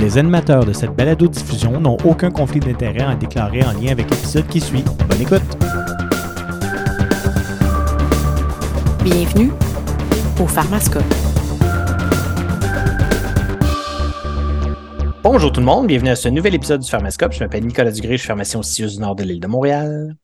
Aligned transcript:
Les 0.00 0.16
animateurs 0.16 0.64
de 0.64 0.72
cette 0.72 0.96
balado-diffusion 0.96 1.78
n'ont 1.78 1.98
aucun 2.06 2.30
conflit 2.30 2.58
d'intérêt 2.58 3.02
à 3.02 3.14
déclarer 3.14 3.62
en 3.62 3.72
lien 3.72 3.92
avec 3.92 4.08
l'épisode 4.08 4.46
qui 4.46 4.58
suit. 4.58 4.82
Bonne 5.06 5.20
écoute! 5.20 5.42
Bienvenue 9.04 9.52
au 10.40 10.46
Pharmascope. 10.46 11.04
Bonjour 15.22 15.52
tout 15.52 15.60
le 15.60 15.66
monde, 15.66 15.86
bienvenue 15.86 16.08
à 16.08 16.16
ce 16.16 16.30
nouvel 16.30 16.54
épisode 16.54 16.80
du 16.80 16.88
Pharmascope. 16.88 17.32
Je 17.34 17.40
m'appelle 17.40 17.66
Nicolas 17.66 17.90
Dugré, 17.90 18.12
je 18.12 18.20
suis 18.22 18.26
pharmacien 18.26 18.58
au 18.58 18.62
CIUS 18.62 18.94
du 18.94 19.00
Nord 19.00 19.16
de 19.16 19.24
l'île 19.24 19.40
de 19.40 19.48
Montréal. 19.48 20.16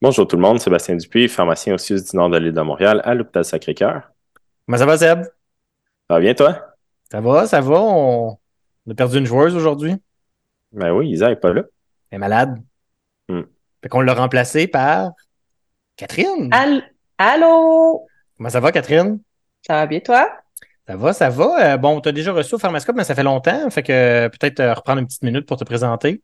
Bonjour 0.00 0.26
tout 0.26 0.34
le 0.34 0.42
monde, 0.42 0.58
Sébastien 0.58 0.96
Dupuis, 0.96 1.28
pharmacien 1.28 1.74
au 1.74 1.78
CIUS 1.78 2.10
du 2.10 2.16
Nord 2.16 2.30
de 2.30 2.38
l'île 2.38 2.52
de 2.52 2.60
Montréal 2.60 3.00
à 3.04 3.14
l'hôpital 3.14 3.44
Sacré-Cœur. 3.44 4.10
Comment 4.66 4.78
ça 4.78 4.86
va, 4.86 4.98
Seb? 4.98 5.22
Ça 5.22 5.30
va 6.10 6.18
bien, 6.18 6.34
toi? 6.34 6.58
Ça 7.12 7.20
va, 7.20 7.46
ça 7.46 7.60
va. 7.60 7.80
On, 7.80 8.36
a 8.90 8.94
perdu 8.94 9.18
une 9.18 9.26
joueuse 9.26 9.54
aujourd'hui. 9.54 9.94
Ben 10.72 10.92
oui, 10.92 11.10
Isa 11.10 11.28
n'est 11.28 11.36
pas 11.36 11.52
là. 11.52 11.62
Elle 12.10 12.16
est 12.16 12.18
malade. 12.18 12.58
Hmm. 13.28 13.42
Fait 13.82 13.88
qu'on 13.88 14.00
l'a 14.00 14.14
remplacée 14.14 14.66
par 14.66 15.12
Catherine. 15.96 16.50
Allô? 17.18 18.06
Comment 18.36 18.48
ça 18.48 18.60
va, 18.60 18.72
Catherine? 18.72 19.20
Ça 19.66 19.74
va 19.74 19.86
bien, 19.86 20.00
toi? 20.00 20.28
Ça 20.86 20.96
va, 20.96 21.12
ça 21.12 21.28
va. 21.30 21.74
Euh, 21.74 21.76
bon, 21.76 22.00
tu 22.00 22.08
as 22.08 22.12
déjà 22.12 22.32
reçu 22.32 22.56
au 22.56 22.58
Pharmascope, 22.58 22.96
mais 22.96 23.04
ça 23.04 23.14
fait 23.14 23.22
longtemps. 23.22 23.70
Fait 23.70 23.82
que 23.82 23.92
euh, 23.92 24.28
peut-être 24.28 24.60
euh, 24.60 24.74
reprendre 24.74 24.98
une 24.98 25.06
petite 25.06 25.22
minute 25.22 25.46
pour 25.46 25.56
te 25.56 25.64
présenter. 25.64 26.20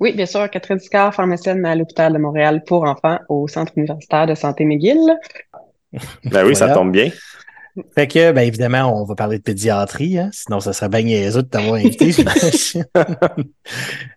Oui, 0.00 0.12
bien 0.12 0.26
sûr. 0.26 0.50
Catherine 0.50 0.78
Sicard, 0.78 1.14
pharmacienne 1.14 1.64
à 1.64 1.74
l'hôpital 1.74 2.12
de 2.12 2.18
Montréal 2.18 2.62
pour 2.66 2.84
enfants 2.84 3.18
au 3.28 3.48
Centre 3.48 3.72
universitaire 3.76 4.26
de 4.26 4.34
santé 4.34 4.64
McGill. 4.64 5.16
Ben 6.24 6.44
oui, 6.44 6.54
ça 6.54 6.74
tombe 6.74 6.92
bien. 6.92 7.10
Fait 7.94 8.06
que, 8.06 8.30
ben 8.30 8.42
évidemment, 8.42 9.00
on 9.00 9.04
va 9.04 9.16
parler 9.16 9.38
de 9.38 9.42
pédiatrie, 9.42 10.18
hein? 10.18 10.30
sinon 10.32 10.60
ça 10.60 10.72
serait 10.72 10.88
bien 10.88 11.02
niaiseux 11.02 11.42
de 11.42 11.48
t'avoir 11.48 11.74
invité. 11.74 12.10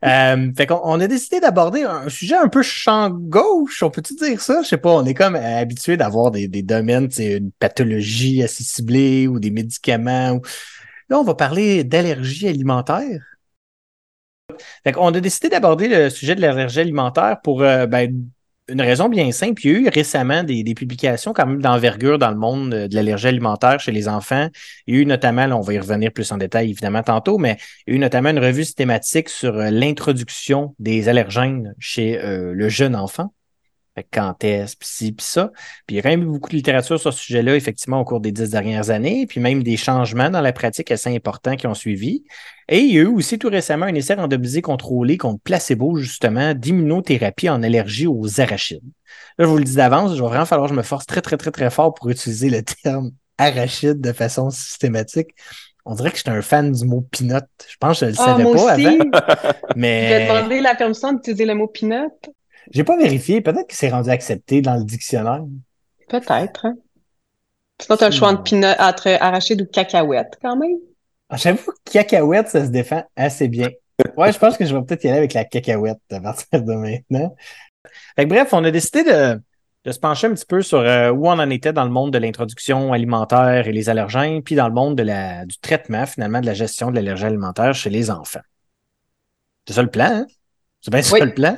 euh, 0.05 0.51
fait 0.55 0.67
qu'on 0.67 0.79
on 0.83 0.99
a 0.99 1.07
décidé 1.07 1.39
d'aborder 1.39 1.81
un 1.81 2.07
sujet 2.07 2.35
un 2.35 2.49
peu 2.49 2.61
champ 2.61 3.09
gauche, 3.09 3.81
on 3.81 3.89
peut-tu 3.89 4.13
dire 4.13 4.41
ça? 4.41 4.61
Je 4.61 4.67
sais 4.67 4.77
pas, 4.77 4.91
on 4.91 5.05
est 5.05 5.15
comme 5.15 5.35
habitué 5.35 5.97
d'avoir 5.97 6.29
des, 6.29 6.47
des 6.47 6.61
domaines, 6.61 7.09
c'est 7.09 7.37
une 7.37 7.51
pathologie 7.51 8.43
assez 8.43 8.63
ciblée 8.63 9.27
ou 9.27 9.39
des 9.39 9.49
médicaments. 9.49 10.33
Ou... 10.33 10.41
Là, 11.09 11.19
on 11.19 11.23
va 11.23 11.33
parler 11.33 11.83
d'allergie 11.83 12.47
alimentaire. 12.47 13.23
Fait 14.83 14.91
qu'on 14.91 15.13
a 15.13 15.19
décidé 15.19 15.49
d'aborder 15.49 15.87
le 15.87 16.09
sujet 16.09 16.35
de 16.35 16.41
l'allergie 16.41 16.79
alimentaire 16.79 17.37
pour 17.43 17.63
euh, 17.63 17.87
ben, 17.87 18.29
une 18.69 18.81
raison 18.81 19.09
bien 19.09 19.31
simple. 19.31 19.65
Il 19.65 19.71
y 19.71 19.75
a 19.75 19.79
eu 19.79 19.87
récemment 19.89 20.43
des, 20.43 20.63
publications 20.73 21.33
quand 21.33 21.45
même 21.45 21.61
d'envergure 21.61 22.19
dans 22.19 22.29
le 22.29 22.37
monde 22.37 22.69
de 22.71 22.95
l'allergie 22.95 23.27
alimentaire 23.27 23.79
chez 23.79 23.91
les 23.91 24.07
enfants. 24.07 24.49
Il 24.85 24.95
y 24.95 24.97
a 24.97 25.01
eu 25.01 25.05
notamment, 25.05 25.43
on 25.57 25.61
va 25.61 25.73
y 25.73 25.79
revenir 25.79 26.11
plus 26.11 26.31
en 26.31 26.37
détail 26.37 26.69
évidemment 26.69 27.03
tantôt, 27.03 27.37
mais 27.37 27.57
il 27.85 27.91
y 27.91 27.93
a 27.93 27.95
eu 27.97 27.99
notamment 27.99 28.29
une 28.29 28.39
revue 28.39 28.65
systématique 28.65 29.29
sur 29.29 29.55
euh, 29.55 29.69
l'introduction 29.69 30.75
des 30.79 31.09
allergènes 31.09 31.73
chez 31.79 32.19
euh, 32.19 32.53
le 32.53 32.69
jeune 32.69 32.95
enfant. 32.95 33.33
Quand 34.11 34.43
est-ce, 34.43 34.75
puis 34.75 34.87
ci, 34.87 35.11
puis 35.11 35.25
ça. 35.25 35.51
Puis 35.85 35.95
il 35.95 35.95
y 35.95 35.99
a 35.99 36.01
quand 36.01 36.09
même 36.09 36.23
eu 36.23 36.27
beaucoup 36.27 36.49
de 36.49 36.55
littérature 36.55 36.99
sur 36.99 37.13
ce 37.13 37.19
sujet-là, 37.19 37.55
effectivement, 37.55 37.99
au 37.99 38.05
cours 38.05 38.19
des 38.19 38.31
dix 38.31 38.49
dernières 38.49 38.89
années, 38.89 39.25
puis 39.27 39.39
même 39.39 39.63
des 39.63 39.77
changements 39.77 40.29
dans 40.29 40.41
la 40.41 40.53
pratique 40.53 40.91
assez 40.91 41.13
importants 41.13 41.55
qui 41.55 41.67
ont 41.67 41.73
suivi. 41.73 42.23
Et 42.69 42.79
il 42.79 42.93
y 42.93 42.97
a 42.97 43.01
eu 43.01 43.07
aussi 43.07 43.39
tout 43.39 43.49
récemment 43.49 43.85
un 43.85 43.95
essai 43.95 44.15
randomisé 44.15 44.61
contrôlé 44.61 45.17
contre 45.17 45.41
placebo, 45.41 45.97
justement, 45.97 46.53
d'immunothérapie 46.53 47.49
en 47.49 47.63
allergie 47.63 48.07
aux 48.07 48.41
arachides. 48.41 48.81
Là, 49.37 49.45
je 49.45 49.49
vous 49.49 49.57
le 49.57 49.63
dis 49.63 49.75
d'avance, 49.75 50.11
il 50.13 50.21
va 50.21 50.27
vraiment 50.27 50.45
falloir 50.45 50.67
que 50.67 50.73
je 50.73 50.77
me 50.77 50.83
force 50.83 51.05
très, 51.05 51.21
très, 51.21 51.37
très, 51.37 51.51
très 51.51 51.69
fort 51.69 51.93
pour 51.93 52.09
utiliser 52.09 52.49
le 52.49 52.63
terme 52.63 53.11
arachide 53.37 54.01
de 54.01 54.11
façon 54.11 54.49
systématique. 54.49 55.29
On 55.85 55.95
dirait 55.95 56.11
que 56.11 56.17
j'étais 56.17 56.31
un 56.31 56.41
fan 56.41 56.73
du 56.73 56.85
mot 56.85 57.07
peanut. 57.11 57.45
Je 57.65 57.77
pense 57.79 58.01
que 58.01 58.07
je 58.07 58.11
ne 58.11 58.15
le 58.15 58.17
ah, 58.19 58.25
savais 58.25 58.43
pas 58.43 58.71
avant. 58.73 59.53
Mais... 59.77 60.09
Je 60.09 60.13
vais 60.13 60.27
demander 60.27 60.59
la 60.59 60.75
permission 60.75 61.13
d'utiliser 61.13 61.45
le 61.45 61.55
mot 61.55 61.67
peanut. 61.67 62.11
J'ai 62.71 62.83
pas 62.83 62.97
vérifié. 62.97 63.41
Peut-être 63.41 63.67
que 63.67 63.75
c'est 63.75 63.89
rendu 63.89 64.09
accepté 64.09 64.61
dans 64.61 64.75
le 64.75 64.83
dictionnaire. 64.83 65.43
Peut-être. 66.09 66.65
Hein? 66.65 66.75
Sinon, 67.81 67.97
tu 67.97 68.03
as 68.03 68.09
le 68.09 68.15
choix 68.15 68.29
entre, 68.29 68.43
peanut, 68.43 68.75
entre 68.79 69.07
arachide 69.21 69.61
ou 69.61 69.65
cacahuète, 69.65 70.37
quand 70.41 70.55
même. 70.55 70.77
Ah, 71.29 71.37
j'avoue 71.37 71.71
que 71.85 71.91
cacahuète, 71.91 72.49
ça 72.49 72.65
se 72.65 72.69
défend 72.69 73.03
assez 73.15 73.47
bien. 73.47 73.69
Ouais, 74.15 74.31
je 74.31 74.37
pense 74.37 74.57
que 74.57 74.65
je 74.65 74.75
vais 74.75 74.81
peut-être 74.83 75.03
y 75.03 75.07
aller 75.07 75.17
avec 75.17 75.33
la 75.33 75.43
cacahuète 75.43 75.99
à 76.11 76.19
partir 76.19 76.61
de 76.63 76.73
maintenant. 76.73 77.35
bref, 78.17 78.49
on 78.53 78.63
a 78.63 78.71
décidé 78.71 79.03
de, 79.03 79.41
se 79.91 79.99
pencher 79.99 80.27
un 80.27 80.33
petit 80.33 80.45
peu 80.45 80.61
sur 80.61 80.79
euh, 80.79 81.11
où 81.11 81.27
on 81.27 81.39
en 81.39 81.49
était 81.49 81.73
dans 81.73 81.83
le 81.83 81.89
monde 81.89 82.11
de 82.11 82.17
l'introduction 82.17 82.93
alimentaire 82.93 83.67
et 83.67 83.71
les 83.71 83.89
allergènes, 83.89 84.43
puis 84.43 84.55
dans 84.55 84.67
le 84.67 84.73
monde 84.73 84.95
de 84.95 85.03
la, 85.03 85.45
du 85.45 85.57
traitement, 85.57 86.05
finalement, 86.05 86.41
de 86.41 86.45
la 86.45 86.53
gestion 86.53 86.91
de 86.91 86.95
l'allergie 86.95 87.25
alimentaire 87.25 87.73
chez 87.73 87.89
les 87.89 88.09
enfants. 88.11 88.41
C'est 89.67 89.73
ça 89.73 89.81
le 89.81 89.89
plan, 89.89 90.09
hein? 90.11 90.25
C'est 90.81 90.91
bien 90.91 91.01
ça 91.01 91.17
le 91.19 91.33
plan? 91.33 91.57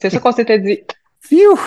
C'est 0.00 0.10
ça 0.10 0.18
qu'on 0.18 0.32
s'était 0.32 0.58
dit. 0.58 0.80
Phew! 1.20 1.58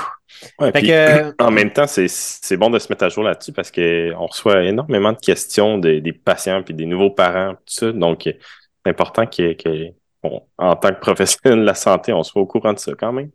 En 1.39 1.51
même 1.51 1.71
temps, 1.71 1.85
c'est 1.87 2.57
bon 2.57 2.69
de 2.69 2.79
se 2.79 2.87
mettre 2.89 3.05
à 3.05 3.09
jour 3.09 3.23
là-dessus 3.23 3.53
parce 3.53 3.71
qu'on 3.71 4.25
reçoit 4.25 4.63
énormément 4.63 5.13
de 5.13 5.19
questions 5.19 5.77
des 5.77 6.13
patients 6.13 6.63
et 6.67 6.73
des 6.73 6.85
nouveaux 6.85 7.11
parents, 7.11 7.53
tout 7.53 7.61
ça. 7.67 7.91
Donc, 7.91 8.23
c'est 8.23 8.39
important 8.85 9.25
qu'en 9.25 10.75
tant 10.75 10.89
que 10.89 10.99
professionnel 10.99 11.59
de 11.59 11.65
la 11.65 11.75
santé, 11.75 12.11
on 12.13 12.23
soit 12.23 12.41
au 12.41 12.45
courant 12.45 12.73
de 12.73 12.79
ça 12.79 12.91
quand 12.97 13.13
même. 13.13 13.29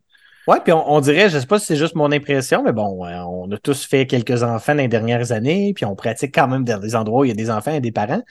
Oui, 0.49 0.57
puis 0.65 0.73
on, 0.73 1.01
dirait, 1.01 1.29
je 1.29 1.37
ne 1.37 1.41
sais 1.41 1.47
pas 1.47 1.59
si 1.59 1.67
c'est 1.67 1.77
juste 1.77 1.95
mon 1.95 2.11
impression, 2.11 2.63
mais 2.63 2.73
bon, 2.73 3.05
on 3.05 3.53
a 3.53 3.59
tous 3.59 3.85
fait 3.85 4.07
quelques 4.07 4.43
enfants 4.43 4.75
dans 4.75 4.81
les 4.81 4.89
dernières 4.89 5.31
années, 5.31 5.73
puis 5.75 5.85
on 5.85 5.95
pratique 5.95 6.35
quand 6.35 6.49
même 6.49 6.65
dans 6.65 6.79
des 6.79 6.97
endroits 6.97 7.21
où 7.21 7.25
il 7.25 7.29
y 7.29 7.33
a 7.33 7.35
des 7.35 7.51
enfants 7.51 7.73
et 7.73 7.81
des 7.81 7.93
parents. 7.93 8.23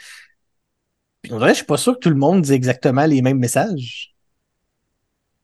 Puis 1.22 1.32
on 1.32 1.38
dirait, 1.38 1.52
je 1.52 1.58
suis 1.58 1.66
pas 1.66 1.78
sûr 1.78 1.94
que 1.94 2.00
tout 2.00 2.10
le 2.10 2.16
monde 2.16 2.42
dit 2.42 2.54
exactement 2.54 3.06
les 3.06 3.22
mêmes 3.22 3.38
messages. 3.38 4.17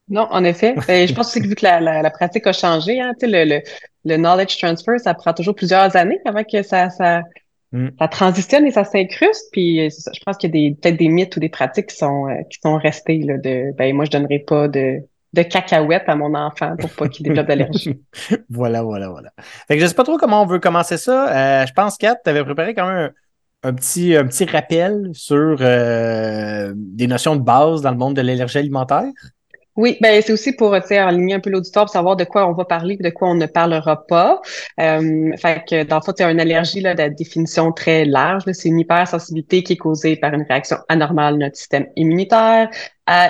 Non, 0.09 0.27
en 0.31 0.43
effet. 0.43 0.75
Ben, 0.87 1.07
je 1.07 1.13
pense 1.13 1.27
aussi 1.27 1.41
que 1.41 1.47
vu 1.47 1.55
que 1.55 1.65
la, 1.65 1.79
la, 1.79 2.09
pratique 2.09 2.45
a 2.47 2.53
changé, 2.53 2.99
hein, 2.99 3.13
le, 3.21 3.45
le, 3.45 3.61
le, 4.05 4.17
knowledge 4.17 4.57
transfer, 4.57 4.99
ça 4.99 5.13
prend 5.13 5.33
toujours 5.33 5.55
plusieurs 5.55 5.95
années 5.95 6.19
avant 6.25 6.43
que 6.43 6.61
ça, 6.61 6.89
ça, 6.89 7.21
mm. 7.71 7.89
ça 7.99 8.07
transitionne 8.07 8.65
et 8.65 8.71
ça 8.71 8.83
s'incruste. 8.83 9.47
Puis 9.51 9.89
je 9.89 10.19
pense 10.25 10.37
qu'il 10.37 10.55
y 10.55 10.67
a 10.67 10.71
peut-être 10.71 10.97
des 10.97 11.07
mythes 11.07 11.35
ou 11.37 11.39
des 11.39 11.49
pratiques 11.49 11.87
qui 11.87 11.95
sont, 11.95 12.27
euh, 12.27 12.41
qui 12.49 12.59
sont 12.61 12.77
restées 12.77 13.19
là, 13.19 13.37
de 13.37 13.71
ben 13.77 13.95
moi 13.95 14.05
je 14.05 14.11
donnerai 14.11 14.39
pas 14.39 14.67
de, 14.67 14.99
de 15.33 15.41
cacahuètes 15.41 16.07
à 16.07 16.15
mon 16.15 16.33
enfant 16.35 16.75
pour 16.77 16.89
pas 16.91 17.07
qu'il 17.07 17.25
développe 17.25 17.47
d'allergie. 17.47 17.99
voilà, 18.49 18.83
voilà, 18.83 19.09
voilà. 19.09 19.31
Fait 19.67 19.75
que 19.75 19.81
je 19.81 19.87
sais 19.87 19.95
pas 19.95 20.03
trop 20.03 20.17
comment 20.17 20.43
on 20.43 20.45
veut 20.45 20.59
commencer 20.59 20.97
ça. 20.97 21.61
Euh, 21.61 21.65
je 21.65 21.73
pense, 21.73 21.97
Kat, 21.97 22.17
tu 22.23 22.29
avais 22.29 22.43
préparé 22.43 22.75
quand 22.75 22.87
même 22.87 23.11
un, 23.63 23.69
un, 23.69 23.73
petit, 23.73 24.15
un 24.15 24.25
petit 24.25 24.45
rappel 24.45 25.09
sur 25.13 25.57
euh, 25.61 26.71
des 26.75 27.07
notions 27.07 27.35
de 27.35 27.41
base 27.41 27.81
dans 27.81 27.91
le 27.91 27.97
monde 27.97 28.15
de 28.15 28.21
l'allergie 28.21 28.59
alimentaire. 28.59 29.11
Oui, 29.75 29.97
ben 30.01 30.21
c'est 30.21 30.31
aussi 30.33 30.53
pour 30.53 30.73
aligner 30.75 31.33
un 31.33 31.39
peu 31.39 31.49
l'auditoire, 31.49 31.85
pour 31.85 31.93
savoir 31.93 32.15
de 32.15 32.25
quoi 32.25 32.47
on 32.47 32.53
va 32.53 32.63
parler 32.63 32.95
de 32.97 33.09
quoi 33.09 33.29
on 33.29 33.35
ne 33.35 33.47
parlera 33.47 34.05
pas. 34.05 34.39
Euh, 34.79 35.31
fait 35.37 35.63
que 35.67 35.83
dans 35.83 35.95
le 35.95 36.01
fond, 36.03 36.13
c'est 36.15 36.29
une 36.31 36.39
allergie 36.39 36.79
là, 36.79 36.93
de 36.93 37.07
définition 37.15 37.71
très 37.71 38.05
large. 38.05 38.43
C'est 38.51 38.69
une 38.69 38.79
hypersensibilité 38.79 39.63
qui 39.63 39.73
est 39.73 39.77
causée 39.77 40.15
par 40.15 40.33
une 40.33 40.43
réaction 40.43 40.77
anormale 40.89 41.35
de 41.35 41.39
notre 41.39 41.55
système 41.57 41.87
immunitaire. 41.95 42.69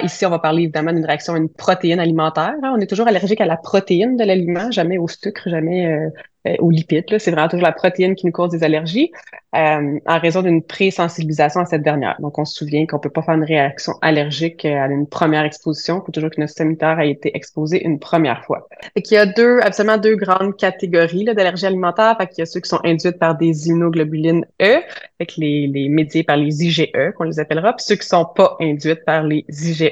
Ici, 0.03 0.25
on 0.25 0.29
va 0.29 0.39
parler 0.39 0.63
évidemment 0.63 0.93
d'une 0.93 1.05
réaction 1.05 1.33
à 1.33 1.37
une 1.37 1.49
protéine 1.49 1.99
alimentaire. 1.99 2.53
Hein. 2.63 2.73
On 2.75 2.79
est 2.79 2.87
toujours 2.87 3.07
allergique 3.07 3.41
à 3.41 3.45
la 3.45 3.57
protéine 3.57 4.17
de 4.17 4.23
l'aliment, 4.23 4.71
jamais 4.71 4.97
au 4.97 5.07
sucre, 5.07 5.49
jamais 5.49 5.87
euh, 5.87 6.09
euh, 6.45 6.55
aux 6.59 6.69
lipides. 6.69 7.05
C'est 7.17 7.31
vraiment 7.31 7.47
toujours 7.47 7.65
la 7.65 7.71
protéine 7.71 8.15
qui 8.15 8.25
nous 8.25 8.31
cause 8.31 8.49
des 8.49 8.63
allergies 8.63 9.11
euh, 9.55 9.99
en 10.05 10.19
raison 10.19 10.41
d'une 10.41 10.61
pré-sensibilisation 10.61 11.61
à 11.61 11.65
cette 11.65 11.83
dernière. 11.83 12.17
Donc, 12.19 12.37
on 12.37 12.45
se 12.45 12.53
souvient 12.53 12.85
qu'on 12.85 12.99
peut 12.99 13.09
pas 13.09 13.21
faire 13.21 13.35
une 13.35 13.45
réaction 13.45 13.93
allergique 14.01 14.65
à 14.65 14.87
une 14.87 15.07
première 15.07 15.43
exposition. 15.43 16.01
Il 16.01 16.05
faut 16.05 16.11
toujours 16.11 16.29
que 16.29 16.39
notre 16.39 16.49
système 16.49 16.67
immunitaire 16.67 16.99
ait 16.99 17.11
été 17.11 17.35
exposé 17.35 17.83
une 17.83 17.97
première 17.97 18.43
fois. 18.43 18.67
Et 18.95 19.01
qu'il 19.01 19.15
y 19.15 19.17
a 19.17 19.25
deux, 19.25 19.59
absolument 19.61 19.97
deux 19.97 20.15
grandes 20.15 20.55
catégories 20.57 21.25
d'allergies 21.25 21.65
alimentaires. 21.65 22.15
Fait 22.19 22.27
qu'il 22.27 22.39
y 22.39 22.41
a 22.41 22.45
ceux 22.45 22.59
qui 22.59 22.69
sont 22.69 22.81
induites 22.83 23.17
par 23.17 23.35
des 23.37 23.69
immunoglobulines 23.69 24.45
E, 24.61 24.81
avec 25.19 25.37
les, 25.37 25.67
les 25.67 25.87
médiés 25.89 26.23
par 26.23 26.37
les 26.37 26.63
IgE, 26.63 26.91
qu'on 27.17 27.23
les 27.23 27.39
appellera, 27.39 27.73
puis 27.73 27.85
ceux 27.85 27.95
qui 27.95 28.07
sont 28.07 28.25
pas 28.25 28.57
induites 28.59 29.05
par 29.05 29.23
les 29.23 29.45
IgE. 29.69 29.91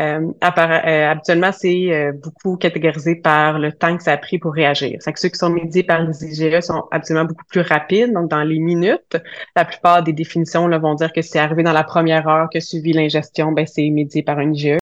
Euh, 0.00 0.20
euh, 0.42 1.10
habituellement, 1.10 1.52
c'est 1.52 1.92
euh, 1.92 2.12
beaucoup 2.12 2.56
catégorisé 2.56 3.14
par 3.14 3.60
le 3.60 3.72
temps 3.72 3.96
que 3.96 4.02
ça 4.02 4.12
a 4.12 4.16
pris 4.16 4.38
pour 4.38 4.52
réagir. 4.52 4.98
Que 5.04 5.20
ceux 5.20 5.28
qui 5.28 5.38
sont 5.38 5.50
médiés 5.50 5.84
par 5.84 6.02
les 6.02 6.24
IgE 6.24 6.60
sont 6.60 6.84
absolument 6.90 7.26
beaucoup 7.26 7.44
plus 7.48 7.60
rapides, 7.60 8.12
donc 8.12 8.28
dans 8.28 8.42
les 8.42 8.58
minutes. 8.58 9.16
La 9.54 9.64
plupart 9.64 10.02
des 10.02 10.12
définitions 10.12 10.68
vont 10.68 10.94
dire 10.94 11.12
que 11.12 11.22
c'est 11.22 11.38
arrivé 11.38 11.62
dans 11.62 11.72
la 11.72 11.84
première 11.84 12.26
heure 12.26 12.48
que 12.52 12.58
suivi 12.58 12.92
l'ingestion, 12.92 13.52
ben 13.52 13.66
c'est 13.66 13.88
médié 13.90 14.22
par 14.22 14.38
un 14.38 14.52
IgE. 14.52 14.78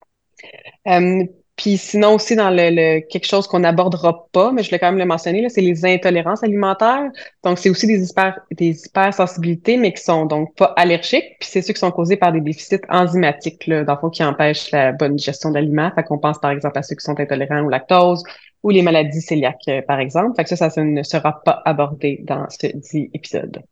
Puis 1.57 1.77
sinon 1.77 2.15
aussi 2.15 2.35
dans 2.35 2.51
le, 2.51 3.01
quelque 3.01 3.27
chose 3.27 3.47
qu'on 3.47 3.61
n'abordera 3.61 4.27
pas, 4.33 4.53
mais 4.53 4.63
je 4.63 4.71
voulais 4.71 4.79
quand 4.79 4.91
même 4.91 4.99
le 4.99 5.05
mentionner, 5.05 5.47
c'est 5.51 5.61
les 5.61 5.85
intolérances 5.85 6.43
alimentaires. 6.43 7.11
Donc 7.45 7.59
c'est 7.59 7.69
aussi 7.69 7.87
des 7.87 8.11
hyper 8.11 8.41
des 8.51 8.87
hypersensibilités, 8.87 9.77
mais 9.77 9.93
qui 9.93 10.03
sont 10.03 10.25
donc 10.25 10.55
pas 10.57 10.73
allergiques. 10.77 11.37
Puis 11.41 11.51
c'est 11.51 11.63
ceux 11.63 11.75
qui 11.75 11.81
sont 11.81 11.91
causés 11.91 12.17
par 12.17 12.33
des 12.33 12.41
déficits 12.41 12.81
enzymatiques, 12.89 13.67
là, 13.67 13.85
dans 13.85 13.95
le 13.95 14.01
fond, 14.01 14.11
qui 14.11 14.25
empêchent 14.25 14.71
la 14.71 14.93
bonne 14.93 15.17
digestion 15.17 15.51
d'aliments. 15.51 15.91
Fait 15.95 16.03
qu'on 16.05 16.19
pense 16.19 16.39
par 16.39 16.53
exemple 16.53 16.79
à 16.79 16.83
ceux 16.83 16.97
qui 16.97 17.05
sont 17.05 17.19
intolérants 17.21 17.65
au 17.65 17.69
lactose 17.69 18.25
ou 18.63 18.71
les 18.71 18.83
maladies 18.83 19.25
cœliaques, 19.25 19.69
euh, 19.69 19.83
par 19.83 20.01
exemple. 20.01 20.35
Fait 20.37 20.45
que 20.45 20.57
ça, 20.57 20.71
ça 20.71 20.83
ne 20.83 21.03
sera 21.03 21.43
pas 21.45 21.61
abordé 21.65 22.21
dans 22.23 22.49
ce 22.49 22.67
dit 22.67 23.11
épisode. 23.13 23.63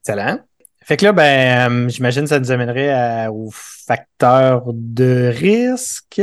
Excellent. 0.00 0.38
Fait 0.86 0.96
que 0.96 1.04
là, 1.04 1.12
ben, 1.12 1.88
j'imagine 1.88 2.22
que 2.22 2.28
ça 2.28 2.38
nous 2.38 2.52
amènerait 2.52 3.26
aux 3.26 3.50
facteurs 3.52 4.62
de 4.72 5.32
risque. 5.34 6.22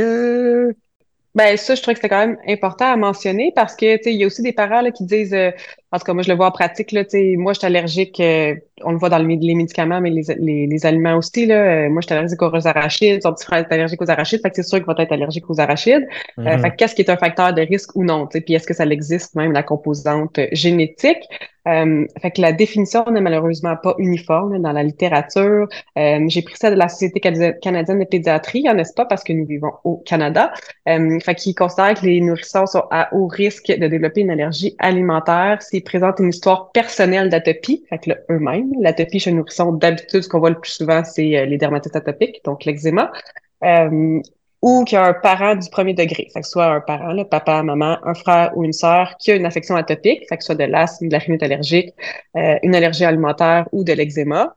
Ben 1.34 1.56
ça, 1.58 1.74
je 1.74 1.82
trouve 1.82 1.92
que 1.94 2.00
c'est 2.00 2.08
quand 2.08 2.26
même 2.26 2.38
important 2.48 2.90
à 2.90 2.96
mentionner 2.96 3.52
parce 3.54 3.76
que 3.76 3.96
tu 3.98 4.04
sais, 4.04 4.14
il 4.14 4.20
y 4.20 4.24
a 4.24 4.26
aussi 4.26 4.40
des 4.40 4.52
parents 4.54 4.80
là, 4.80 4.90
qui 4.90 5.04
disent, 5.04 5.34
euh, 5.34 5.50
en 5.94 5.98
tout 5.98 6.04
cas 6.04 6.12
moi 6.12 6.22
je 6.24 6.28
le 6.28 6.34
vois 6.34 6.48
en 6.48 6.50
pratique 6.50 6.90
là, 6.90 7.02
moi 7.36 7.52
je 7.52 7.60
suis 7.60 7.66
allergique, 7.66 8.18
euh, 8.18 8.56
on 8.82 8.90
le 8.90 8.98
voit 8.98 9.08
dans 9.08 9.18
les 9.18 9.54
médicaments, 9.54 10.00
mais 10.00 10.10
les, 10.10 10.24
les, 10.38 10.66
les 10.66 10.86
aliments 10.86 11.16
aussi 11.16 11.46
là. 11.46 11.54
Euh, 11.54 11.88
moi 11.88 12.00
je 12.00 12.06
suis 12.08 12.14
allergique 12.14 12.42
aux 12.42 12.66
arachides, 12.66 13.22
son 13.22 13.32
petit 13.32 13.44
frère 13.44 13.60
est 13.60 13.72
allergique 13.72 14.02
aux 14.02 14.10
arachides, 14.10 14.40
fait 14.42 14.50
que 14.50 14.56
c'est 14.56 14.64
sûr 14.64 14.78
qu'il 14.78 14.86
va 14.86 14.94
être 14.98 15.12
allergique 15.12 15.48
aux 15.48 15.60
arachides. 15.60 16.06
Mm-hmm. 16.36 16.60
fait 16.62 16.72
qu'est-ce 16.76 16.94
qui 16.96 17.02
est 17.02 17.10
un 17.10 17.16
facteur 17.16 17.54
de 17.54 17.62
risque 17.62 17.94
ou 17.94 18.02
non, 18.02 18.26
puis 18.26 18.54
est-ce 18.54 18.66
que 18.66 18.74
ça 18.74 18.84
existe 18.84 19.36
même 19.36 19.52
la 19.52 19.62
composante 19.62 20.40
génétique? 20.50 21.28
Euh, 21.66 22.06
fait 22.20 22.30
que 22.30 22.42
la 22.42 22.52
définition 22.52 23.04
n'est 23.10 23.22
malheureusement 23.22 23.76
pas 23.82 23.94
uniforme 23.98 24.60
dans 24.60 24.72
la 24.72 24.82
littérature. 24.82 25.66
Euh, 25.96 26.20
J'ai 26.28 26.42
pris 26.42 26.56
ça 26.56 26.70
de 26.70 26.76
la 26.76 26.88
Société 26.88 27.20
canadienne 27.20 28.00
de 28.00 28.04
pédiatrie, 28.04 28.64
n'est-ce 28.64 28.92
pas, 28.92 29.06
parce 29.06 29.24
que 29.24 29.32
nous 29.32 29.46
vivons 29.46 29.72
au 29.84 30.02
Canada. 30.04 30.52
Euh, 30.88 31.18
fait 31.20 31.34
qu'ils 31.34 31.54
considèrent 31.54 31.94
que 31.94 32.04
les 32.04 32.20
nourrissons 32.20 32.66
sont 32.66 32.84
à 32.90 33.14
haut 33.14 33.28
risque 33.28 33.68
de 33.68 33.86
développer 33.86 34.20
une 34.20 34.30
allergie 34.30 34.76
alimentaire 34.78 35.62
présentent 35.84 36.18
une 36.18 36.30
histoire 36.30 36.72
personnelle 36.72 37.28
d'atopie, 37.28 37.84
fait 37.88 37.98
que 37.98 38.10
eux-mêmes. 38.30 38.72
L'atopie 38.80 39.20
chez 39.20 39.30
le 39.30 39.36
nourrisson, 39.36 39.72
d'habitude, 39.72 40.22
ce 40.22 40.28
qu'on 40.28 40.40
voit 40.40 40.50
le 40.50 40.58
plus 40.58 40.72
souvent, 40.72 41.04
c'est 41.04 41.36
euh, 41.36 41.44
les 41.44 41.58
dermatites 41.58 41.96
atopiques, 41.96 42.40
donc 42.44 42.64
l'eczéma. 42.64 43.12
Euh, 43.62 44.20
ou 44.64 44.82
qu'il 44.84 44.96
y 44.96 44.98
a 44.98 45.04
un 45.04 45.12
parent 45.12 45.56
du 45.56 45.68
premier 45.68 45.92
degré, 45.92 46.26
fait 46.32 46.40
que 46.40 46.46
soit 46.46 46.64
un 46.64 46.80
parent, 46.80 47.12
le 47.12 47.24
papa, 47.24 47.62
maman, 47.62 47.98
un 48.02 48.14
frère 48.14 48.56
ou 48.56 48.64
une 48.64 48.72
sœur 48.72 49.14
qui 49.18 49.30
a 49.30 49.34
une 49.34 49.44
affection 49.44 49.76
atopique, 49.76 50.26
fait 50.26 50.38
que 50.38 50.42
soit 50.42 50.54
de 50.54 50.64
l'asthme, 50.64 51.08
de 51.08 51.12
la 51.12 51.18
rhinite 51.18 51.42
allergique, 51.42 51.92
euh, 52.36 52.56
une 52.62 52.74
allergie 52.74 53.04
alimentaire 53.04 53.68
ou 53.72 53.84
de 53.84 53.92
l'eczéma. 53.92 54.56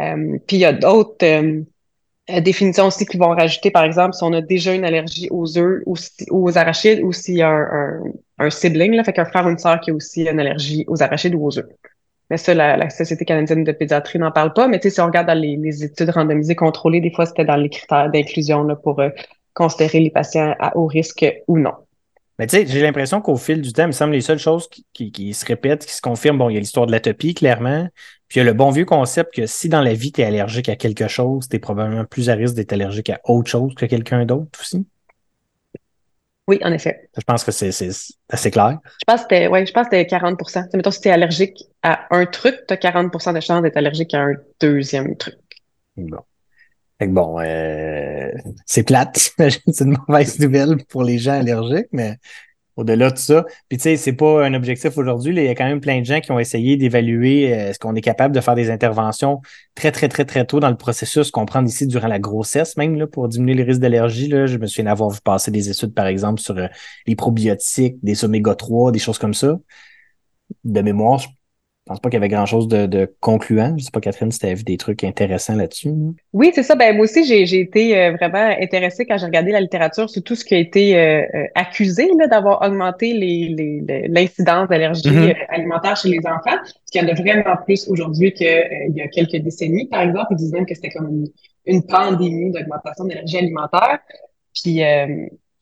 Euh, 0.00 0.38
puis 0.48 0.56
il 0.56 0.60
y 0.60 0.64
a 0.64 0.72
d'autres 0.72 1.24
euh, 2.30 2.40
définitions 2.40 2.86
aussi 2.86 3.04
qui 3.06 3.16
vont 3.18 3.30
rajouter, 3.30 3.70
par 3.70 3.84
exemple, 3.84 4.14
si 4.14 4.24
on 4.24 4.32
a 4.32 4.40
déjà 4.40 4.74
une 4.74 4.84
allergie 4.84 5.28
aux 5.30 5.58
œufs 5.58 5.82
ou, 5.86 5.94
aux 6.30 6.58
arachides 6.58 7.02
ou 7.02 7.12
s'il 7.12 7.36
y 7.36 7.42
a 7.42 7.50
un, 7.50 8.02
un, 8.38 8.50
sibling, 8.50 8.92
là, 8.94 9.04
fait 9.04 9.12
qu'un 9.12 9.26
frère 9.26 9.46
ou 9.46 9.50
une 9.50 9.58
sœur 9.58 9.80
qui 9.80 9.90
a 9.90 9.94
aussi 9.94 10.22
une 10.22 10.40
allergie 10.40 10.84
aux 10.88 11.02
arachides 11.02 11.34
ou 11.34 11.46
aux 11.46 11.58
œufs. 11.58 11.68
Mais 12.30 12.38
ça, 12.38 12.54
la, 12.54 12.88
Société 12.88 13.24
canadienne 13.24 13.64
de 13.64 13.72
pédiatrie 13.72 14.18
n'en 14.18 14.30
parle 14.30 14.54
pas. 14.54 14.68
Mais 14.68 14.78
tu 14.78 14.88
sais, 14.88 14.94
si 14.94 15.00
on 15.00 15.06
regarde 15.06 15.26
dans 15.26 15.38
les, 15.38 15.56
les 15.56 15.84
études 15.84 16.10
randomisées 16.10 16.54
contrôlées, 16.54 17.00
des 17.00 17.10
fois, 17.10 17.26
c'était 17.26 17.44
dans 17.44 17.56
les 17.56 17.68
critères 17.68 18.10
d'inclusion 18.10 18.66
pour 18.82 19.02
considérer 19.52 20.00
les 20.00 20.10
patients 20.10 20.54
à 20.58 20.76
haut 20.76 20.86
risque 20.86 21.26
ou 21.46 21.58
non. 21.58 21.72
Mais 22.38 22.46
tu 22.46 22.56
sais, 22.56 22.66
j'ai 22.66 22.80
l'impression 22.82 23.20
qu'au 23.20 23.36
fil 23.36 23.60
du 23.60 23.72
temps, 23.72 23.84
il 23.84 23.88
me 23.88 23.92
semble 23.92 24.12
les 24.12 24.20
seules 24.20 24.38
choses 24.38 24.68
qui, 24.68 25.12
qui, 25.12 25.34
se 25.34 25.46
répètent, 25.46 25.86
qui 25.86 25.94
se 25.94 26.00
confirment, 26.00 26.38
bon, 26.38 26.50
il 26.50 26.54
y 26.54 26.56
a 26.56 26.60
l'histoire 26.60 26.86
de 26.86 26.92
l'atopie, 26.92 27.34
clairement. 27.34 27.88
Puis 28.28 28.38
il 28.38 28.38
y 28.38 28.40
a 28.40 28.44
le 28.44 28.54
bon 28.54 28.70
vieux 28.70 28.84
concept 28.84 29.34
que 29.34 29.46
si 29.46 29.68
dans 29.68 29.82
la 29.82 29.94
vie, 29.94 30.10
tu 30.10 30.20
es 30.20 30.24
allergique 30.24 30.68
à 30.68 30.76
quelque 30.76 31.06
chose, 31.06 31.48
tu 31.48 31.56
es 31.56 31.58
probablement 31.60 32.04
plus 32.04 32.30
à 32.30 32.34
risque 32.34 32.54
d'être 32.54 32.72
allergique 32.72 33.10
à 33.10 33.20
autre 33.24 33.50
chose 33.50 33.74
que 33.74 33.86
quelqu'un 33.86 34.24
d'autre 34.24 34.58
aussi. 34.60 34.84
Oui, 36.46 36.58
en 36.62 36.72
effet. 36.72 37.08
Je 37.16 37.22
pense 37.22 37.42
que 37.42 37.52
c'est 37.52 37.70
assez 38.28 38.50
clair. 38.50 38.78
Je 38.84 39.04
pense 39.06 39.24
que 39.24 39.48
ouais, 39.48 39.64
je 39.64 39.72
pense 39.72 39.88
que 39.88 39.96
c'était 39.96 40.16
40% 40.16 40.76
Mettons, 40.76 40.90
si 40.90 41.00
tu 41.00 41.08
es 41.08 41.12
allergique 41.12 41.64
à 41.82 42.06
un 42.10 42.26
truc, 42.26 42.56
tu 42.68 42.74
as 42.74 42.76
40% 42.76 43.34
de 43.34 43.40
chance 43.40 43.62
d'être 43.62 43.76
allergique 43.76 44.12
à 44.12 44.24
un 44.24 44.34
deuxième 44.60 45.16
truc. 45.16 45.38
Bon. 45.96 46.18
Fait 46.98 47.08
que 47.08 47.12
bon, 47.12 47.40
euh, 47.40 48.30
c'est 48.66 48.84
plate. 48.84 49.32
c'est 49.38 49.84
une 49.84 49.96
mauvaise 50.08 50.38
nouvelle 50.38 50.84
pour 50.88 51.02
les 51.02 51.18
gens 51.18 51.32
allergiques, 51.32 51.88
mais 51.92 52.18
au-delà 52.76 53.10
de 53.10 53.18
ça. 53.18 53.44
Puis 53.68 53.78
tu 53.78 53.82
sais, 53.82 53.96
c'est 53.96 54.12
pas 54.12 54.44
un 54.44 54.54
objectif 54.54 54.96
aujourd'hui. 54.98 55.34
Il 55.34 55.42
y 55.42 55.48
a 55.48 55.54
quand 55.54 55.66
même 55.66 55.80
plein 55.80 56.00
de 56.00 56.04
gens 56.04 56.20
qui 56.20 56.32
ont 56.32 56.38
essayé 56.38 56.76
d'évaluer 56.76 57.52
euh, 57.52 57.70
est-ce 57.70 57.78
qu'on 57.78 57.94
est 57.94 58.00
capable 58.00 58.34
de 58.34 58.40
faire 58.40 58.54
des 58.54 58.70
interventions 58.70 59.40
très, 59.74 59.92
très, 59.92 60.08
très, 60.08 60.24
très 60.24 60.44
tôt 60.44 60.60
dans 60.60 60.70
le 60.70 60.76
processus, 60.76 61.30
qu'on 61.30 61.46
prend 61.46 61.64
ici 61.64 61.86
durant 61.86 62.08
la 62.08 62.18
grossesse 62.18 62.76
même, 62.76 62.96
là, 62.96 63.06
pour 63.06 63.28
diminuer 63.28 63.54
les 63.54 63.62
risques 63.62 63.80
d'allergie. 63.80 64.30
Je 64.30 64.58
me 64.58 64.66
souviens 64.66 64.84
d'avoir 64.84 65.10
vu 65.10 65.20
passer 65.22 65.50
des 65.50 65.70
études, 65.70 65.94
par 65.94 66.06
exemple, 66.06 66.40
sur 66.40 66.56
euh, 66.58 66.66
les 67.06 67.16
probiotiques, 67.16 67.96
des 68.02 68.24
oméga 68.24 68.54
3, 68.54 68.92
des 68.92 68.98
choses 68.98 69.18
comme 69.18 69.34
ça. 69.34 69.58
De 70.64 70.80
mémoire, 70.80 71.22
je 71.84 71.90
pense 71.90 72.00
pas 72.00 72.08
qu'il 72.08 72.16
y 72.16 72.22
avait 72.22 72.30
grand-chose 72.30 72.66
de, 72.66 73.14
concluant. 73.20 73.74
Je 73.76 73.84
sais 73.84 73.90
pas, 73.90 74.00
Catherine, 74.00 74.32
si 74.32 74.38
tu 74.38 74.46
as 74.46 74.54
vu 74.54 74.62
des 74.62 74.78
trucs 74.78 75.04
intéressants 75.04 75.54
là-dessus. 75.54 75.92
Oui, 76.32 76.50
c'est 76.54 76.62
ça. 76.62 76.76
Ben 76.76 76.96
moi 76.96 77.04
aussi, 77.04 77.26
j'ai 77.26 77.60
été 77.60 77.98
euh, 77.98 78.12
vraiment 78.12 78.56
intéressée 78.58 79.04
quand 79.04 79.18
j'ai 79.18 79.26
regardé 79.26 79.52
la 79.52 79.60
littérature 79.60 80.08
sur 80.08 80.22
tout 80.22 80.34
ce 80.34 80.46
qui 80.46 80.54
a 80.54 80.58
été 80.58 80.96
euh, 80.96 81.26
euh, 81.34 81.44
accusé 81.54 82.08
d'avoir 82.30 82.62
augmenté 82.62 83.12
l'incidence 84.08 84.62
les, 84.62 84.78
d'allergies 84.78 85.10
mm-hmm. 85.10 85.46
alimentaires 85.50 85.96
chez 85.96 86.08
les 86.08 86.20
enfants. 86.20 86.40
Parce 86.44 86.90
qu'il 86.90 87.02
y 87.02 87.04
en 87.04 87.08
a 87.08 87.14
vraiment 87.14 87.56
plus 87.66 87.86
aujourd'hui 87.88 88.32
qu'il 88.32 88.46
y 88.94 89.02
a 89.02 89.08
quelques 89.08 89.44
décennies, 89.44 89.86
par 89.88 90.00
exemple. 90.00 90.28
Ils 90.30 90.36
disent 90.36 90.52
même 90.54 90.64
que 90.64 90.74
c'était 90.74 90.88
comme 90.88 91.08
une, 91.08 91.28
une 91.66 91.82
pandémie 91.82 92.50
d'augmentation 92.50 93.04
d'allergies 93.04 93.36
alimentaires. 93.36 93.98
Puis 94.54 94.80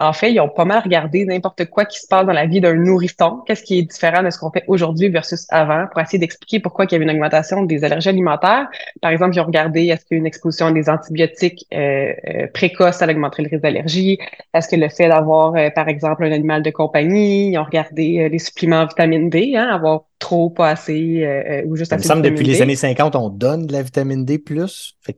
en 0.00 0.12
fait, 0.12 0.32
ils 0.32 0.40
ont 0.40 0.48
pas 0.48 0.64
mal 0.64 0.82
regardé 0.82 1.24
n'importe 1.24 1.66
quoi 1.66 1.84
qui 1.84 2.00
se 2.00 2.06
passe 2.08 2.26
dans 2.26 2.32
la 2.32 2.46
vie 2.46 2.60
d'un 2.60 2.74
nourrisson, 2.74 3.42
qu'est-ce 3.46 3.62
qui 3.62 3.78
est 3.78 3.82
différent 3.82 4.22
de 4.22 4.30
ce 4.30 4.38
qu'on 4.38 4.50
fait 4.50 4.64
aujourd'hui 4.66 5.08
versus 5.08 5.46
avant, 5.50 5.86
pour 5.92 6.00
essayer 6.00 6.18
d'expliquer 6.18 6.60
pourquoi 6.60 6.86
il 6.86 6.92
y 6.92 6.94
avait 6.96 7.04
une 7.04 7.10
augmentation 7.10 7.62
des 7.62 7.84
allergies 7.84 8.08
alimentaires? 8.08 8.68
Par 9.00 9.10
exemple, 9.10 9.36
ils 9.36 9.40
ont 9.40 9.44
regardé 9.44 9.86
est-ce 9.86 10.04
qu'une 10.04 10.26
exposition 10.26 10.66
à 10.66 10.72
des 10.72 10.88
antibiotiques 10.88 11.66
euh, 11.72 12.12
euh, 12.28 12.46
précoces, 12.52 12.96
ça 12.96 13.06
augmenterait 13.06 13.44
le 13.44 13.48
risque 13.50 13.62
d'allergie? 13.62 14.18
Est-ce 14.54 14.68
que 14.68 14.76
le 14.76 14.88
fait 14.88 15.08
d'avoir, 15.08 15.54
euh, 15.54 15.70
par 15.70 15.88
exemple, 15.88 16.24
un 16.24 16.32
animal 16.32 16.62
de 16.62 16.70
compagnie, 16.70 17.52
ils 17.52 17.58
ont 17.58 17.64
regardé 17.64 18.28
les 18.28 18.38
suppléments 18.38 18.86
vitamine 18.86 19.30
D, 19.30 19.54
hein, 19.56 19.68
avoir 19.68 20.02
trop, 20.18 20.50
pas 20.50 20.70
assez, 20.70 21.62
ou 21.66 21.76
juste 21.76 21.92
assez. 21.92 22.02
Il 22.02 22.08
me 22.08 22.14
semble 22.14 22.22
depuis 22.22 22.44
les 22.44 22.60
années 22.60 22.76
50, 22.76 23.14
on 23.16 23.28
donne 23.28 23.66
de 23.66 23.72
la 23.72 23.82
vitamine 23.82 24.24
D 24.24 24.38
plus. 24.38 24.96
Fait 25.00 25.16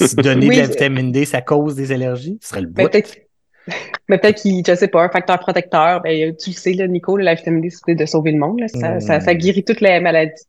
si 0.00 0.14
donner 0.16 0.48
de 0.48 0.60
la 0.60 0.66
vitamine 0.66 1.12
D, 1.12 1.24
ça 1.24 1.42
cause 1.42 1.74
des 1.74 1.92
allergies, 1.92 2.38
ce 2.40 2.48
serait 2.48 2.60
le 2.60 2.68
bout. 2.68 2.88
Mais 4.08 4.18
peut-être 4.18 4.40
qu'il, 4.40 4.64
je 4.66 4.74
sais 4.74 4.88
pas, 4.88 5.02
un 5.02 5.08
facteur 5.08 5.38
protecteur, 5.38 6.00
ben, 6.00 6.34
tu 6.36 6.50
le 6.50 6.54
sais, 6.54 6.72
là, 6.72 6.86
Nico, 6.86 7.16
la 7.16 7.34
vitamine 7.34 7.60
D, 7.60 7.70
c'est 7.70 7.94
de 7.94 8.06
sauver 8.06 8.32
le 8.32 8.38
monde. 8.38 8.60
Ça, 8.68 9.00
ça, 9.00 9.20
ça, 9.20 9.34
mm. 9.34 9.36
guérit 9.36 9.64
toutes 9.64 9.80
les 9.80 10.00
maladies. 10.00 10.42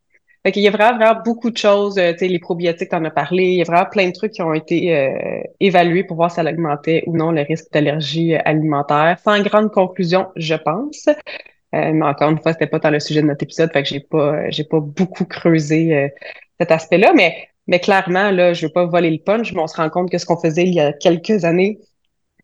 Fait 0.45 0.53
qu'il 0.53 0.63
y 0.63 0.67
a 0.69 0.71
vraiment, 0.71 0.97
vraiment 0.97 1.21
beaucoup 1.23 1.51
de 1.51 1.57
choses, 1.57 1.97
euh, 1.97 2.13
tu 2.13 2.19
sais, 2.19 2.27
les 2.29 2.39
probiotiques, 2.39 2.89
t'en 2.89 3.03
as 3.03 3.11
parlé, 3.11 3.43
il 3.43 3.55
y 3.55 3.61
a 3.61 3.65
vraiment 3.65 3.85
plein 3.85 4.07
de 4.07 4.13
trucs 4.13 4.31
qui 4.31 4.41
ont 4.41 4.53
été 4.53 4.95
euh, 4.95 5.41
évalués 5.59 6.05
pour 6.05 6.15
voir 6.15 6.31
si 6.31 6.35
ça 6.35 6.49
augmentait 6.49 7.03
ou 7.07 7.17
non 7.17 7.31
le 7.31 7.41
risque 7.41 7.71
d'allergie 7.73 8.35
euh, 8.35 8.39
alimentaire. 8.45 9.17
Sans 9.21 9.41
grande 9.41 9.69
conclusion, 9.71 10.27
je 10.37 10.55
pense. 10.55 11.09
mais 11.73 12.01
encore 12.01 12.31
une 12.31 12.39
fois, 12.39 12.53
c'était 12.53 12.67
pas 12.67 12.79
dans 12.79 12.89
le 12.89 13.01
sujet 13.01 13.21
de 13.21 13.27
notre 13.27 13.43
épisode, 13.43 13.71
fait 13.73 13.83
que 13.83 13.89
j'ai 13.89 13.99
pas, 13.99 14.49
j'ai 14.49 14.63
pas 14.63 14.79
beaucoup 14.79 15.25
creusé 15.25 16.09
cet 16.57 16.71
aspect-là, 16.71 17.13
mais 17.13 17.49
mais 17.69 17.79
clairement, 17.79 18.31
là, 18.31 18.53
je 18.53 18.65
veux 18.65 18.71
pas 18.71 18.85
voler 18.85 19.11
le 19.11 19.19
punch, 19.19 19.53
mais 19.53 19.61
on 19.61 19.67
se 19.67 19.77
rend 19.77 19.91
compte 19.91 20.09
que 20.09 20.17
ce 20.17 20.25
qu'on 20.25 20.39
faisait 20.39 20.63
il 20.63 20.73
y 20.73 20.79
a 20.79 20.91
quelques 20.91 21.45
années 21.45 21.79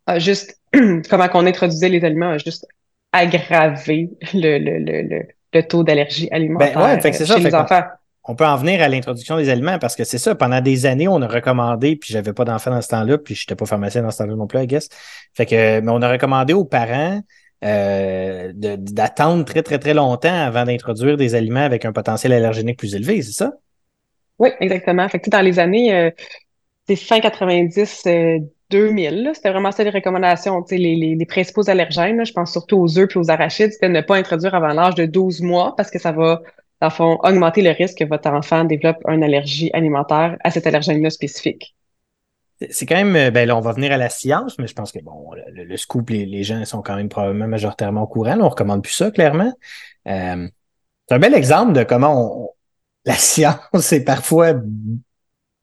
a 0.06 0.20
juste 0.20 0.60
comment 1.10 1.28
qu'on 1.28 1.46
introduisait 1.46 1.90
les 1.90 2.04
aliments 2.04 2.32
a 2.32 2.38
juste 2.38 2.68
aggravé 3.12 4.10
le, 4.34 4.58
le, 4.58 4.80
le, 4.80 5.24
le 5.54 5.64
taux 5.64 5.84
d'allergie 5.84 6.28
alimentaire 6.32 6.78
ben 6.78 7.02
ouais, 7.02 7.14
chez 7.14 7.40
les 7.40 7.56
enfants. 7.56 7.84
On 8.28 8.36
peut 8.36 8.46
en 8.46 8.58
venir 8.58 8.82
à 8.82 8.90
l'introduction 8.90 9.38
des 9.38 9.50
aliments 9.50 9.78
parce 9.78 9.96
que 9.96 10.04
c'est 10.04 10.18
ça, 10.18 10.34
pendant 10.34 10.60
des 10.60 10.88
années, 10.88 11.08
on 11.08 11.22
a 11.22 11.28
recommandé, 11.28 11.96
puis 11.96 12.12
j'avais 12.12 12.34
pas 12.34 12.44
d'enfants 12.44 12.72
dans 12.72 12.82
ce 12.82 12.88
temps-là, 12.88 13.20
puis 13.20 13.36
j'étais 13.36 13.56
pas 13.56 13.66
pharmacien 13.66 14.02
dans 14.02 14.10
ce 14.10 14.18
temps-là 14.18 14.36
non 14.36 14.48
plus, 14.48 14.64
I 14.64 14.68
guess. 14.68 14.90
Fait 15.36 15.46
que, 15.46 15.80
mais 15.80 15.92
on 15.92 16.02
a 16.02 16.12
recommandé 16.12 16.54
aux 16.54 16.66
parents 16.66 17.22
euh, 17.64 18.52
d'attendre 18.54 19.46
très, 19.46 19.62
très, 19.62 19.78
très 19.78 19.94
longtemps 19.94 20.34
avant 20.34 20.66
d'introduire 20.66 21.18
des 21.18 21.36
aliments 21.36 21.62
avec 21.62 21.86
un 21.86 21.94
potentiel 21.94 22.34
allergénique 22.34 22.80
plus 22.80 22.96
élevé, 22.96 23.22
c'est 23.22 23.32
ça? 23.32 23.54
Oui, 24.40 24.50
exactement. 24.60 25.08
Fait 25.08 25.20
que 25.20 25.30
dans 25.30 25.42
les 25.42 25.60
années, 25.60 25.96
euh, 25.96 26.10
c'est 26.88 26.96
fin 26.96 27.20
90, 27.20 28.08
2000. 28.70 29.32
C'était 29.34 29.52
vraiment 29.52 29.72
ça 29.72 29.84
les 29.84 29.90
recommandations. 29.90 30.64
Les, 30.72 31.16
les, 31.18 31.26
principaux 31.26 31.70
allergènes, 31.70 32.26
je 32.26 32.34
pense 32.34 32.52
surtout 32.52 32.78
aux 32.78 32.98
œufs 32.98 33.16
et 33.16 33.20
aux 33.20 33.30
arachides, 33.30 33.72
c'était 33.72 33.90
ne 33.90 34.02
pas 34.02 34.16
introduire 34.16 34.56
avant 34.56 34.74
l'âge 34.74 34.96
de 34.96 35.06
12 35.06 35.42
mois 35.42 35.76
parce 35.76 35.92
que 35.92 36.00
ça 36.00 36.12
va, 36.12 36.42
dans 36.82 36.88
le 36.88 36.94
fond, 36.94 37.20
augmenter 37.24 37.62
le 37.62 37.72
risque 37.72 38.00
que 38.00 38.06
votre 38.06 38.30
enfant 38.30 38.64
développe 38.64 38.98
une 39.08 39.24
allergie 39.24 39.70
alimentaire 39.74 40.38
à 40.44 40.52
cet 40.52 40.68
allergène-là 40.68 41.10
spécifique. 41.10 41.76
C'est 42.70 42.86
quand 42.86 42.96
même, 42.96 43.34
ben 43.34 43.46
là, 43.48 43.58
on 43.58 43.62
va 43.62 43.74
venir 43.74 43.92
à 43.92 43.98
la 43.98 44.10
science, 44.10 44.58
mais 44.60 44.68
je 44.68 44.74
pense 44.74 44.94
que 44.94 45.00
bon, 45.00 45.32
le, 45.52 45.78
scoop, 45.78 46.10
les, 46.10 46.44
gens 46.44 46.64
sont 46.64 46.82
quand 46.82 46.96
même 46.96 47.10
probablement 47.10 47.50
majoritairement 47.50 48.04
au 48.04 48.08
courant. 48.08 48.38
on 48.40 48.48
recommande 48.48 48.82
plus 48.82 48.94
ça, 48.94 49.12
clairement. 49.12 49.54
Euh, 50.08 50.48
c'est 51.08 51.16
un 51.16 51.20
bel 51.20 51.34
exemple 51.34 51.74
de 51.74 51.84
comment 51.84 52.46
on, 52.46 52.50
la 53.06 53.14
science 53.16 53.92
est 53.92 54.04
parfois 54.04 54.54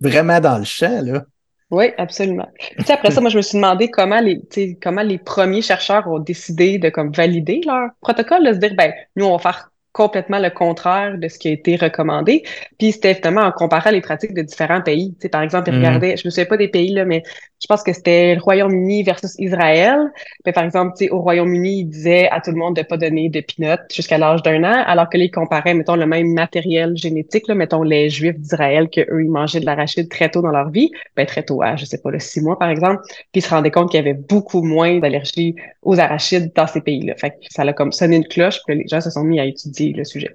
vraiment 0.00 0.40
dans 0.40 0.58
le 0.58 0.64
champ, 0.64 1.00
là. 1.02 1.24
Oui, 1.72 1.86
absolument. 1.96 2.48
Puis 2.76 2.92
après 2.92 3.10
ça, 3.10 3.22
moi, 3.22 3.30
je 3.30 3.38
me 3.38 3.42
suis 3.42 3.56
demandé 3.56 3.88
comment 3.88 4.20
les, 4.20 4.42
comment 4.82 5.00
les 5.00 5.16
premiers 5.16 5.62
chercheurs 5.62 6.06
ont 6.06 6.18
décidé 6.18 6.78
de 6.78 6.90
comme 6.90 7.10
valider 7.12 7.62
leur 7.64 7.88
protocole, 8.02 8.46
de 8.46 8.52
se 8.52 8.58
dire, 8.58 8.74
ben, 8.76 8.92
nous, 9.16 9.24
on 9.24 9.36
va 9.36 9.38
faire 9.38 9.70
complètement 9.92 10.38
le 10.38 10.50
contraire 10.50 11.16
de 11.16 11.28
ce 11.28 11.38
qui 11.38 11.48
a 11.48 11.52
été 11.52 11.76
recommandé. 11.76 12.42
Puis 12.78 12.92
c'était 12.92 13.12
évidemment 13.12 13.42
en 13.42 13.52
comparant 13.52 13.90
les 13.90 14.02
pratiques 14.02 14.34
de 14.34 14.42
différents 14.42 14.82
pays. 14.82 15.14
Tu 15.14 15.22
sais, 15.22 15.28
par 15.30 15.40
exemple, 15.40 15.70
ils 15.70 15.74
mm-hmm. 15.74 15.78
regardaient, 15.78 16.16
je 16.18 16.26
me 16.26 16.30
souviens 16.30 16.44
pas 16.44 16.58
des 16.58 16.68
pays, 16.68 16.92
là, 16.92 17.06
mais 17.06 17.22
je 17.62 17.66
pense 17.68 17.84
que 17.84 17.92
c'était 17.92 18.34
le 18.34 18.40
Royaume-Uni 18.40 19.04
versus 19.04 19.36
Israël. 19.38 20.12
Mais 20.44 20.52
par 20.52 20.64
exemple, 20.64 20.96
au 21.10 21.20
Royaume-Uni, 21.20 21.80
ils 21.80 21.84
disaient 21.84 22.28
à 22.28 22.40
tout 22.40 22.50
le 22.50 22.56
monde 22.56 22.74
de 22.74 22.82
pas 22.82 22.96
donner 22.96 23.28
de 23.28 23.40
peanuts 23.40 23.80
jusqu'à 23.94 24.18
l'âge 24.18 24.42
d'un 24.42 24.64
an, 24.64 24.82
alors 24.84 25.08
que 25.08 25.16
ils 25.16 25.30
comparaient, 25.30 25.74
mettons, 25.74 25.94
le 25.94 26.06
même 26.06 26.32
matériel 26.32 26.96
génétique, 26.96 27.46
là, 27.46 27.54
mettons, 27.54 27.84
les 27.84 28.10
Juifs 28.10 28.36
d'Israël, 28.36 28.90
que 28.90 29.00
eux, 29.02 29.22
ils 29.22 29.30
mangeaient 29.30 29.60
de 29.60 29.66
l'arachide 29.66 30.08
très 30.08 30.28
tôt 30.28 30.42
dans 30.42 30.50
leur 30.50 30.70
vie, 30.70 30.90
ben 31.14 31.24
très 31.24 31.44
tôt, 31.44 31.62
à, 31.62 31.76
je 31.76 31.84
sais 31.84 31.98
pas, 31.98 32.10
le 32.10 32.18
six 32.18 32.40
mois, 32.40 32.58
par 32.58 32.68
exemple, 32.68 33.02
puis 33.06 33.36
ils 33.36 33.42
se 33.42 33.50
rendaient 33.50 33.70
compte 33.70 33.90
qu'il 33.90 33.98
y 33.98 34.02
avait 34.02 34.18
beaucoup 34.18 34.62
moins 34.62 34.98
d'allergies 34.98 35.54
aux 35.82 36.00
arachides 36.00 36.52
dans 36.56 36.66
ces 36.66 36.80
pays-là. 36.80 37.14
Fait 37.16 37.30
que 37.30 37.36
ça 37.50 37.62
a 37.62 37.72
comme 37.72 37.92
sonné 37.92 38.16
une 38.16 38.26
cloche, 38.26 38.58
puis 38.66 38.76
les 38.76 38.88
gens 38.88 39.00
se 39.00 39.10
sont 39.10 39.22
mis 39.22 39.38
à 39.38 39.44
étudier 39.44 39.92
le 39.92 40.04
sujet. 40.04 40.34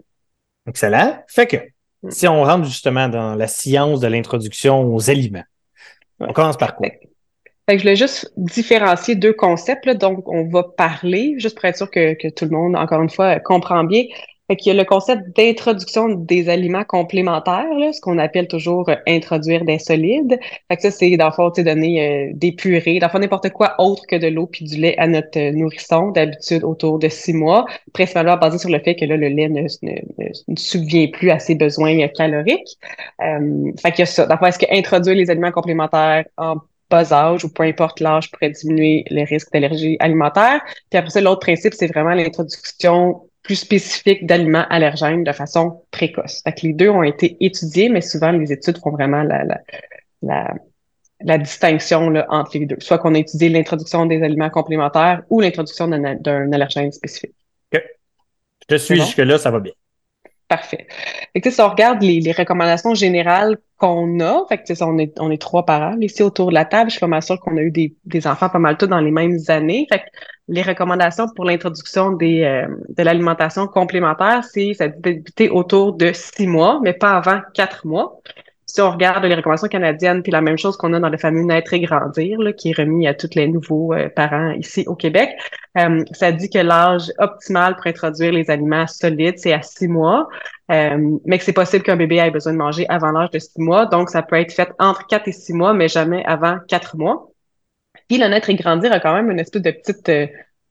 Excellent. 0.65 1.17
Fait 1.27 1.48
que, 1.48 1.57
mm. 2.03 2.12
si 2.12 2.27
on 2.29 2.43
rentre 2.43 2.65
justement 2.65 3.10
dans 3.10 3.36
la 3.36 3.48
science 3.48 4.00
de 4.00 4.07
l'introduction 4.07 4.96
aux 4.96 5.10
aliments, 5.10 5.43
on 6.19 6.31
commence 6.31 6.55
par 6.55 6.75
quoi? 6.75 6.88
Fait 6.88 7.10
que 7.74 7.79
je 7.79 7.83
voulais 7.83 7.95
juste 7.95 8.31
différencier 8.38 9.15
deux 9.15 9.33
concepts. 9.33 9.86
Là. 9.86 9.93
Donc, 9.93 10.27
on 10.27 10.47
va 10.47 10.63
parler, 10.63 11.36
juste 11.38 11.55
pour 11.55 11.65
être 11.65 11.77
sûr 11.77 11.91
que, 11.91 12.13
que 12.13 12.29
tout 12.29 12.45
le 12.45 12.51
monde, 12.51 12.75
encore 12.75 13.01
une 13.01 13.09
fois, 13.09 13.39
comprend 13.39 13.83
bien. 13.83 14.03
Fait 14.50 14.55
qu'il 14.55 14.74
y 14.74 14.75
a 14.75 14.81
le 14.81 14.88
concept 14.88 15.36
d'introduction 15.36 16.07
des 16.07 16.47
aliments 16.47 16.86
complémentaires, 16.86 17.67
là, 17.77 17.91
ce 17.91 18.00
qu'on 18.00 18.17
appelle 18.17 18.47
toujours 18.47 18.88
euh, 18.88 18.95
introduire 19.05 19.65
des 19.65 19.77
solides. 19.77 20.39
Fait 20.69 20.77
que 20.77 20.83
ça, 20.83 20.91
c'est 20.91 21.17
dans 21.17 21.25
le 21.25 21.31
fond, 21.33 21.50
donner 21.50 22.29
euh, 22.29 22.31
des 22.33 22.53
purées, 22.53 23.00
dans 23.00 23.09
fond, 23.09 23.19
n'importe 23.19 23.50
quoi 23.50 23.75
autre 23.77 24.03
que 24.07 24.15
de 24.15 24.27
l'eau 24.27 24.47
puis 24.47 24.63
du 24.63 24.77
lait 24.77 24.97
à 25.00 25.07
notre 25.07 25.38
euh, 25.38 25.51
nourrisson, 25.51 26.12
d'habitude 26.12 26.63
autour 26.63 26.97
de 26.97 27.09
six 27.09 27.33
mois, 27.33 27.65
principalement 27.91 28.38
basé 28.38 28.57
sur 28.57 28.69
le 28.69 28.79
fait 28.79 28.95
que 28.95 29.03
là, 29.03 29.17
le 29.17 29.27
lait 29.27 29.50
ne, 29.50 29.63
ne, 29.81 29.91
ne, 30.17 30.55
subvient 30.55 31.09
plus 31.09 31.29
à 31.29 31.39
ses 31.39 31.55
besoins 31.55 32.07
caloriques. 32.07 32.77
Fait 33.19 33.91
qu'il 33.91 34.00
y 34.00 34.01
a 34.03 34.05
ça. 34.05 34.27
Dans 34.27 34.38
le 34.41 34.47
est-ce 34.47 34.59
qu'introduire 34.59 35.15
les 35.15 35.29
aliments 35.29 35.51
complémentaires 35.51 36.24
en 36.38 36.55
bas 36.89 37.12
âge 37.13 37.46
ou 37.46 37.50
peu 37.50 37.63
importe 37.63 38.00
l'âge 38.00 38.32
pourrait 38.32 38.51
diminuer 38.51 39.03
les 39.10 39.24
risques 39.24 39.51
d'allergie 39.51 39.98
alimentaire. 40.00 40.62
Puis 40.89 40.98
après 40.98 41.12
ça, 41.12 41.22
l'autre 41.22 41.41
principe, 41.41 41.74
c'est 41.74 41.88
vraiment 41.88 42.13
l'introduction 42.13 43.22
plus 43.44 43.56
spécifique 43.56 44.25
d'aliments 44.25 44.65
allergènes 44.70 45.24
de 45.24 45.32
façon 45.32 45.84
précoce. 45.91 46.41
Fait 46.44 46.53
que 46.53 46.67
les 46.67 46.74
deux 46.74 46.89
ont 46.89 47.03
été 47.03 47.38
étudiés, 47.39 47.89
mais 47.89 48.01
souvent 48.01 48.32
les 48.32 48.51
études 48.51 48.77
font 48.79 48.91
vraiment 48.91 49.24
la, 49.24 49.44
la, 49.46 49.62
la, 50.22 50.53
la 51.22 51.38
distinction 51.38 52.10
là, 52.10 52.25
entre 52.29 52.58
les 52.58 52.65
deux. 52.65 52.75
Soit 52.79 52.98
qu'on 52.98 53.15
a 53.15 53.20
étudié 53.20 53.50
l'introduction 53.50 54.06
des 54.06 54.22
aliments 54.22 54.50
complémentaires 54.50 55.24
ou 55.29 55.39
l'introduction 55.39 55.88
d'un 55.88 56.51
allergène 56.51 56.91
spécifique. 56.91 57.36
OK. 57.74 57.82
Je 58.70 58.75
suis 58.75 58.96
jusque-là, 58.96 59.38
ça 59.38 59.50
va 59.50 59.60
bien. 59.60 59.74
Parfait. 60.48 60.88
Fait 61.34 61.42
que, 61.42 61.51
si 61.51 61.60
on 61.60 61.68
regarde 61.68 62.01
les, 62.01 62.22
les 62.22 62.32
recommandations 62.32 62.96
générales 62.96 63.58
qu'on 63.77 64.20
a, 64.22 64.46
fait 64.48 64.60
que, 64.60 64.84
on, 64.84 64.98
est, 64.98 65.13
on 65.20 65.30
est 65.30 65.42
trois 65.42 65.66
parents 65.66 65.98
ici 66.00 66.24
autour 66.24 66.50
de 66.50 66.54
la 66.54 66.63
table, 66.63 66.89
je 66.89 66.94
suis 66.94 67.00
pas 67.01 67.08
mal 67.08 67.22
sûre 67.22 67.38
qu'on 67.39 67.58
a 67.58 67.62
eu 67.62 67.72
des, 67.72 67.94
des 68.06 68.25
enfants 68.27 68.48
pas 68.48 68.58
mal 68.58 68.77
tous 68.77 68.88
dans 68.88 69.01
les 69.01 69.12
mêmes 69.12 69.38
années. 69.50 69.88
Fait 69.92 70.00
que, 70.00 70.06
les 70.48 70.62
recommandations 70.62 71.27
pour 71.36 71.44
l'introduction 71.44 72.12
des 72.12 72.44
euh, 72.44 72.68
de 72.89 73.04
l'alimentation 73.04 73.68
complémentaire, 73.68 74.46
c'est 74.46 74.74
ça 74.74 74.88
débuter 74.88 75.50
autour 75.50 75.94
de 75.94 76.13
six 76.13 76.48
mois, 76.48 76.80
mais 76.82 76.94
pas 76.94 77.18
avant 77.18 77.42
quatre 77.54 77.86
mois 77.86 78.22
si 78.67 78.81
on 78.81 78.91
regarde 78.91 79.24
les 79.24 79.33
recommandations 79.33 79.69
canadiennes, 79.69 80.21
puis 80.21 80.31
la 80.31 80.41
même 80.41 80.57
chose 80.57 80.75
qu'on 80.75 80.91
a 80.93 81.00
dans 81.00 81.09
le 81.09 81.17
fameux 81.17 81.41
Naître 81.43 81.74
et 81.74 81.79
Grandir, 81.79 82.38
là, 82.39 82.51
qui 82.51 82.71
est 82.71 82.77
remis 82.77 83.07
à 83.07 83.13
tous 83.13 83.29
les 83.33 83.47
nouveaux 83.47 83.93
euh, 83.93 84.09
parents 84.09 84.51
ici 84.51 84.83
au 84.88 84.95
Québec, 84.95 85.29
euh, 85.77 86.03
ça 86.12 86.33
dit 86.33 86.50
que 86.50 86.59
l'âge 86.59 87.12
optimal 87.17 87.77
pour 87.77 87.88
introduire 87.88 88.33
les 88.33 88.51
aliments 88.51 88.86
solides, 88.86 89.36
c'est 89.38 89.53
à 89.53 89.62
six 89.62 89.88
mois, 89.88 90.27
euh, 90.69 91.17
mais 91.25 91.38
que 91.38 91.45
c'est 91.45 91.53
possible 91.53 91.83
qu'un 91.83 91.95
bébé 91.95 92.17
ait 92.17 92.29
besoin 92.29 92.51
de 92.51 92.57
manger 92.57 92.86
avant 92.89 93.12
l'âge 93.12 93.31
de 93.31 93.39
six 93.39 93.62
mois, 93.62 93.86
donc 93.86 94.09
ça 94.09 94.21
peut 94.21 94.36
être 94.36 94.51
fait 94.51 94.69
entre 94.79 95.07
quatre 95.07 95.29
et 95.29 95.33
six 95.33 95.53
mois, 95.53 95.74
mais 95.74 95.88
jamais 95.88 96.25
avant 96.25 96.57
quatre 96.67 96.97
mois. 96.97 97.31
Puis 98.09 98.17
le 98.17 98.27
Naître 98.27 98.50
et 98.50 98.55
Grandir 98.55 98.91
a 98.91 99.00
quand 99.00 99.13
même 99.13 99.31
une 99.31 99.39
espèce 99.39 99.62
de 99.62 99.71
petite 99.71 100.12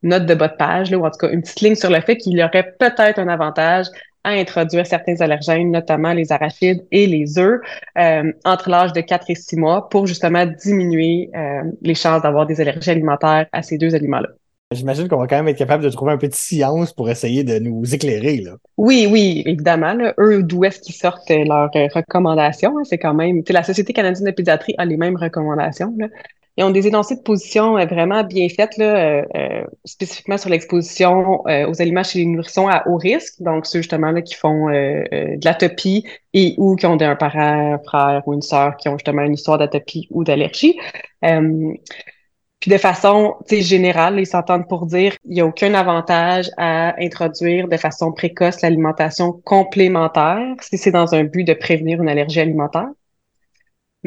note 0.02 0.26
de 0.26 0.34
bas 0.34 0.48
de 0.48 0.56
page, 0.56 0.90
là, 0.90 0.98
ou 0.98 1.06
en 1.06 1.10
tout 1.10 1.18
cas 1.18 1.30
une 1.30 1.40
petite 1.40 1.60
ligne 1.62 1.74
sur 1.74 1.90
le 1.90 2.00
fait 2.02 2.18
qu'il 2.18 2.36
y 2.36 2.44
aurait 2.44 2.74
peut-être 2.78 3.18
un 3.18 3.28
avantage 3.28 3.86
à 4.26 4.30
introduire 4.30 4.84
certains 4.86 5.20
allergènes, 5.20 5.70
notamment 5.70 6.12
les 6.12 6.32
arachides 6.32 6.84
et 6.90 7.06
les 7.06 7.38
œufs, 7.38 7.60
euh, 7.96 8.32
entre 8.44 8.68
l'âge 8.68 8.92
de 8.92 9.00
4 9.00 9.30
et 9.30 9.36
6 9.36 9.56
mois 9.56 9.88
pour 9.88 10.06
justement 10.06 10.44
diminuer 10.44 11.30
euh, 11.36 11.62
les 11.80 11.94
chances 11.94 12.22
d'avoir 12.22 12.44
des 12.44 12.60
allergies 12.60 12.90
alimentaires 12.90 13.46
à 13.52 13.62
ces 13.62 13.78
deux 13.78 13.94
aliments-là. 13.94 14.28
J'imagine 14.72 15.06
qu'on 15.06 15.18
va 15.18 15.28
quand 15.28 15.36
même 15.36 15.46
être 15.46 15.58
capable 15.58 15.84
de 15.84 15.90
trouver 15.90 16.10
un 16.10 16.18
peu 16.18 16.26
de 16.26 16.34
science 16.34 16.92
pour 16.92 17.08
essayer 17.08 17.44
de 17.44 17.60
nous 17.60 17.94
éclairer. 17.94 18.38
Là. 18.38 18.56
Oui, 18.76 19.06
oui, 19.08 19.44
évidemment. 19.46 19.94
Là, 19.94 20.12
eux, 20.18 20.42
d'où 20.42 20.64
est-ce 20.64 20.80
qu'ils 20.80 20.96
sortent 20.96 21.30
leurs 21.30 21.70
recommandations? 21.94 22.76
Hein? 22.76 22.82
C'est 22.82 22.98
quand 22.98 23.14
même... 23.14 23.42
La 23.48 23.62
Société 23.62 23.92
canadienne 23.92 24.26
de 24.26 24.32
pédiatrie 24.32 24.74
a 24.76 24.84
les 24.84 24.96
mêmes 24.96 25.16
recommandations. 25.16 25.94
Là. 25.96 26.08
Ils 26.56 26.64
ont 26.64 26.70
des 26.70 26.86
énoncés 26.86 27.16
de 27.16 27.20
position 27.20 27.76
euh, 27.76 27.84
vraiment 27.84 28.24
bien 28.24 28.48
faites, 28.48 28.78
là, 28.78 28.96
euh, 28.96 29.22
euh, 29.36 29.64
spécifiquement 29.84 30.38
sur 30.38 30.48
l'exposition 30.48 31.42
aux 31.44 31.82
aliments 31.82 32.02
chez 32.02 32.20
les 32.20 32.26
nourrissons 32.26 32.68
à 32.68 32.88
haut 32.88 32.96
risque, 32.96 33.42
donc 33.42 33.66
ceux 33.66 33.80
justement 33.80 34.10
là, 34.10 34.22
qui 34.22 34.34
font 34.34 34.68
de 34.68 35.44
l'atopie 35.44 36.04
et 36.32 36.54
ou 36.56 36.76
qui 36.76 36.86
ont 36.86 37.00
un 37.00 37.16
parent, 37.16 37.74
un 37.74 37.78
frère 37.78 38.22
ou 38.26 38.34
une 38.34 38.42
sœur 38.42 38.76
qui 38.76 38.88
ont 38.88 38.96
justement 38.96 39.22
une 39.22 39.34
histoire 39.34 39.58
d'atopie 39.58 40.08
ou 40.10 40.24
d'allergie. 40.24 40.78
puis 41.20 42.70
de 42.70 42.78
façon 42.78 43.36
générale, 43.50 44.18
ils 44.18 44.26
s'entendent 44.26 44.68
pour 44.68 44.86
dire 44.86 45.16
qu'il 45.18 45.32
n'y 45.32 45.40
a 45.40 45.46
aucun 45.46 45.74
avantage 45.74 46.50
à 46.56 46.94
introduire 47.00 47.68
de 47.68 47.76
façon 47.76 48.12
précoce 48.12 48.62
l'alimentation 48.62 49.32
complémentaire 49.32 50.56
si 50.62 50.78
c'est 50.78 50.90
dans 50.90 51.14
un 51.14 51.24
but 51.24 51.44
de 51.44 51.54
prévenir 51.54 52.02
une 52.02 52.08
allergie 52.08 52.40
alimentaire 52.40 52.88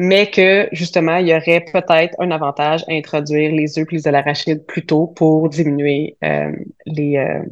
mais 0.02 0.30
que 0.30 0.66
justement, 0.72 1.16
il 1.16 1.28
y 1.28 1.34
aurait 1.34 1.60
peut-être 1.60 2.14
un 2.20 2.30
avantage 2.30 2.82
à 2.88 2.92
introduire 2.92 3.52
les 3.52 3.78
œufs 3.78 3.86
plus 3.86 4.02
de 4.02 4.08
l'arachide 4.08 4.64
plus 4.64 4.86
tôt 4.86 5.08
pour 5.08 5.50
diminuer 5.50 6.16
euh, 6.24 6.52
les, 6.86 7.18
euh, 7.18 7.42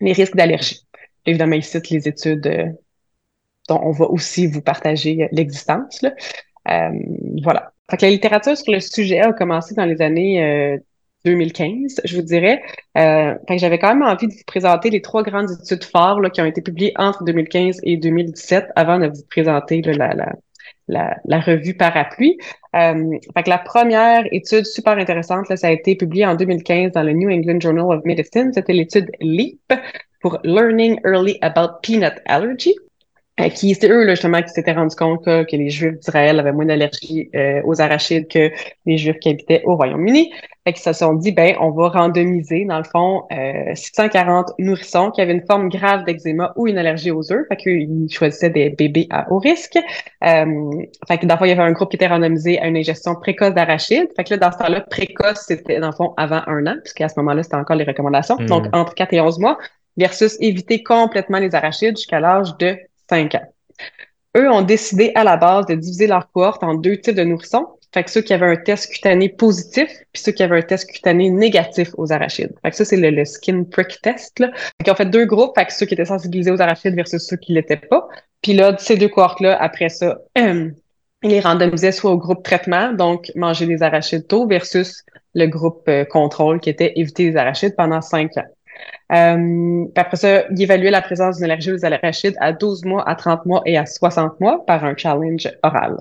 les 0.00 0.12
risques 0.12 0.36
d'allergie. 0.36 0.86
Évidemment, 1.26 1.56
il 1.56 1.64
cite 1.64 1.90
les 1.90 2.06
études 2.06 2.46
euh, 2.46 2.66
dont 3.68 3.80
on 3.82 3.90
va 3.90 4.06
aussi 4.06 4.46
vous 4.46 4.62
partager 4.62 5.28
l'existence. 5.32 6.04
voilà. 7.42 7.72
Fait 7.90 7.96
que 7.96 8.06
la 8.06 8.12
littérature 8.12 8.56
sur 8.56 8.72
le 8.72 8.78
sujet 8.78 9.18
a 9.18 9.32
commencé 9.32 9.74
dans 9.74 9.84
les 9.84 10.00
années 10.02 10.78
2015, 11.24 12.00
je 12.04 12.16
vous 12.16 12.22
dirais. 12.22 12.62
Euh, 12.96 13.34
j'avais 13.56 13.80
quand 13.80 13.88
même 13.88 14.02
envie 14.02 14.28
de 14.28 14.32
vous 14.32 14.44
présenter 14.46 14.88
les 14.88 15.02
trois 15.02 15.24
grandes 15.24 15.50
études 15.50 15.84
phares 15.84 16.20
là, 16.20 16.30
qui 16.30 16.40
ont 16.40 16.46
été 16.46 16.62
publiées 16.62 16.92
entre 16.96 17.24
2015 17.24 17.80
et 17.82 17.96
2017 17.96 18.68
avant 18.76 19.00
de 19.00 19.08
vous 19.08 19.24
présenter 19.28 19.82
la, 19.82 20.14
la, 20.14 20.32
la, 20.88 21.16
la 21.24 21.40
revue 21.40 21.74
Parapluie. 21.74 22.38
Euh, 22.74 23.10
fait 23.34 23.42
que 23.42 23.50
la 23.50 23.58
première 23.58 24.24
étude 24.32 24.64
super 24.64 24.98
intéressante, 24.98 25.48
là, 25.48 25.56
ça 25.56 25.68
a 25.68 25.70
été 25.70 25.96
publié 25.96 26.26
en 26.26 26.34
2015 26.34 26.92
dans 26.92 27.02
le 27.02 27.12
New 27.12 27.30
England 27.30 27.60
Journal 27.60 27.84
of 27.84 28.04
Medicine. 28.04 28.52
C'était 28.52 28.72
l'étude 28.72 29.10
LEAP 29.20 29.72
pour 30.20 30.38
Learning 30.44 30.98
Early 31.04 31.38
About 31.40 31.80
Peanut 31.82 32.14
Allergy. 32.26 32.74
Qui 33.50 33.74
c'est 33.74 33.88
eux 33.88 34.04
là, 34.04 34.14
justement 34.14 34.42
qui 34.42 34.50
s'étaient 34.50 34.72
rendu 34.72 34.94
compte 34.94 35.24
que, 35.24 35.56
les 35.56 35.70
Juifs 35.70 35.98
d'Israël 35.98 36.38
avaient 36.38 36.52
moins 36.52 36.66
d'allergie 36.66 37.30
euh, 37.34 37.60
aux 37.64 37.80
arachides 37.80 38.28
que 38.28 38.50
les 38.86 38.98
Juifs 38.98 39.18
qui 39.18 39.30
habitaient 39.30 39.62
au 39.64 39.76
Royaume-Uni. 39.76 40.32
Fait 40.64 40.72
qu'ils 40.72 40.82
se 40.82 40.92
sont 40.92 41.14
dit 41.14 41.32
ben 41.32 41.56
on 41.60 41.70
va 41.70 41.88
randomiser 41.88 42.64
dans 42.66 42.78
le 42.78 42.84
fond 42.84 43.24
euh, 43.32 43.74
640 43.74 44.52
nourrissons 44.58 45.10
qui 45.10 45.20
avaient 45.20 45.32
une 45.32 45.44
forme 45.44 45.68
grave 45.68 46.04
d'eczéma 46.04 46.52
ou 46.56 46.68
une 46.68 46.78
allergie 46.78 47.10
aux 47.10 47.32
œufs. 47.32 47.46
Fait 47.48 47.56
qu'ils 47.56 48.06
choisissaient 48.10 48.50
des 48.50 48.70
bébés 48.70 49.08
à 49.10 49.30
haut 49.32 49.38
risque. 49.38 49.76
Euh, 49.76 50.70
fait 51.08 51.18
que 51.18 51.26
dans 51.26 51.34
le 51.34 51.38
fond 51.38 51.44
il 51.46 51.48
y 51.48 51.52
avait 51.52 51.62
un 51.62 51.72
groupe 51.72 51.90
qui 51.90 51.96
était 51.96 52.06
randomisé 52.06 52.60
à 52.60 52.66
une 52.66 52.76
ingestion 52.76 53.16
précoce 53.16 53.54
d'arachides. 53.54 54.08
Fait 54.14 54.22
que 54.22 54.34
là 54.34 54.36
dans 54.36 54.52
ce 54.52 54.58
temps-là 54.58 54.82
précoce 54.82 55.44
c'était 55.48 55.80
dans 55.80 55.88
le 55.88 55.94
fond 55.94 56.14
avant 56.16 56.42
un 56.46 56.66
an 56.66 56.76
puisqu'à 56.80 57.08
ce 57.08 57.18
moment-là 57.18 57.42
c'était 57.42 57.56
encore 57.56 57.76
les 57.76 57.84
recommandations. 57.84 58.36
Hmm. 58.36 58.46
Donc 58.46 58.66
entre 58.72 58.94
4 58.94 59.14
et 59.14 59.20
11 59.20 59.40
mois 59.40 59.58
versus 59.96 60.36
éviter 60.40 60.82
complètement 60.82 61.38
les 61.38 61.54
arachides 61.54 61.96
jusqu'à 61.96 62.20
l'âge 62.20 62.56
de 62.58 62.78
eux 64.36 64.50
ont 64.50 64.62
décidé 64.62 65.12
à 65.14 65.24
la 65.24 65.36
base 65.36 65.66
de 65.66 65.74
diviser 65.74 66.06
leur 66.06 66.30
cohorte 66.32 66.62
en 66.62 66.74
deux 66.74 66.98
types 66.98 67.14
de 67.14 67.24
nourrissons. 67.24 67.66
Fait 67.94 68.04
que 68.04 68.10
ceux 68.10 68.22
qui 68.22 68.32
avaient 68.32 68.46
un 68.46 68.56
test 68.56 68.90
cutané 68.90 69.28
positif, 69.28 69.86
puis 70.12 70.22
ceux 70.22 70.32
qui 70.32 70.42
avaient 70.42 70.58
un 70.58 70.62
test 70.62 70.90
cutané 70.90 71.28
négatif 71.28 71.90
aux 71.98 72.10
arachides. 72.10 72.54
Ça, 72.70 72.86
c'est 72.86 72.96
le, 72.96 73.24
skin 73.26 73.64
prick 73.64 74.00
test. 74.00 74.38
Là. 74.38 74.50
Fait 74.82 74.90
ont 74.90 74.94
fait 74.94 75.10
deux 75.10 75.26
groupes, 75.26 75.52
fait 75.54 75.70
ceux 75.70 75.84
qui 75.84 75.92
étaient 75.92 76.06
sensibilisés 76.06 76.50
aux 76.50 76.62
arachides 76.62 76.94
versus 76.94 77.22
ceux 77.22 77.36
qui 77.36 77.52
l'étaient 77.52 77.76
pas. 77.76 78.08
Puis 78.40 78.54
là, 78.54 78.74
ces 78.78 78.96
deux 78.96 79.08
cohortes-là, 79.08 79.60
après 79.60 79.90
ça, 79.90 80.18
ils 80.36 80.74
les 81.22 81.40
randomisaient 81.40 81.92
soit 81.92 82.10
au 82.10 82.16
groupe 82.16 82.42
traitement, 82.42 82.94
donc 82.94 83.30
manger 83.34 83.66
des 83.66 83.82
arachides 83.82 84.26
tôt, 84.26 84.46
versus 84.46 85.04
le 85.34 85.46
groupe 85.46 85.84
euh, 85.88 86.04
contrôle 86.04 86.60
qui 86.60 86.70
était 86.70 86.92
éviter 86.96 87.30
les 87.30 87.36
arachides 87.36 87.74
pendant 87.76 88.00
cinq 88.00 88.36
ans. 88.38 88.46
Euh, 89.12 89.84
après 89.94 90.16
ça, 90.16 90.44
il 90.50 90.62
évaluait 90.62 90.90
la 90.90 91.02
présence 91.02 91.36
d'une 91.36 91.44
allergie 91.44 91.72
aux 91.72 91.84
arachides 91.84 92.36
à 92.40 92.52
12 92.52 92.84
mois, 92.84 93.08
à 93.08 93.14
30 93.14 93.44
mois 93.46 93.62
et 93.66 93.76
à 93.76 93.84
60 93.84 94.40
mois 94.40 94.64
par 94.64 94.84
un 94.84 94.96
challenge 94.96 95.48
oral. 95.62 95.96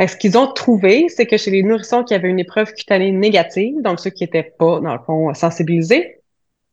ce 0.00 0.16
qu'ils 0.16 0.36
ont 0.36 0.52
trouvé, 0.52 1.06
c'est 1.08 1.26
que 1.26 1.36
chez 1.36 1.50
les 1.50 1.62
nourrissons 1.62 2.02
qui 2.02 2.14
avaient 2.14 2.28
une 2.28 2.40
épreuve 2.40 2.72
cutanée 2.72 3.12
négative, 3.12 3.80
donc 3.82 4.00
ceux 4.00 4.10
qui 4.10 4.24
n'étaient 4.24 4.54
pas, 4.58 4.80
dans 4.80 4.92
le 4.92 5.00
fond, 5.06 5.32
sensibilisés, 5.34 6.20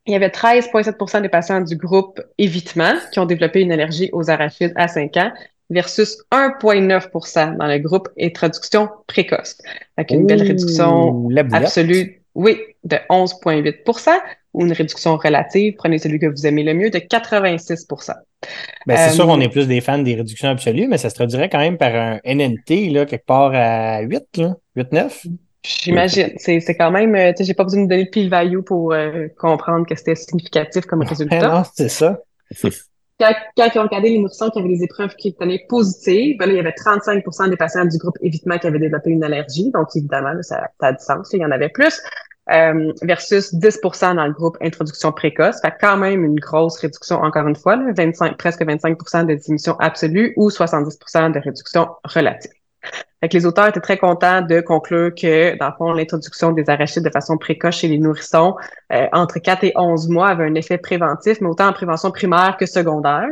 il 0.05 0.13
y 0.13 0.15
avait 0.15 0.29
13,7% 0.29 1.21
des 1.21 1.29
patients 1.29 1.61
du 1.61 1.77
groupe 1.77 2.19
évitement 2.37 2.93
qui 3.11 3.19
ont 3.19 3.25
développé 3.25 3.61
une 3.61 3.71
allergie 3.71 4.09
aux 4.11 4.29
arachides 4.29 4.73
à 4.75 4.87
5 4.87 5.15
ans 5.17 5.31
versus 5.69 6.17
1,9% 6.31 7.57
dans 7.57 7.67
le 7.67 7.77
groupe 7.79 8.09
introduction 8.19 8.89
précoce. 9.07 9.57
Avec 9.97 10.11
une 10.11 10.25
belle 10.25 10.43
réduction 10.43 11.29
absolue, 11.53 12.22
oui, 12.35 12.59
de 12.83 12.97
11,8% 13.09 14.09
ou 14.53 14.65
une 14.65 14.71
réduction 14.71 15.17
relative, 15.17 15.75
prenez 15.77 15.97
celui 15.97 16.19
que 16.19 16.27
vous 16.27 16.45
aimez 16.45 16.63
le 16.63 16.73
mieux, 16.73 16.89
de 16.89 16.99
86% 16.99 18.13
ben, 18.85 18.97
c'est 18.97 19.15
sûr 19.15 19.25
qu'on 19.25 19.39
est 19.39 19.49
plus 19.49 19.67
des 19.67 19.79
fans 19.79 19.99
des 19.99 20.15
réductions 20.15 20.49
absolues, 20.49 20.87
mais 20.87 20.97
ça 20.97 21.09
se 21.09 21.15
traduirait 21.15 21.49
quand 21.49 21.59
même 21.59 21.77
par 21.77 21.95
un 21.95 22.19
NNT, 22.25 22.89
là, 22.91 23.05
quelque 23.05 23.25
part 23.25 23.51
à 23.53 24.01
8, 24.01 24.37
là, 24.37 24.55
8-9. 24.75 25.27
J'imagine. 25.65 26.33
C'est, 26.37 26.59
c'est 26.59 26.75
quand 26.75 26.91
même, 26.91 27.15
euh, 27.15 27.31
tu 27.31 27.37
sais, 27.37 27.43
j'ai 27.45 27.53
pas 27.53 27.63
besoin 27.63 27.83
de 27.83 27.87
donner 27.87 28.05
de 28.05 28.09
pile 28.09 28.29
value 28.29 28.59
pour 28.59 28.91
euh, 28.91 29.27
comprendre 29.37 29.87
que 29.87 29.95
c'était 29.95 30.15
significatif 30.15 30.85
comme 30.85 31.03
résultat. 31.03 31.47
non, 31.47 31.63
c'est 31.73 31.89
ça. 31.89 32.19
Quand, 33.19 33.31
quand 33.55 33.69
ils 33.73 33.79
ont 33.79 33.83
regardé 33.83 34.09
les 34.09 34.19
nourrissons 34.19 34.49
qui 34.49 34.59
avaient 34.59 34.69
des 34.69 34.83
épreuves 34.83 35.13
étaient 35.23 35.65
positives, 35.69 36.37
ben 36.37 36.47
là, 36.47 36.53
il 36.53 36.57
y 36.57 36.59
avait 36.59 36.71
35% 36.71 37.49
des 37.49 37.57
patients 37.57 37.85
du 37.85 37.97
groupe 37.97 38.17
évitement 38.21 38.57
qui 38.57 38.67
avaient 38.67 38.79
développé 38.79 39.11
une 39.11 39.23
allergie. 39.23 39.71
Donc, 39.71 39.87
évidemment, 39.95 40.33
ça, 40.41 40.69
ça, 40.79 40.87
a 40.87 40.91
du 40.93 41.03
sens. 41.03 41.29
il 41.33 41.39
y 41.39 41.45
en 41.45 41.51
avait 41.51 41.69
plus. 41.69 42.01
Euh, 42.51 42.91
versus 43.03 43.53
10% 43.53 44.15
dans 44.15 44.25
le 44.25 44.33
groupe 44.33 44.57
introduction 44.61 45.13
précoce. 45.13 45.61
Fait 45.61 45.73
quand 45.79 45.95
même 45.95 46.25
une 46.25 46.39
grosse 46.39 46.77
réduction, 46.79 47.17
encore 47.17 47.47
une 47.47 47.55
fois, 47.55 47.77
là, 47.77 47.93
25, 47.95 48.37
presque 48.37 48.65
25 48.65 48.97
de 49.27 49.35
diminution 49.35 49.77
absolue 49.79 50.33
ou 50.35 50.49
70% 50.49 51.31
de 51.31 51.39
réduction 51.39 51.87
relative. 52.03 52.51
Fait 53.23 53.29
que 53.29 53.37
les 53.37 53.45
auteurs 53.45 53.69
étaient 53.69 53.79
très 53.79 53.95
contents 53.95 54.41
de 54.41 54.59
conclure 54.59 55.15
que, 55.15 55.57
dans 55.57 55.67
le 55.67 55.73
fond, 55.77 55.93
l'introduction 55.93 56.51
des 56.51 56.69
arachides 56.69 57.05
de 57.05 57.09
façon 57.09 57.37
précoce 57.37 57.77
chez 57.77 57.87
les 57.87 57.97
nourrissons 57.97 58.53
euh, 58.91 59.07
entre 59.13 59.39
4 59.39 59.63
et 59.63 59.71
11 59.77 60.09
mois 60.09 60.27
avait 60.27 60.43
un 60.43 60.55
effet 60.55 60.77
préventif, 60.77 61.39
mais 61.39 61.47
autant 61.47 61.69
en 61.69 61.71
prévention 61.71 62.11
primaire 62.11 62.57
que 62.59 62.65
secondaire. 62.65 63.29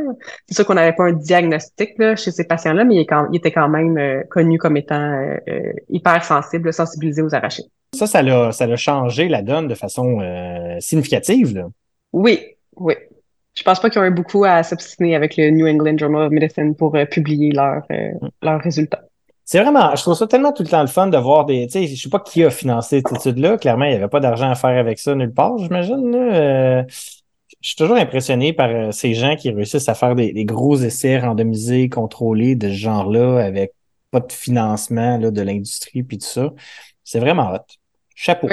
C'est 0.48 0.56
sûr 0.56 0.66
qu'on 0.66 0.76
n'avait 0.76 0.94
pas 0.94 1.08
un 1.08 1.12
diagnostic 1.12 1.90
là, 1.98 2.16
chez 2.16 2.32
ces 2.32 2.46
patients-là, 2.46 2.86
mais 2.86 2.96
il, 2.96 3.36
était 3.36 3.52
quand 3.52 3.68
même 3.68 3.98
euh, 3.98 4.22
connu 4.30 4.58
comme 4.58 4.78
étant 4.78 4.96
euh, 4.96 5.74
hyper 5.90 6.24
sensible, 6.24 6.72
sensibilisé 6.72 7.22
aux 7.22 7.36
arachides. 7.36 7.68
Ça, 7.94 8.08
ça 8.08 8.22
l'a, 8.22 8.54
ça 8.54 8.74
changé 8.78 9.28
la 9.28 9.42
donne 9.42 9.68
de 9.68 9.76
façon 9.76 10.20
significative. 10.80 11.54
Là? 11.54 11.68
Oui, 12.14 12.40
oui. 12.78 12.94
Je 13.58 13.64
pense 13.64 13.82
pas 13.82 13.90
qu'ils 13.90 14.00
ont 14.02 14.06
eu 14.06 14.12
beaucoup 14.12 14.46
à 14.46 14.64
s'obstiner 14.64 15.18
avec 15.18 15.36
le 15.36 15.50
New 15.50 15.68
England 15.68 15.98
Journal 15.98 16.28
of 16.28 16.32
Medicine 16.32 16.78
pour 16.78 16.96
publier 17.12 17.52
leurs 17.52 17.84
mm. 17.90 18.30
leurs 18.42 18.62
résultats. 18.62 19.02
C'est 19.46 19.62
vraiment, 19.62 19.96
je 19.96 20.02
trouve 20.02 20.16
ça 20.16 20.28
tellement 20.28 20.54
tout 20.54 20.64
le 20.64 20.70
temps 20.70 20.82
le 20.82 20.88
fun 20.88 21.08
de 21.08 21.18
voir 21.18 21.46
des, 21.46 21.68
tu 21.68 21.74
sais, 21.74 21.88
je 21.88 22.02
sais 22.02 22.10
pas 22.10 22.20
qui 22.20 22.44
a 22.44 22.50
financé 22.50 23.02
cette 23.06 23.18
étude-là. 23.18 23.58
Clairement, 23.58 23.86
il 23.86 23.90
n'y 23.90 23.96
avait 23.96 24.08
pas 24.08 24.20
d'argent 24.20 24.50
à 24.50 24.56
faire 24.56 24.78
avec 24.78 25.00
ça 25.00 25.16
nulle 25.16 25.34
part, 25.34 25.58
j'imagine. 25.58 26.16
Euh, 26.16 26.84
je 27.62 27.68
suis 27.68 27.76
toujours 27.76 27.98
impressionné 27.98 28.54
par 28.54 28.70
euh, 28.70 28.92
ces 28.92 29.14
gens 29.14 29.36
qui 29.36 29.50
réussissent 29.52 29.90
à 29.90 29.94
faire 29.94 30.16
des, 30.16 30.46
gros 30.46 30.78
essais 30.78 31.20
randomisés, 31.20 31.90
contrôlés 31.90 32.56
de 32.56 32.70
ce 32.70 32.74
genre-là, 32.74 33.44
avec 33.44 33.74
pas 34.10 34.20
de 34.20 34.32
financement 34.32 35.18
là, 35.18 35.32
de 35.32 35.42
l'industrie 35.42 36.04
puis 36.04 36.18
tout 36.18 36.28
ça. 36.28 36.52
C'est 37.04 37.20
vraiment 37.20 37.52
hot. 37.54 37.66
Chapeau. 38.16 38.50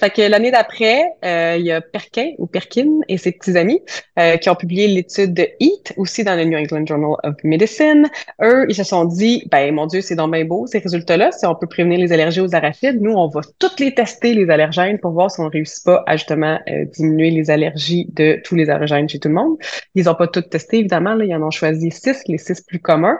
Fait 0.00 0.08
que 0.08 0.22
l'année 0.22 0.50
d'après, 0.50 1.02
euh, 1.26 1.56
il 1.58 1.66
y 1.66 1.72
a 1.72 1.82
Perkin 1.82 2.30
ou 2.38 2.46
Perkin 2.46 3.00
et 3.08 3.18
ses 3.18 3.32
petits 3.32 3.58
amis 3.58 3.82
euh, 4.18 4.38
qui 4.38 4.48
ont 4.48 4.54
publié 4.54 4.88
l'étude 4.88 5.34
de 5.34 5.46
HEAT 5.60 5.92
aussi 5.98 6.24
dans 6.24 6.36
le 6.36 6.44
New 6.44 6.56
England 6.56 6.86
Journal 6.86 7.16
of 7.22 7.34
Medicine. 7.44 8.08
Eux, 8.42 8.64
ils 8.70 8.74
se 8.74 8.82
sont 8.82 9.04
dit, 9.04 9.46
ben 9.50 9.74
mon 9.74 9.84
Dieu, 9.84 10.00
c'est 10.00 10.14
donc 10.14 10.32
bien 10.32 10.46
beau 10.46 10.66
ces 10.66 10.78
résultats-là. 10.78 11.32
Si 11.32 11.44
on 11.44 11.54
peut 11.54 11.66
prévenir 11.66 11.98
les 11.98 12.14
allergies 12.14 12.40
aux 12.40 12.54
arachides, 12.54 12.98
nous 13.02 13.12
on 13.12 13.28
va 13.28 13.42
toutes 13.58 13.78
les 13.78 13.94
tester 13.94 14.32
les 14.32 14.48
allergènes 14.48 14.98
pour 14.98 15.10
voir 15.10 15.30
si 15.30 15.38
on 15.40 15.48
réussit 15.48 15.84
pas 15.84 16.02
à 16.06 16.16
justement 16.16 16.58
euh, 16.70 16.86
diminuer 16.86 17.30
les 17.30 17.50
allergies 17.50 18.06
de 18.14 18.40
tous 18.42 18.54
les 18.54 18.70
allergènes 18.70 19.06
chez 19.06 19.18
tout 19.18 19.28
le 19.28 19.34
monde. 19.34 19.58
Ils 19.94 20.08
ont 20.08 20.14
pas 20.14 20.28
toutes 20.28 20.48
testé 20.48 20.78
évidemment, 20.78 21.12
là, 21.12 21.26
ils 21.26 21.34
en 21.34 21.42
ont 21.42 21.50
choisi 21.50 21.90
six, 21.90 22.22
les 22.26 22.38
six 22.38 22.62
plus 22.62 22.78
communs. 22.78 23.18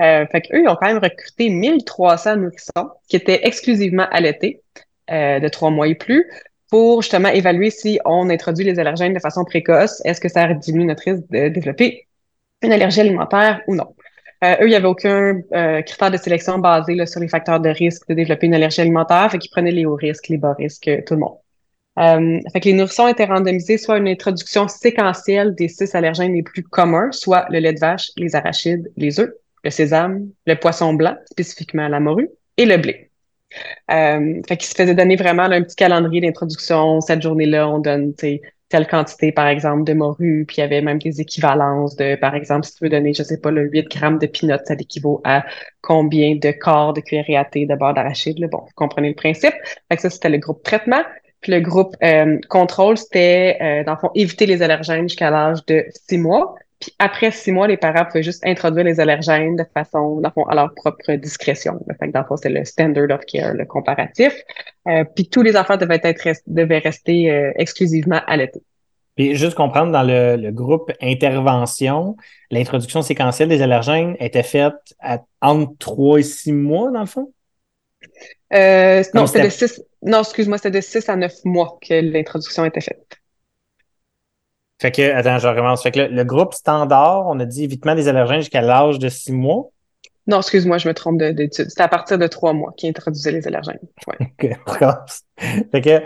Euh, 0.00 0.26
fait 0.26 0.42
qu'eux, 0.42 0.62
ils 0.62 0.68
ont 0.68 0.76
quand 0.80 0.86
même 0.86 0.98
recruté 1.02 1.50
1300 1.50 2.36
nourrissons 2.36 2.90
qui 3.08 3.16
étaient 3.16 3.40
exclusivement 3.42 4.06
allaités. 4.12 4.62
Euh, 5.10 5.40
de 5.40 5.48
trois 5.48 5.70
mois 5.70 5.88
et 5.88 5.96
plus 5.96 6.24
pour 6.70 7.02
justement 7.02 7.30
évaluer 7.30 7.70
si 7.70 7.98
on 8.04 8.30
introduit 8.30 8.64
les 8.64 8.78
allergènes 8.78 9.12
de 9.12 9.18
façon 9.18 9.44
précoce, 9.44 10.00
est-ce 10.04 10.20
que 10.20 10.28
ça 10.28 10.54
diminue 10.54 10.84
notre 10.84 11.02
risque 11.02 11.24
de 11.30 11.48
développer 11.48 12.06
une 12.62 12.72
allergie 12.72 13.00
alimentaire 13.00 13.60
ou 13.66 13.74
non? 13.74 13.94
Euh, 14.44 14.54
eux, 14.60 14.66
il 14.66 14.68
n'y 14.68 14.76
avait 14.76 14.86
aucun 14.86 15.40
euh, 15.52 15.82
critère 15.82 16.12
de 16.12 16.16
sélection 16.16 16.58
basé 16.58 16.94
là, 16.94 17.06
sur 17.06 17.20
les 17.20 17.26
facteurs 17.26 17.58
de 17.58 17.68
risque 17.70 18.08
de 18.08 18.14
développer 18.14 18.46
une 18.46 18.54
allergie 18.54 18.80
alimentaire, 18.80 19.30
fait 19.32 19.38
qu'ils 19.38 19.50
prenaient 19.50 19.72
les 19.72 19.84
hauts 19.84 19.96
risques, 19.96 20.28
les 20.28 20.38
bas 20.38 20.54
risques, 20.54 20.88
tout 21.06 21.14
le 21.14 21.20
monde. 21.20 21.38
Euh, 21.98 22.38
fait 22.52 22.60
que 22.60 22.68
les 22.68 22.74
nourrissons 22.74 23.08
étaient 23.08 23.24
randomisés 23.24 23.78
soit 23.78 23.98
une 23.98 24.06
introduction 24.06 24.68
séquentielle 24.68 25.56
des 25.56 25.66
six 25.66 25.92
allergènes 25.94 26.34
les 26.34 26.44
plus 26.44 26.62
communs, 26.62 27.10
soit 27.10 27.46
le 27.50 27.58
lait 27.58 27.72
de 27.72 27.80
vache, 27.80 28.10
les 28.16 28.36
arachides, 28.36 28.90
les 28.96 29.18
œufs, 29.18 29.32
le 29.64 29.70
sésame, 29.70 30.28
le 30.46 30.54
poisson 30.54 30.94
blanc, 30.94 31.16
spécifiquement 31.32 31.88
la 31.88 31.98
morue, 31.98 32.30
et 32.56 32.64
le 32.64 32.76
blé. 32.76 33.09
Euh, 33.90 34.40
fait 34.48 34.56
qu'il 34.56 34.68
se 34.68 34.74
faisait 34.74 34.94
donner 34.94 35.16
vraiment 35.16 35.42
un 35.42 35.62
petit 35.62 35.76
calendrier 35.76 36.20
d'introduction. 36.20 37.00
Cette 37.00 37.22
journée-là, 37.22 37.68
on 37.68 37.78
donne 37.78 38.14
telle 38.14 38.86
quantité, 38.86 39.32
par 39.32 39.48
exemple, 39.48 39.84
de 39.84 39.92
morue, 39.92 40.44
puis 40.46 40.58
il 40.58 40.60
y 40.60 40.62
avait 40.62 40.80
même 40.80 40.98
des 40.98 41.20
équivalences 41.20 41.96
de, 41.96 42.14
par 42.14 42.36
exemple, 42.36 42.66
si 42.66 42.74
tu 42.76 42.84
veux 42.84 42.90
donner, 42.90 43.12
je 43.12 43.24
sais 43.24 43.40
pas, 43.40 43.50
le 43.50 43.68
8 43.68 43.88
grammes 43.90 44.18
de 44.18 44.26
peanuts, 44.26 44.64
ça 44.64 44.74
équivaut 44.74 45.20
à 45.24 45.44
combien 45.82 46.36
de 46.36 46.52
corps 46.52 46.92
de 46.92 47.00
cuillère 47.00 47.40
à 47.40 47.44
thé 47.44 47.66
de 47.66 47.74
beurre 47.74 47.94
d'arachide. 47.94 48.38
Bon, 48.50 48.58
vous 48.58 48.74
comprenez 48.76 49.08
le 49.08 49.14
principe. 49.14 49.54
Fait 49.88 49.96
que 49.96 50.02
ça, 50.02 50.10
c'était 50.10 50.28
le 50.28 50.38
groupe 50.38 50.62
traitement. 50.62 51.02
Puis 51.40 51.52
le 51.52 51.60
groupe 51.60 51.96
euh, 52.02 52.38
contrôle, 52.48 52.96
c'était, 52.96 53.56
euh, 53.60 53.84
dans 53.84 53.92
le 53.92 53.98
fond, 53.98 54.10
éviter 54.14 54.46
les 54.46 54.62
allergènes 54.62 55.08
jusqu'à 55.08 55.30
l'âge 55.30 55.64
de 55.66 55.86
six 56.08 56.18
mois. 56.18 56.54
Puis 56.80 56.94
après 56.98 57.30
six 57.30 57.52
mois, 57.52 57.68
les 57.68 57.76
parents 57.76 58.06
pouvaient 58.06 58.22
juste 58.22 58.44
introduire 58.46 58.84
les 58.84 59.00
allergènes 59.00 59.56
de 59.56 59.64
façon, 59.74 60.20
dans 60.20 60.32
à 60.48 60.54
leur 60.54 60.74
propre 60.74 61.12
discrétion. 61.12 61.78
Fait 62.00 62.08
que 62.08 62.12
dans 62.12 62.20
le 62.20 62.26
fond, 62.26 62.36
c'est 62.36 62.48
le 62.48 62.64
standard 62.64 63.10
of 63.10 63.20
care, 63.26 63.52
le 63.52 63.66
comparatif. 63.66 64.34
Euh, 64.88 65.04
puis 65.04 65.28
tous 65.28 65.42
les 65.42 65.56
enfants 65.56 65.76
devaient 65.76 66.00
être 66.02 66.40
devaient 66.46 66.78
rester 66.78 67.30
euh, 67.30 67.52
exclusivement 67.56 68.20
allaités. 68.26 68.62
Puis 69.14 69.36
juste 69.36 69.54
comprendre, 69.54 69.92
dans 69.92 70.02
le, 70.02 70.50
groupe 70.50 70.90
intervention, 71.02 72.16
l'introduction 72.50 73.02
séquentielle 73.02 73.50
des 73.50 73.60
allergènes 73.60 74.16
était 74.18 74.42
faite 74.42 74.94
à, 75.00 75.20
entre 75.42 75.72
trois 75.78 76.18
et 76.18 76.22
six 76.22 76.52
mois, 76.52 76.90
dans 76.90 77.00
le 77.00 77.06
fond? 77.06 77.30
Euh, 78.54 79.02
non, 79.12 79.26
c'était 79.26 79.44
de 79.44 79.50
six, 79.50 79.82
non, 80.02 80.20
excuse-moi, 80.20 80.56
c'était 80.56 80.78
de 80.78 80.80
six 80.80 81.06
à 81.10 81.16
neuf 81.16 81.34
mois 81.44 81.78
que 81.86 81.92
l'introduction 81.92 82.64
était 82.64 82.80
faite. 82.80 83.19
Fait 84.80 84.90
que, 84.90 85.12
attends, 85.12 85.38
je 85.38 85.46
recommence. 85.46 85.82
Fait 85.82 85.90
que 85.90 86.00
le, 86.00 86.24
groupe 86.24 86.54
standard, 86.54 87.26
on 87.26 87.38
a 87.38 87.44
dit 87.44 87.64
évitement 87.64 87.94
des 87.94 88.08
allergènes 88.08 88.40
jusqu'à 88.40 88.62
l'âge 88.62 88.98
de 88.98 89.10
six 89.10 89.32
mois. 89.32 89.68
Non, 90.26 90.38
excuse-moi, 90.38 90.78
je 90.78 90.88
me 90.88 90.94
trompe 90.94 91.18
d'étude. 91.18 91.68
C'était 91.68 91.82
à 91.82 91.88
partir 91.88 92.16
de 92.16 92.26
trois 92.26 92.54
mois 92.54 92.72
qui 92.76 92.88
introduisait 92.88 93.32
les 93.32 93.46
allergènes. 93.46 93.78
Ouais. 94.06 94.16
OK, 94.66 94.84
Fait 95.70 95.80
que, 95.82 96.02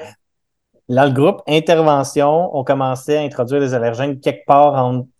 dans 0.88 1.04
le 1.04 1.12
groupe 1.12 1.40
intervention, 1.46 2.50
on 2.56 2.64
commençait 2.64 3.16
à 3.16 3.20
introduire 3.20 3.60
les 3.60 3.74
allergènes 3.74 4.18
quelque 4.18 4.44
part 4.44 4.74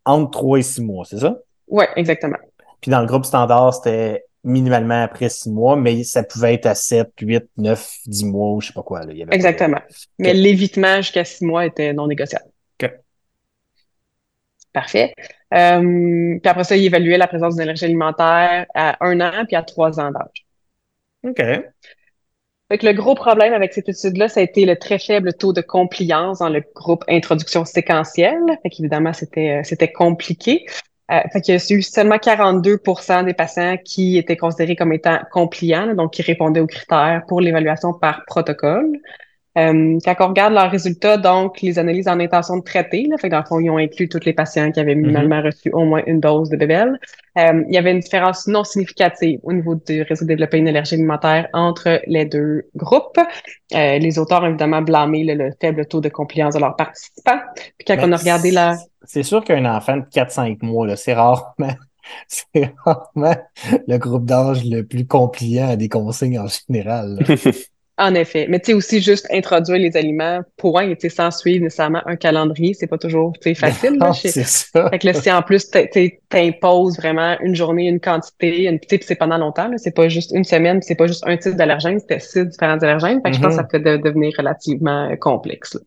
entre 0.04 0.30
trois 0.30 0.58
et 0.58 0.62
six 0.62 0.82
mois, 0.82 1.04
c'est 1.04 1.20
ça? 1.20 1.36
Oui, 1.68 1.84
exactement. 1.94 2.38
Puis 2.80 2.90
dans 2.90 3.00
le 3.00 3.06
groupe 3.06 3.24
standard, 3.24 3.72
c'était 3.72 4.24
minimalement 4.42 5.04
après 5.04 5.28
six 5.28 5.48
mois, 5.48 5.76
mais 5.76 6.02
ça 6.02 6.22
pouvait 6.24 6.54
être 6.54 6.66
à 6.66 6.74
sept, 6.74 7.12
huit, 7.20 7.44
neuf, 7.56 7.98
dix 8.06 8.24
mois 8.24 8.52
ou 8.52 8.60
je 8.60 8.68
sais 8.68 8.72
pas 8.72 8.82
quoi. 8.82 9.04
Là. 9.04 9.12
Exactement. 9.30 9.80
Mais 10.18 10.34
l'évitement 10.34 10.96
jusqu'à 10.96 11.24
six 11.24 11.44
mois 11.44 11.64
était 11.64 11.92
non 11.92 12.08
négociable. 12.08 12.46
Parfait. 14.74 15.14
Euh, 15.54 15.80
puis 16.42 16.50
après 16.50 16.64
ça, 16.64 16.76
il 16.76 16.84
évaluait 16.84 17.16
la 17.16 17.28
présence 17.28 17.54
d'énergie 17.54 17.84
alimentaire 17.84 18.66
à 18.74 18.96
un 19.06 19.20
an 19.20 19.44
puis 19.46 19.54
à 19.54 19.62
trois 19.62 20.00
ans 20.00 20.10
d'âge. 20.10 20.44
OK. 21.22 21.40
Fait 22.70 22.78
que 22.78 22.87
le 22.87 22.92
gros 22.92 23.14
problème 23.14 23.52
avec 23.52 23.72
cette 23.72 23.88
étude-là, 23.88 24.28
ça 24.28 24.40
a 24.40 24.42
été 24.42 24.66
le 24.66 24.76
très 24.76 24.98
faible 24.98 25.32
taux 25.34 25.52
de 25.52 25.60
compliance 25.60 26.40
dans 26.40 26.48
le 26.48 26.60
groupe 26.74 27.04
introduction 27.08 27.64
séquentielle. 27.64 28.42
Fait 28.64 28.70
qu'évidemment, 28.70 29.12
c'était, 29.12 29.60
euh, 29.60 29.62
c'était 29.62 29.92
compliqué. 29.92 30.66
Euh, 31.12 31.20
fait 31.32 31.40
qu'il 31.40 31.54
y 31.54 31.56
a 31.56 31.76
eu 31.76 31.82
seulement 31.82 32.16
42% 32.16 33.22
des 33.22 33.34
patients 33.34 33.76
qui 33.84 34.18
étaient 34.18 34.37
considérés 34.37 34.74
comme 34.74 34.92
étant 34.92 35.18
compliants, 35.30 35.94
donc 35.94 36.14
qui 36.14 36.22
répondaient 36.22 36.60
aux 36.60 36.66
critères 36.66 37.22
pour 37.28 37.40
l'évaluation 37.40 37.92
par 37.92 38.24
protocole. 38.26 38.90
Euh, 39.56 39.98
quand 40.04 40.14
on 40.20 40.28
regarde 40.28 40.52
leurs 40.52 40.70
résultats, 40.70 41.16
donc 41.16 41.60
les 41.60 41.78
analyses 41.78 42.08
en 42.08 42.18
intention 42.18 42.56
de 42.56 42.62
traiter, 42.62 43.06
là, 43.08 43.16
fait 43.18 43.28
dans 43.28 43.38
le 43.38 43.44
fond, 43.44 43.60
ils 43.60 43.70
ont 43.70 43.78
inclus 43.78 44.08
tous 44.08 44.24
les 44.24 44.32
patients 44.32 44.72
qui 44.72 44.80
avaient 44.80 44.96
minimalement 44.96 45.36
mm-hmm. 45.36 45.46
reçu 45.46 45.70
au 45.72 45.84
moins 45.84 46.02
une 46.06 46.18
dose 46.18 46.50
de 46.50 46.56
bébel. 46.56 46.98
Euh, 47.38 47.62
il 47.68 47.74
y 47.74 47.78
avait 47.78 47.92
une 47.92 48.00
différence 48.00 48.48
non 48.48 48.64
significative 48.64 49.38
au 49.44 49.52
niveau 49.52 49.76
du 49.76 50.02
réseau 50.02 50.24
développé 50.24 50.58
une 50.58 50.68
allergie 50.68 50.94
alimentaire 50.94 51.48
entre 51.52 52.00
les 52.06 52.24
deux 52.24 52.64
groupes. 52.74 53.18
Euh, 53.74 53.98
les 53.98 54.18
auteurs 54.18 54.42
ont 54.42 54.48
évidemment 54.48 54.82
blâmé 54.82 55.24
le, 55.24 55.50
faible 55.60 55.86
taux 55.86 56.00
de 56.00 56.08
compliance 56.08 56.54
de 56.54 56.60
leurs 56.60 56.76
participants. 56.76 57.40
Puis 57.78 57.86
quand 57.86 57.96
on 58.00 58.12
a 58.12 58.16
regardé 58.16 58.50
la... 58.50 58.76
C'est 59.04 59.22
sûr 59.22 59.44
qu'un 59.44 59.64
enfant 59.66 59.98
de 59.98 60.04
4-5 60.04 60.64
mois, 60.64 60.96
c'est 60.96 61.14
rarement 61.14 61.74
c'est 62.28 62.74
rarement 62.84 63.34
le 63.86 63.96
groupe 63.98 64.26
d'âge 64.26 64.64
le 64.64 64.82
plus 64.82 65.06
compliant 65.06 65.70
à 65.70 65.76
des 65.76 65.88
consignes 65.88 66.38
en 66.38 66.46
général. 66.46 67.18
En 67.96 68.14
effet. 68.14 68.46
Mais 68.48 68.59
tu 68.59 68.66
sais, 68.66 68.74
aussi 68.74 69.00
juste 69.00 69.28
introduire 69.30 69.78
les 69.78 69.96
aliments, 69.96 70.40
point, 70.57 70.92
et 71.00 71.09
sans 71.09 71.30
suivre 71.30 71.62
nécessairement 71.62 72.02
un 72.07 72.16
calendrier, 72.16 72.74
c'est 72.74 72.88
pas 72.88 72.98
toujours 72.98 73.33
facile. 73.54 73.98
Là, 73.98 74.12
c'est 74.14 74.44
ça. 74.44 74.90
Fait 74.90 74.98
que 74.98 75.07
là, 75.07 75.14
si 75.14 75.30
en 75.30 75.42
plus 75.42 75.70
t'imposes 76.28 76.96
vraiment 76.96 77.37
une 77.40 77.54
journée, 77.54 77.87
une 77.87 78.00
quantité, 78.00 78.64
une 78.64 78.80
petite, 78.80 79.04
c'est 79.04 79.14
pendant 79.14 79.38
longtemps, 79.38 79.70
c'est 79.76 79.94
pas 79.94 80.09
juste 80.09 80.33
une 80.35 80.42
semaine, 80.42 80.83
c'est 80.83 80.96
pas 80.96 81.07
juste 81.07 81.22
un 81.24 81.37
type 81.37 81.54
d'allergène, 81.54 82.00
c'était 82.00 82.18
six 82.18 82.44
différents 82.46 82.78
allergènes. 82.78 83.20
Fait 83.24 83.30
que 83.30 83.37
je 83.37 83.40
pense 83.40 83.50
que 83.50 83.57
ça 83.57 83.62
mm-hmm. 83.62 83.83
peut 83.83 83.98
devenir 83.98 84.33
relativement 84.37 85.11
euh, 85.11 85.16
complexe. 85.16 85.78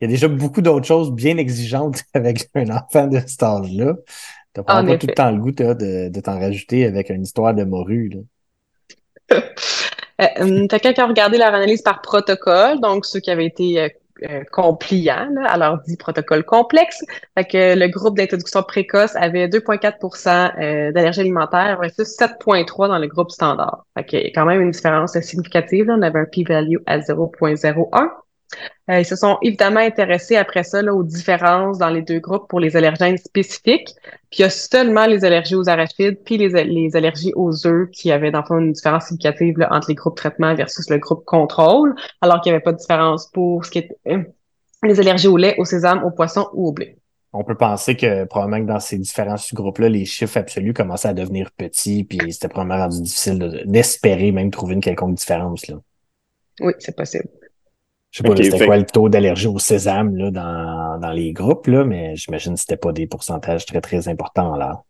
Il 0.00 0.04
y 0.04 0.08
a 0.08 0.10
déjà 0.10 0.28
beaucoup 0.28 0.60
d'autres 0.60 0.86
choses 0.86 1.12
bien 1.12 1.38
exigeantes 1.38 2.02
avec 2.12 2.50
un 2.54 2.68
enfant 2.68 3.06
de 3.06 3.20
cet 3.26 3.42
âge-là. 3.42 3.94
T'as 4.52 4.64
pas 4.64 4.82
tout 4.82 5.06
le 5.06 5.14
temps 5.14 5.30
le 5.30 5.38
goût 5.38 5.52
de, 5.52 6.10
de 6.10 6.20
t'en 6.20 6.38
rajouter 6.38 6.84
avec 6.84 7.08
une 7.08 7.22
histoire 7.22 7.54
de 7.54 7.64
morue. 7.64 8.10
Là. 8.10 9.40
Euh, 10.20 10.66
quelqu'un 10.68 10.92
qui 10.92 11.00
a 11.00 11.06
regardé 11.06 11.38
leur 11.38 11.54
analyse 11.54 11.82
par 11.82 12.02
protocole, 12.02 12.80
donc 12.80 13.06
ceux 13.06 13.20
qui 13.20 13.30
avaient 13.30 13.46
été 13.46 13.80
euh, 13.80 13.88
euh, 14.28 14.42
compliants, 14.52 15.34
alors 15.46 15.78
dit 15.86 15.96
protocole 15.96 16.44
complexe. 16.44 17.04
Fait 17.36 17.44
que 17.44 17.78
le 17.78 17.88
groupe 17.88 18.16
d'introduction 18.16 18.62
précoce 18.62 19.16
avait 19.16 19.48
2,4% 19.48 20.92
d'allergie 20.92 21.20
alimentaire 21.20 21.78
versus 21.80 22.16
7,3 22.16 22.88
dans 22.88 22.98
le 22.98 23.06
groupe 23.06 23.30
standard. 23.30 23.84
Fait 23.96 24.26
a 24.26 24.30
quand 24.34 24.44
même 24.44 24.60
une 24.60 24.70
différence 24.70 25.18
significative. 25.20 25.86
On 25.88 26.02
avait 26.02 26.20
un 26.20 26.26
p-value 26.26 26.76
à 26.86 26.98
0,01. 26.98 28.10
Euh, 28.90 29.00
ils 29.00 29.04
se 29.04 29.16
sont 29.16 29.38
évidemment 29.42 29.80
intéressés 29.80 30.36
après 30.36 30.64
ça 30.64 30.82
là, 30.82 30.92
aux 30.94 31.02
différences 31.02 31.78
dans 31.78 31.88
les 31.88 32.02
deux 32.02 32.18
groupes 32.18 32.48
pour 32.48 32.60
les 32.60 32.76
allergènes 32.76 33.16
spécifiques. 33.16 33.94
Puis 34.30 34.40
il 34.40 34.42
y 34.42 34.44
a 34.44 34.50
seulement 34.50 35.06
les 35.06 35.24
allergies 35.24 35.54
aux 35.54 35.68
arachides 35.68 36.18
puis 36.24 36.36
les, 36.36 36.64
les 36.64 36.96
allergies 36.96 37.32
aux 37.36 37.66
œufs 37.66 37.88
qui 37.90 38.10
avaient 38.10 38.30
dans 38.30 38.40
le 38.40 38.46
fond 38.46 38.58
une 38.58 38.72
différence 38.72 39.06
significative 39.06 39.66
entre 39.70 39.88
les 39.88 39.94
groupes 39.94 40.16
traitement 40.16 40.54
versus 40.54 40.90
le 40.90 40.98
groupe 40.98 41.24
contrôle, 41.24 41.94
alors 42.20 42.40
qu'il 42.40 42.50
n'y 42.50 42.56
avait 42.56 42.62
pas 42.62 42.72
de 42.72 42.78
différence 42.78 43.30
pour 43.30 43.64
ce 43.64 43.70
qui 43.70 43.78
est 43.78 43.96
euh, 44.08 44.22
les 44.82 45.00
allergies 45.00 45.28
au 45.28 45.36
lait, 45.36 45.54
au 45.58 45.64
sésame, 45.64 46.02
au 46.04 46.10
poisson 46.10 46.48
ou 46.52 46.68
au 46.68 46.72
blé. 46.72 46.96
On 47.34 47.44
peut 47.44 47.54
penser 47.54 47.96
que 47.96 48.24
probablement 48.24 48.66
que 48.66 48.68
dans 48.70 48.80
ces 48.80 48.98
différents 48.98 49.38
sous-groupes-là, 49.38 49.88
les 49.88 50.04
chiffres 50.04 50.36
absolus 50.36 50.74
commençaient 50.74 51.08
à 51.08 51.14
devenir 51.14 51.50
petits, 51.52 52.04
puis 52.04 52.18
c'était 52.30 52.48
probablement 52.48 52.82
rendu 52.82 53.00
difficile 53.00 53.62
d'espérer 53.64 54.32
même 54.32 54.50
trouver 54.50 54.74
une 54.74 54.82
quelconque 54.82 55.14
différence. 55.14 55.66
Là. 55.66 55.76
Oui, 56.60 56.74
c'est 56.78 56.94
possible. 56.94 57.28
Je 58.12 58.18
sais 58.18 58.24
pas 58.24 58.36
c'était 58.36 58.66
quoi 58.66 58.76
le 58.76 58.84
taux 58.84 59.08
d'allergie 59.08 59.46
au 59.46 59.58
sésame 59.58 60.14
là, 60.16 60.30
dans, 60.30 61.00
dans 61.00 61.12
les 61.12 61.32
groupes, 61.32 61.66
là, 61.66 61.84
mais 61.84 62.14
j'imagine 62.14 62.54
que 62.54 62.60
c'était 62.60 62.76
pas 62.76 62.92
des 62.92 63.06
pourcentages 63.06 63.64
très, 63.64 63.80
très 63.80 64.06
importants 64.06 64.54
là. 64.54 64.82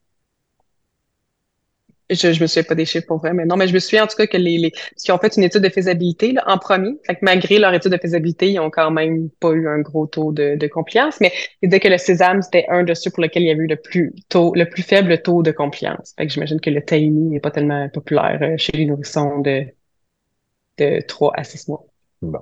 Je, 2.11 2.33
je 2.33 2.43
me 2.43 2.47
souviens 2.47 2.65
pas 2.65 2.75
des 2.75 2.85
chiffres 2.85 3.07
pour 3.07 3.19
vrai, 3.19 3.33
mais 3.33 3.47
non, 3.47 3.57
mais 3.57 3.69
je 3.69 3.73
me 3.73 3.79
souviens 3.79 4.05
en 4.05 4.07
tout 4.09 4.17
cas 4.17 4.27
que 4.27 4.37
les, 4.37 4.59
les 4.59 4.73
qui 4.99 5.13
ont 5.13 5.19
fait 5.19 5.37
une 5.37 5.45
étude 5.45 5.63
de 5.63 5.69
faisabilité 5.69 6.33
là, 6.33 6.43
en 6.47 6.59
premier, 6.59 6.99
fait 7.07 7.15
que 7.15 7.21
malgré 7.23 7.59
leur 7.59 7.73
étude 7.73 7.93
de 7.93 7.97
faisabilité, 7.97 8.51
ils 8.51 8.59
ont 8.59 8.71
quand 8.71 8.91
même 8.91 9.31
pas 9.41 9.53
eu 9.53 9.69
un 9.69 9.79
gros 9.79 10.07
taux 10.09 10.33
de, 10.33 10.57
de 10.57 10.67
compliance, 10.67 11.21
mais 11.21 11.33
ils 11.63 11.69
disaient 11.69 11.81
que 11.81 11.89
le 11.89 11.99
sésame, 11.99 12.43
c'était 12.43 12.67
un 12.69 12.83
de 12.83 12.93
ceux 12.93 13.11
pour 13.13 13.23
lesquels 13.23 13.45
il 13.45 13.47
y 13.47 13.51
avait 13.53 13.63
eu 13.63 13.69
le 13.69 13.77
plus 13.77 14.13
taux, 14.29 14.53
le 14.55 14.69
plus 14.69 14.83
faible 14.83 15.23
taux 15.23 15.43
de 15.45 15.53
compliance. 15.53 16.13
Fait 16.19 16.27
que 16.27 16.33
j'imagine 16.33 16.61
que 16.61 16.71
le 16.71 16.83
tahini 16.85 17.31
n'est 17.31 17.41
pas 17.41 17.53
tellement 17.53 17.89
populaire 17.89 18.41
euh, 18.43 18.57
chez 18.59 18.73
les 18.73 18.85
nourrissons 18.85 19.39
de, 19.41 19.65
de 20.79 21.01
3 21.07 21.33
à 21.35 21.45
6 21.45 21.69
mois. 21.69 21.87
Bon. 22.21 22.41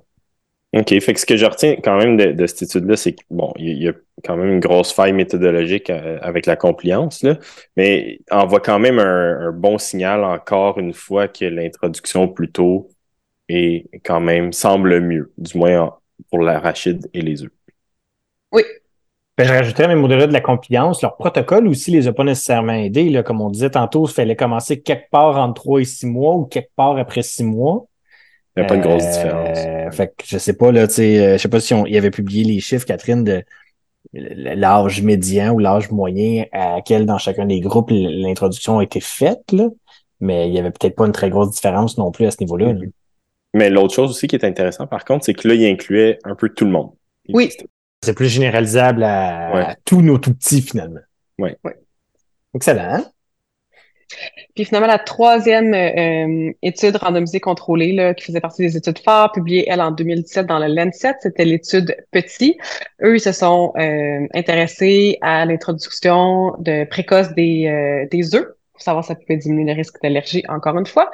OK. 0.73 1.01
Fait 1.01 1.15
que 1.15 1.21
ce 1.21 1.27
que 1.27 1.37
je 1.37 1.47
retiens 1.47 1.77
quand 1.83 1.97
même 1.99 2.17
de, 2.17 2.47
cette 2.47 2.63
étude-là, 2.63 2.97
c'est 2.97 3.15
que 3.15 3.23
bon, 3.31 3.53
il 3.57 3.83
y, 3.83 3.89
a 3.89 3.93
quand 4.25 4.37
même 4.37 4.51
une 4.51 4.61
grosse 4.61 4.93
faille 4.93 5.13
méthodologique 5.13 5.91
euh, 5.91 6.19
avec 6.23 6.47
la 6.47 6.55
compliance, 6.55 7.23
là, 7.23 7.39
mais 7.77 8.21
on 8.31 8.47
voit 8.47 8.61
quand 8.61 8.79
même 8.79 8.99
un, 9.01 9.51
bon 9.53 9.79
signal 9.79 10.23
encore 10.23 10.79
une 10.79 10.93
fois 10.93 11.27
que 11.27 11.45
l'introduction 11.45 12.29
plus 12.29 12.53
tôt 12.53 12.89
est 13.49 13.89
quand 14.05 14.21
même 14.21 14.53
semble 14.53 15.01
mieux, 15.01 15.33
du 15.39 15.59
moins 15.59 15.97
pour 16.31 16.41
l'arachide 16.41 17.09
et 17.15 17.23
les 17.23 17.43
œufs. 17.43 17.51
Oui. 18.53 18.63
Ben, 19.37 19.45
je 19.47 19.53
rajouterais 19.53 19.89
même 19.89 20.05
au-delà 20.05 20.29
de 20.29 20.33
la 20.33 20.41
compliance, 20.41 21.03
leur 21.03 21.17
protocole 21.17 21.67
aussi 21.67 21.91
les 21.91 22.07
a 22.07 22.13
pas 22.13 22.25
nécessairement 22.25 22.75
aidés. 22.75 23.11
Là, 23.11 23.23
comme 23.25 23.41
on 23.41 23.51
disait 23.51 23.71
tantôt, 23.71 24.07
il 24.07 24.13
fallait 24.13 24.37
commencer 24.37 24.83
quelque 24.83 25.11
part 25.11 25.37
entre 25.39 25.55
trois 25.55 25.81
et 25.81 25.85
six 25.85 26.07
mois 26.07 26.37
ou 26.37 26.45
quelque 26.45 26.71
part 26.77 26.97
après 26.97 27.23
six 27.23 27.43
mois. 27.43 27.87
Il 28.57 28.61
n'y 28.61 28.67
a 28.67 28.69
pas 28.69 28.77
de 28.77 28.83
grosse 28.83 29.05
euh, 29.05 29.13
différence. 29.13 29.97
Fait 29.97 30.09
que 30.09 30.25
je 30.27 30.39
sais 30.39 30.55
pas, 30.55 30.73
là, 30.73 30.89
tu 30.89 30.95
sais, 30.95 31.21
euh, 31.21 31.33
je 31.35 31.39
sais 31.39 31.49
pas 31.49 31.61
si 31.61 31.73
on 31.75 31.87
y 31.87 31.97
avait 31.97 32.11
publié 32.11 32.45
les 32.45 32.61
chiffres, 32.61 32.85
Catherine, 32.85 33.23
de 33.23 33.45
l'âge 34.13 35.03
médian 35.03 35.53
ou 35.53 35.59
l'âge 35.59 35.91
moyen 35.91 36.45
à 36.53 36.81
quel 36.85 37.07
dans 37.07 37.19
chacun 37.19 37.47
des 37.47 37.61
groupes 37.61 37.91
l'introduction 37.91 38.79
a 38.79 38.85
été 38.85 39.01
faite, 39.01 39.53
là. 39.53 39.69
Mais 40.21 40.49
il 40.49 40.55
y 40.55 40.59
avait 40.59 40.71
peut-être 40.71 40.97
pas 40.97 41.07
une 41.07 41.13
très 41.13 41.31
grosse 41.31 41.53
différence 41.53 41.97
non 41.97 42.11
plus 42.11 42.27
à 42.27 42.31
ce 42.31 42.39
niveau-là. 42.41 42.73
Mm-hmm. 42.73 42.91
Mais 43.55 43.71
l'autre 43.71 43.95
chose 43.95 44.11
aussi 44.11 44.27
qui 44.27 44.37
est 44.37 44.45
intéressant, 44.45 44.87
par 44.87 45.05
contre, 45.05 45.25
c'est 45.25 45.35
que 45.35 45.49
là, 45.49 45.55
il 45.55 45.65
incluait 45.67 46.19
un 46.25 46.35
peu 46.35 46.49
tout 46.49 46.65
le 46.65 46.71
monde. 46.71 46.91
Oui. 47.29 47.51
C'est 48.03 48.15
plus 48.15 48.29
généralisable 48.29 49.03
à, 49.03 49.77
tous 49.85 50.03
nos 50.03 50.19
tout 50.19 50.35
petits, 50.35 50.63
finalement. 50.63 51.01
Oui. 51.39 51.51
Ouais. 51.65 51.77
Excellent. 52.55 53.05
Puis 54.55 54.64
finalement, 54.64 54.88
la 54.88 54.99
troisième 54.99 55.75
euh, 55.75 56.53
étude 56.62 56.96
randomisée 56.96 57.40
contrôlée, 57.40 57.92
là, 57.92 58.14
qui 58.14 58.25
faisait 58.25 58.40
partie 58.40 58.62
des 58.62 58.77
études 58.77 58.99
phares, 58.99 59.33
publiée, 59.33 59.66
elle, 59.68 59.81
en 59.81 59.90
2017 59.90 60.46
dans 60.46 60.59
le 60.59 60.66
Lancet, 60.66 61.14
c'était 61.20 61.44
l'étude 61.44 61.96
Petit. 62.11 62.59
Eux, 63.03 63.16
ils 63.16 63.20
se 63.20 63.33
sont 63.33 63.73
euh, 63.77 64.27
intéressés 64.35 65.18
à 65.20 65.44
l'introduction 65.44 66.55
de 66.59 66.85
précoce 66.85 67.33
des, 67.35 67.66
euh, 67.66 68.07
des 68.11 68.35
œufs, 68.35 68.49
pour 68.73 68.83
savoir 68.83 69.05
si 69.05 69.09
ça 69.09 69.14
pouvait 69.14 69.37
diminuer 69.37 69.73
le 69.73 69.77
risque 69.77 70.01
d'allergie, 70.03 70.42
encore 70.49 70.79
une 70.79 70.87
fois. 70.87 71.11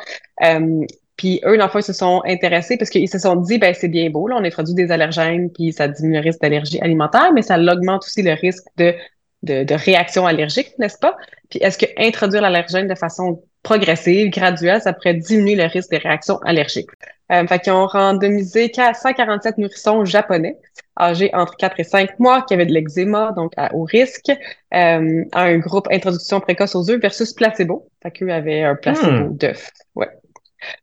puis 1.17 1.41
eux, 1.45 1.57
dans 1.57 1.67
le 1.67 1.81
ils 1.81 1.83
se 1.83 1.93
sont 1.93 2.23
intéressés 2.27 2.77
parce 2.77 2.91
qu'ils 2.91 3.09
se 3.09 3.19
sont 3.19 3.37
dit, 3.37 3.59
ben 3.59 3.75
c'est 3.75 3.89
bien 3.89 4.11
beau, 4.11 4.29
là, 4.29 4.37
on 4.39 4.45
introduit 4.45 4.75
des 4.75 4.91
allergènes, 4.91 5.51
puis 5.51 5.73
ça 5.73 5.89
diminue 5.89 6.15
le 6.17 6.21
risque 6.21 6.41
d'allergie 6.41 6.79
alimentaire, 6.81 7.33
mais 7.35 7.43
ça 7.43 7.59
augmente 7.59 8.05
aussi 8.05 8.23
le 8.23 8.33
risque 8.33 8.67
de 8.77 8.95
de, 9.43 9.65
de 9.65 9.75
réaction 9.75 10.27
allergique, 10.27 10.73
n'est-ce 10.79 10.99
pas? 10.99 11.17
Puis 11.51 11.59
est-ce 11.63 11.79
que 11.79 11.87
introduire 11.99 12.43
l'allergène 12.43 12.89
de 12.89 12.95
façon 12.95 13.43
progressive, 13.63 14.31
graduelle, 14.31 14.81
ça 14.81 14.93
pourrait 14.93 15.15
diminuer 15.15 15.57
le 15.57 15.65
risque 15.65 15.91
des 15.91 15.99
réactions 15.99 16.39
allergiques? 16.39 16.91
Euh, 17.33 17.47
fait 17.47 17.59
qu'ils 17.59 17.73
ont 17.73 17.87
randomisé 17.87 18.73
147 18.73 19.59
nourrissons 19.59 20.05
japonais 20.05 20.59
âgés 20.99 21.31
entre 21.35 21.57
4 21.57 21.81
et 21.81 21.85
5 21.85 22.19
mois 22.21 22.43
qui 22.43 22.55
avaient 22.55 22.67
de 22.67 22.73
l'eczéma, 22.73 23.33
donc 23.37 23.53
à 23.57 23.75
haut 23.75 23.85
risque, 23.85 24.31
euh, 24.31 25.25
à 25.33 25.43
un 25.43 25.59
groupe 25.59 25.89
introduction 25.91 26.41
précoce 26.41 26.75
aux 26.77 26.89
œufs 26.89 27.01
versus 27.01 27.33
placebo. 27.33 27.89
Fait 28.03 28.13
qu'eux 28.13 28.31
avaient 28.31 28.63
un 28.63 28.77
placebo 28.77 29.31
hmm. 29.31 29.37
d'œuf. 29.37 29.71
Ouais. 29.97 30.09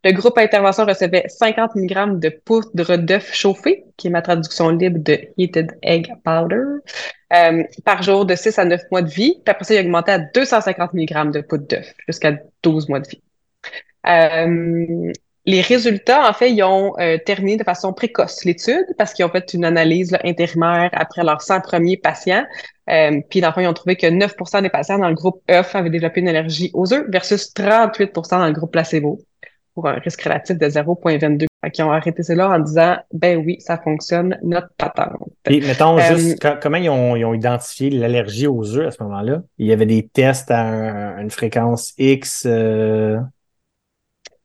Le 0.04 0.12
groupe 0.12 0.38
intervention 0.38 0.86
recevait 0.86 1.26
50 1.28 1.76
mg 1.76 2.20
de 2.20 2.30
poudre 2.30 2.98
d'œuf 2.98 3.34
chauffé, 3.34 3.86
qui 3.98 4.08
est 4.08 4.12
ma 4.12 4.22
traduction 4.22 4.70
libre 4.70 5.00
de 5.00 5.20
Heated 5.38 5.78
Egg 5.82 6.14
Powder, 6.24 6.64
euh, 7.34 7.64
par 7.84 8.04
jour 8.04 8.26
de 8.26 8.36
6 8.36 8.60
à 8.60 8.66
9 8.66 8.82
mois 8.92 9.02
de 9.02 9.10
vie. 9.10 9.34
Puis 9.44 9.52
après 9.52 9.64
ça, 9.64 9.74
il 9.74 9.78
a 9.78 9.82
augmenté 9.82 10.12
à 10.12 10.20
250 10.20 10.94
mg 10.94 11.32
de 11.32 11.42
poudre 11.42 11.68
d'œuf 11.68 11.94
jusqu'à 12.08 12.34
12 12.64 12.90
mois 12.90 13.00
de 13.00 13.08
vie. 13.08 13.22
Euh, 14.08 15.12
les 15.46 15.62
résultats, 15.62 16.30
en 16.30 16.34
fait, 16.34 16.52
ils 16.52 16.64
ont 16.64 16.94
euh, 17.00 17.18
terminé 17.18 17.58
de 17.58 17.64
façon 17.64 17.92
précoce 17.92 18.46
l'étude 18.46 18.86
parce 18.98 19.14
qu'ils 19.14 19.26
ont 19.26 19.30
fait 19.30 19.54
une 19.54 19.66
analyse 19.66 20.18
intérimaire 20.24 20.90
après 20.94 21.24
leurs 21.24 21.42
100 21.42 21.62
premiers 21.62 21.98
patients. 21.98 22.46
Puis, 23.30 23.42
dans 23.42 23.48
le 23.48 23.54
fond, 23.54 23.62
ils 23.62 23.68
ont 23.68 23.74
trouvé 23.74 23.96
que 23.96 24.08
9% 24.08 24.62
des 24.62 24.70
patients 24.70 25.00
dans 25.00 25.10
le 25.10 25.16
groupe 25.16 25.42
œuf 25.50 25.76
avaient 25.76 25.90
développé 25.90 26.22
une 26.22 26.30
allergie 26.30 26.70
aux 26.74 26.94
œufs 26.94 27.06
versus 27.10 27.54
38% 27.54 28.30
dans 28.30 28.48
le 28.48 28.54
groupe 28.54 28.72
placebo 28.72 29.20
pour 29.74 29.88
un 29.88 29.94
risque 29.94 30.22
relatif 30.22 30.58
de 30.58 30.68
0,22. 30.68 31.48
Qui 31.72 31.82
ont 31.82 31.92
arrêté 31.92 32.24
cela 32.24 32.50
en 32.50 32.60
disant, 32.60 32.98
ben 33.14 33.42
oui, 33.46 33.58
ça 33.60 33.78
fonctionne, 33.78 34.38
notre 34.44 34.70
patente. 34.78 35.18
Et 35.50 35.62
mettons 35.62 35.98
euh, 35.98 36.16
juste, 36.16 36.60
comment 36.62 36.78
ils 36.78 36.90
ont, 36.90 37.16
ils 37.16 37.24
ont 37.24 37.34
identifié 37.34 37.90
l'allergie 37.90 38.48
aux 38.48 38.76
œufs 38.76 38.88
à 38.88 38.92
ce 38.92 39.02
moment-là? 39.04 39.44
Il 39.58 39.68
y 39.68 39.72
avait 39.72 39.86
des 39.86 40.08
tests 40.08 40.52
à, 40.52 41.22
une 41.22 41.32
fréquence 41.32 41.94
X. 41.98 42.44
Euh... 42.46 43.18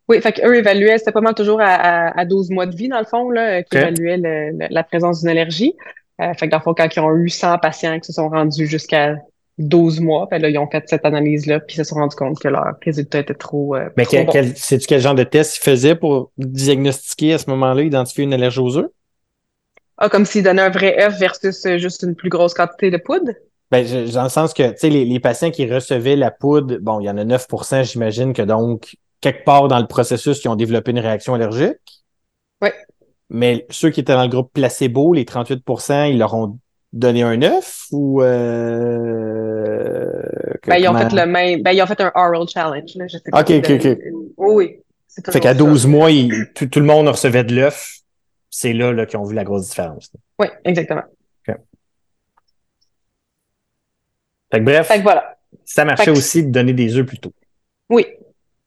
Oui, 0.08 0.20
fait 0.20 0.32
qu'eux 0.32 0.54
évaluaient, 0.54 0.98
c'était 0.98 1.12
pas 1.12 1.20
mal 1.20 1.34
toujours 1.34 1.60
à, 1.60 2.18
à, 2.18 2.24
12 2.24 2.50
mois 2.50 2.66
de 2.66 2.76
vie, 2.76 2.88
dans 2.88 3.00
le 3.00 3.04
fond, 3.04 3.30
là, 3.30 3.62
qui 3.62 3.76
évaluaient 3.76 4.52
la 4.70 4.84
présence 4.84 5.20
d'une 5.20 5.30
allergie. 5.30 5.74
Euh, 6.20 6.34
fait 6.34 6.46
que 6.46 6.50
dans 6.50 6.58
le 6.58 6.62
fond, 6.62 6.74
quand 6.74 6.94
ils 6.94 7.00
ont 7.00 7.14
eu 7.16 7.28
100 7.28 7.58
patients 7.58 7.98
qui 8.00 8.06
se 8.06 8.12
sont 8.12 8.28
rendus 8.28 8.66
jusqu'à 8.66 9.16
12 9.58 10.00
mois. 10.00 10.28
Ben 10.30 10.40
là, 10.40 10.48
ils 10.48 10.58
ont 10.58 10.68
fait 10.68 10.84
cette 10.86 11.04
analyse-là, 11.04 11.60
puis 11.60 11.76
ils 11.76 11.78
se 11.78 11.84
sont 11.84 11.96
rendus 11.96 12.16
compte 12.16 12.38
que 12.38 12.48
leur 12.48 12.76
résultat 12.82 13.20
était 13.20 13.34
trop. 13.34 13.74
Euh, 13.74 13.88
Mais 13.96 14.06
quel, 14.06 14.56
sais-tu 14.56 14.86
quel 14.86 15.00
genre 15.00 15.14
de 15.14 15.24
test 15.24 15.56
ils 15.56 15.60
faisaient 15.60 15.96
pour 15.96 16.30
diagnostiquer 16.38 17.34
à 17.34 17.38
ce 17.38 17.50
moment-là, 17.50 17.82
identifier 17.82 18.24
une 18.24 18.34
allergie 18.34 18.60
aux 18.60 18.76
œufs? 18.78 18.90
Ah, 19.98 20.08
comme 20.08 20.24
s'ils 20.24 20.44
donnaient 20.44 20.62
un 20.62 20.70
vrai 20.70 21.02
œuf 21.02 21.18
versus 21.18 21.66
euh, 21.66 21.78
juste 21.78 22.02
une 22.02 22.14
plus 22.14 22.28
grosse 22.30 22.54
quantité 22.54 22.90
de 22.90 22.98
poudre? 22.98 23.32
Ben, 23.70 23.84
dans 24.12 24.22
le 24.22 24.28
sens 24.28 24.54
que, 24.54 24.70
tu 24.70 24.78
sais, 24.78 24.90
les, 24.90 25.04
les, 25.04 25.20
patients 25.20 25.50
qui 25.50 25.70
recevaient 25.70 26.16
la 26.16 26.30
poudre, 26.30 26.78
bon, 26.78 27.00
il 27.00 27.06
y 27.06 27.10
en 27.10 27.18
a 27.18 27.24
9% 27.24 27.84
j'imagine 27.84 28.32
que 28.32 28.42
donc, 28.42 28.96
quelque 29.20 29.44
part 29.44 29.68
dans 29.68 29.78
le 29.78 29.86
processus, 29.86 30.42
ils 30.42 30.48
ont 30.48 30.56
développé 30.56 30.92
une 30.92 31.00
réaction 31.00 31.34
allergique. 31.34 31.76
Oui. 32.62 32.70
Mais 33.28 33.66
ceux 33.70 33.90
qui 33.90 34.00
étaient 34.00 34.14
dans 34.14 34.22
le 34.22 34.28
groupe 34.28 34.52
placebo, 34.52 35.12
les 35.12 35.24
38% 35.24 36.10
ils 36.10 36.18
leur 36.18 36.32
ont 36.34 36.58
donné 36.92 37.22
un 37.22 37.42
œuf 37.42 37.86
ou 37.92 38.22
euh... 38.22 40.10
ben, 40.66 40.76
ils 40.76 40.88
ont 40.88 40.96
fait 40.96 41.12
le 41.12 41.26
même 41.26 41.62
ben, 41.62 41.72
ils 41.72 41.82
ont 41.82 41.86
fait 41.86 42.00
un 42.00 42.10
oral 42.14 42.48
challenge 42.48 42.94
là. 42.94 43.06
je 43.06 43.18
sais 43.18 43.30
pas 43.30 43.42
ok 43.42 43.50
ok 43.50 43.70
ok 43.70 43.98
oui 44.38 44.80
Fait 45.30 45.40
qu'à 45.40 45.54
12 45.54 45.86
mois, 45.86 46.10
tout, 46.54 46.68
le 46.76 46.82
monde 46.82 47.08
recevait 47.08 47.44
de 47.44 47.54
l'œuf. 47.54 47.96
C'est 48.50 48.72
là, 48.72 48.92
là 48.92 49.04
qu'ils 49.04 49.18
ont 49.18 49.24
vu 49.24 49.34
la 49.34 49.44
grosse 49.44 49.68
différence. 49.68 50.10
Oui, 50.38 50.46
exactement. 50.64 51.02
Fait 54.50 54.60
que 54.60 54.64
bref, 54.64 54.86
fait 54.86 54.98
que 54.98 55.02
voilà. 55.02 55.36
ça 55.64 55.84
marchait 55.84 56.10
aussi 56.10 56.44
de 56.44 56.50
donner 56.50 56.72
des 56.72 56.96
œufs 56.96 57.04
plus 57.04 57.18
tôt. 57.18 57.32
Oui. 57.90 58.06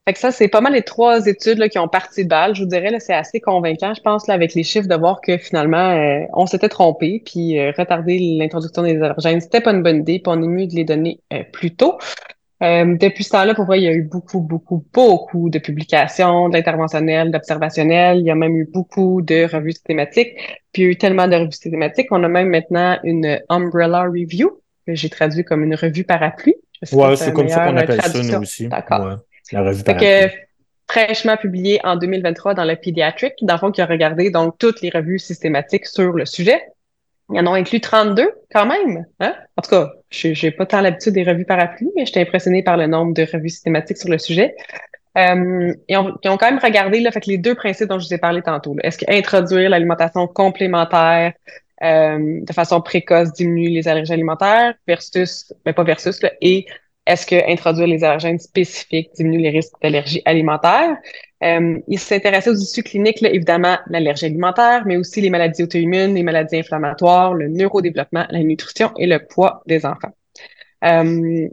Fait 0.08 0.14
que 0.14 0.20
ça, 0.20 0.32
c'est 0.32 0.48
pas 0.48 0.62
mal 0.62 0.74
les 0.74 0.82
trois 0.82 1.28
études 1.28 1.60
là, 1.60 1.70
qui 1.70 1.78
ont 1.78 1.88
parti 1.88 2.24
de 2.24 2.30
balle. 2.30 2.56
Je 2.56 2.64
vous 2.64 2.70
dirais, 2.70 2.92
c'est 3.00 3.14
assez 3.14 3.40
convaincant, 3.40 3.94
je 3.94 4.02
pense, 4.02 4.26
là, 4.28 4.34
avec 4.34 4.56
les 4.56 4.64
chiffres, 4.64 4.88
de 4.88 4.96
voir 4.96 5.22
que 5.22 5.38
finalement, 5.38 5.92
euh, 5.92 6.26
on 6.34 6.48
s'était 6.48 6.70
trompé, 6.70 7.22
puis 7.24 7.60
euh, 7.60 7.72
retarder 7.78 8.18
l'introduction 8.40 8.82
des 8.82 8.96
allergènes, 8.96 9.42
c'était 9.42 9.62
pas 9.62 9.72
une 9.72 9.84
bonne 9.84 9.98
idée, 9.98 10.18
puis 10.18 10.34
on 10.36 10.42
est 10.42 10.48
mieux 10.48 10.66
de 10.66 10.74
les 10.74 10.86
donner 10.86 11.20
euh, 11.32 11.44
plus 11.54 11.76
tôt. 11.76 12.00
depuis 12.62 13.24
ce 13.24 13.30
temps-là, 13.30 13.54
pour 13.54 13.66
vrai, 13.66 13.80
il 13.80 13.84
y 13.84 13.88
a 13.88 13.94
eu 13.94 14.02
beaucoup, 14.02 14.40
beaucoup, 14.40 14.84
beaucoup 14.92 15.52
de 15.52 15.60
publications, 15.60 16.50
d'interventionnels, 16.50 17.30
d'observationnels. 17.30 18.18
Il 18.18 18.26
y 18.26 18.32
a 18.32 18.36
même 18.36 18.56
eu 18.56 18.68
beaucoup 18.72 19.22
de 19.22 19.48
revues 19.54 19.74
systématiques. 19.74 20.36
Puis 20.74 20.82
il 20.82 20.86
y 20.86 20.88
a 20.88 20.92
eu 20.92 20.96
tellement 20.96 21.28
de 21.28 21.36
revues 21.36 21.52
systématiques 21.52 22.10
qu'on 22.10 22.24
a 22.24 22.28
même 22.28 22.50
maintenant 22.50 22.98
une 23.04 23.40
Umbrella 23.50 24.04
Review, 24.04 24.62
que 24.88 24.96
j'ai 24.96 25.10
traduit 25.10 25.44
comme 25.44 25.64
une 25.64 25.76
revue 25.76 26.06
parapluie. 26.06 26.56
Ouais, 26.92 27.16
c'est 27.16 27.34
comme 27.34 27.50
ça 27.50 27.68
qu'on 27.68 27.78
appelle 27.78 28.02
ça, 28.02 28.24
nous 28.24 28.42
aussi. 28.42 28.68
D'accord. 28.68 29.20
La 29.52 29.64
revue 29.64 29.84
parapluie. 29.84 30.30
fraîchement 30.90 31.38
publié 31.38 31.80
en 31.84 31.96
2023 31.96 32.54
dans 32.54 32.66
le 32.66 32.76
Pediatric, 32.76 33.34
dans 33.42 33.54
le 33.56 33.60
fond, 33.60 33.72
qui 33.72 33.82
a 33.82 33.86
regardé 33.86 34.30
donc 34.30 34.58
toutes 34.58 34.82
les 34.82 34.90
revues 34.90 35.20
systématiques 35.20 35.86
sur 35.86 36.14
le 36.14 36.26
sujet. 36.26 36.62
Il 37.30 37.38
y 37.38 37.40
en 37.40 37.48
ont 37.48 37.54
inclus 37.54 37.80
32 37.80 38.30
quand 38.54 38.66
même. 38.66 39.06
Hein? 39.22 39.34
En 39.56 39.62
tout 39.62 39.70
cas, 39.70 39.90
je 40.10 40.46
n'ai 40.46 40.52
pas 40.52 40.66
tant 40.66 40.82
l'habitude 40.82 41.14
des 41.14 41.24
revues 41.24 41.46
parapluies, 41.46 41.92
mais 41.96 42.06
j'étais 42.06 42.22
impressionné 42.22 42.62
par 42.62 42.76
le 42.76 42.88
nombre 42.88 43.14
de 43.14 43.24
revues 43.24 43.50
systématiques 43.50 43.98
sur 43.98 44.10
le 44.10 44.18
sujet. 44.18 44.54
Euh, 45.18 45.74
ils, 45.88 45.98
ont, 45.98 46.14
ont, 46.26 46.38
quand 46.38 46.50
même 46.50 46.60
regardé 46.60 47.00
là, 47.00 47.12
fait 47.12 47.22
que 47.22 47.30
les 47.30 47.38
deux 47.38 47.56
principes 47.56 47.88
dont 47.88 48.00
je 48.00 48.08
vous 48.08 48.14
ai 48.14 48.18
parlé 48.18 48.42
tantôt. 48.42 48.76
Est-ce 48.84 48.98
qu'introduire 48.98 49.70
l'alimentation 49.70 50.28
complémentaire 50.28 51.34
euh, 51.84 52.42
de 52.42 52.54
façon 52.54 52.80
précoce 52.82 53.34
diminue 53.34 53.70
les 53.70 53.88
allergies 53.88 54.14
alimentaires 54.14 54.76
versus, 54.88 55.52
mais 55.66 55.74
pas 55.74 55.84
versus, 55.84 56.20
et 56.40 56.66
est-ce 57.06 57.26
que 57.26 57.52
introduire 57.52 57.88
les 57.88 58.04
allergènes 58.04 58.40
spécifiques 58.40 59.10
diminue 59.16 59.40
les 59.40 59.50
risques 59.50 59.74
d'allergie 59.82 60.22
alimentaire? 60.26 60.98
Euh, 61.44 61.80
il 61.88 62.00
s'intéressait 62.00 62.52
aux 62.52 62.56
issues 62.56 62.84
cliniques, 62.84 63.22
là, 63.22 63.30
évidemment, 63.32 63.78
l'allergie 63.90 64.26
alimentaire, 64.26 64.84
mais 64.86 64.98
aussi 64.98 65.22
les 65.22 65.32
maladies 65.32 65.64
auto-immunes, 65.64 66.14
les 66.14 66.24
maladies 66.24 66.58
inflammatoires, 66.58 67.34
le 67.34 67.48
neurodéveloppement, 67.48 68.28
la 68.30 68.40
nutrition 68.44 68.92
et 68.98 69.08
le 69.08 69.26
poids 69.26 69.64
des 69.66 69.86
enfants. 69.86 70.12
Euh, 70.84 71.48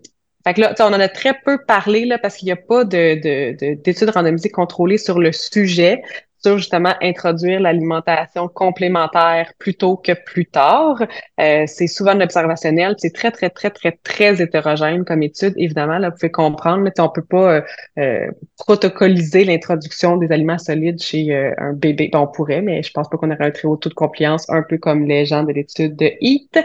fait 0.47 0.55
que 0.55 0.61
là, 0.61 0.75
on 0.81 0.85
en 0.85 1.01
a 1.01 1.09
très 1.09 1.35
peu 1.45 1.59
parlé 1.67 2.05
là, 2.05 2.19
parce 2.19 2.37
qu'il 2.37 2.47
n'y 2.47 2.53
a 2.53 2.57
pas 2.57 2.85
de, 2.85 3.75
d'études 3.75 4.11
randomisées 4.11 4.51
contrôlées 4.51 4.99
sur 4.99 5.19
le 5.19 5.33
sujet 5.33 6.03
sur 6.43 6.59
justement 6.59 6.95
introduire 7.03 7.61
l'alimentation 7.61 8.49
complémentaire 8.49 9.53
plus 9.59 9.75
tôt 9.75 9.97
que 9.97 10.13
plus 10.13 10.47
tard. 10.47 11.03
Euh, 11.41 11.65
c'est 11.67 11.87
souvent 11.87 12.15
de 12.15 12.21
l'observationnel, 12.21 12.95
c'est 12.99 13.13
très, 13.13 13.31
très, 13.31 13.51
très, 13.51 13.71
très, 13.71 13.93
très 14.03 14.41
hétérogène 14.41 15.05
comme 15.05 15.23
étude. 15.23 15.55
Évidemment, 15.57 15.99
là, 15.99 16.11
vous 16.11 16.17
pouvez 16.17 16.31
comprendre, 16.31 16.83
mais 16.83 16.93
on 16.99 17.09
peut 17.09 17.23
pas 17.23 17.55
euh, 17.55 17.61
euh, 17.99 18.27
protocoliser 18.57 19.45
l'introduction 19.45 20.17
des 20.17 20.31
aliments 20.33 20.59
solides 20.59 21.01
chez 21.01 21.35
un 21.59 21.73
bébé. 21.73 22.11
on 22.15 22.27
pourrait, 22.27 22.63
mais 22.63 22.83
je 22.83 22.93
pense 22.93 23.09
pas 23.09 23.17
qu'on 23.17 23.31
aurait 23.31 23.47
un 23.47 23.51
très 23.51 23.67
haut 23.69 23.77
taux 23.77 23.89
de 23.89 23.95
compliance, 23.95 24.49
un 24.51 24.63
peu 24.63 24.79
comme 24.79 25.07
les 25.07 25.27
gens 25.27 25.43
de 25.43 25.53
l'étude 25.53 25.97
de 25.97 26.11
HEAT. 26.21 26.65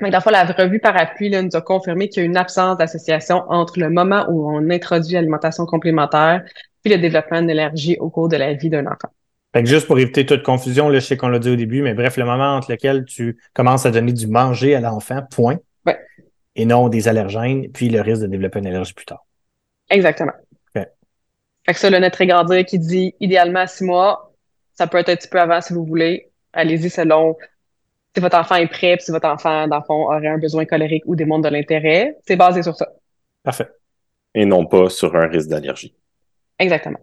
Mais 0.00 0.10
la 0.10 0.20
fois, 0.20 0.30
la 0.30 0.44
revue 0.44 0.78
Parapluie 0.78 1.28
là, 1.28 1.42
nous 1.42 1.56
a 1.56 1.60
confirmé 1.60 2.08
qu'il 2.08 2.22
y 2.22 2.26
a 2.26 2.26
une 2.26 2.36
absence 2.36 2.76
d'association 2.78 3.42
entre 3.48 3.80
le 3.80 3.90
moment 3.90 4.26
où 4.28 4.48
on 4.48 4.70
introduit 4.70 5.14
l'alimentation 5.14 5.66
complémentaire 5.66 6.44
puis 6.88 6.96
le 6.96 7.02
développement 7.02 7.42
d'allergie 7.42 7.96
au 7.98 8.08
cours 8.08 8.28
de 8.28 8.36
la 8.36 8.54
vie 8.54 8.70
d'un 8.70 8.86
enfant. 8.86 9.08
Fait 9.52 9.62
que 9.62 9.68
juste 9.68 9.86
pour 9.86 9.98
éviter 9.98 10.26
toute 10.26 10.42
confusion, 10.42 10.88
là, 10.88 10.98
je 11.00 11.06
sais 11.06 11.16
qu'on 11.16 11.28
l'a 11.28 11.38
dit 11.38 11.50
au 11.50 11.56
début, 11.56 11.82
mais 11.82 11.94
bref, 11.94 12.16
le 12.16 12.24
moment 12.24 12.56
entre 12.56 12.70
lequel 12.70 13.04
tu 13.04 13.38
commences 13.54 13.86
à 13.86 13.90
donner 13.90 14.12
du 14.12 14.26
manger 14.26 14.74
à 14.74 14.80
l'enfant, 14.80 15.22
point. 15.30 15.58
Ouais. 15.86 15.98
Et 16.54 16.64
non 16.64 16.88
des 16.88 17.08
allergènes, 17.08 17.70
puis 17.72 17.88
le 17.88 18.00
risque 18.00 18.22
de 18.22 18.26
développer 18.26 18.58
une 18.58 18.66
allergie 18.66 18.92
plus 18.94 19.06
tard. 19.06 19.24
Exactement. 19.90 20.32
Okay. 20.74 20.86
Fait 21.66 21.74
que 21.74 21.78
ça, 21.78 21.90
le 21.90 21.98
notre 21.98 22.18
regarder 22.18 22.64
qui 22.64 22.78
dit 22.78 23.14
idéalement 23.20 23.66
six 23.66 23.84
mois, 23.84 24.32
ça 24.74 24.86
peut 24.86 24.98
être 24.98 25.08
un 25.08 25.16
petit 25.16 25.28
peu 25.28 25.40
avant 25.40 25.60
si 25.60 25.72
vous 25.72 25.84
voulez. 25.84 26.30
Allez-y 26.52 26.90
selon 26.90 27.36
si 28.14 28.20
votre 28.20 28.38
enfant 28.38 28.56
est 28.56 28.68
prêt, 28.68 28.96
puis 28.96 29.04
si 29.04 29.10
votre 29.10 29.28
enfant, 29.28 29.66
dans 29.66 29.78
le 29.78 29.84
fond, 29.84 30.10
aurait 30.10 30.28
un 30.28 30.38
besoin 30.38 30.64
colérique 30.64 31.02
ou 31.06 31.16
démontre 31.16 31.48
de 31.48 31.54
l'intérêt. 31.54 32.16
C'est 32.26 32.36
basé 32.36 32.62
sur 32.62 32.74
ça. 32.74 32.88
Parfait. 33.42 33.68
Et 34.34 34.44
non 34.44 34.66
pas 34.66 34.88
sur 34.88 35.14
un 35.16 35.26
risque 35.26 35.48
d'allergie. 35.48 35.94
Exactement. 36.58 36.98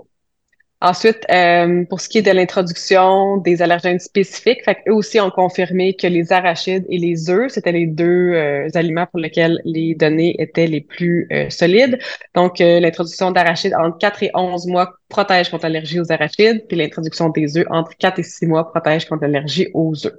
Ensuite, 0.81 1.25
euh, 1.31 1.85
pour 1.85 2.01
ce 2.01 2.09
qui 2.09 2.19
est 2.19 2.21
de 2.21 2.31
l'introduction 2.31 3.37
des 3.37 3.61
allergènes 3.61 3.99
spécifiques, 3.99 4.63
fait 4.63 4.77
eux 4.87 4.93
aussi 4.93 5.19
ont 5.19 5.31
confirmé 5.31 5.95
que 5.95 6.05
les 6.05 6.31
arachides 6.33 6.85
et 6.89 6.97
les 6.97 7.29
œufs, 7.29 7.51
c'était 7.51 7.71
les 7.71 7.87
deux 7.87 8.33
euh, 8.33 8.67
aliments 8.75 9.07
pour 9.07 9.19
lesquels 9.19 9.61
les 9.63 9.95
données 9.95 10.35
étaient 10.39 10.67
les 10.67 10.81
plus 10.81 11.27
euh, 11.31 11.49
solides. 11.49 11.97
Donc, 12.35 12.59
l'introduction 12.59 13.31
d'arachides 13.31 13.73
entre 13.73 13.97
4 13.97 14.23
et 14.23 14.31
11 14.35 14.67
mois 14.67 14.93
protège 15.09 15.49
contre 15.49 15.63
l'allergie 15.63 15.99
aux 15.99 16.11
arachides, 16.11 16.67
puis 16.67 16.77
l'introduction 16.77 17.29
des 17.29 17.57
œufs 17.57 17.65
entre 17.69 17.91
4 17.97 18.19
et 18.19 18.23
6 18.23 18.45
mois 18.45 18.69
protège 18.69 19.05
contre 19.05 19.23
l'allergie 19.23 19.69
aux 19.73 20.05
œufs. 20.05 20.13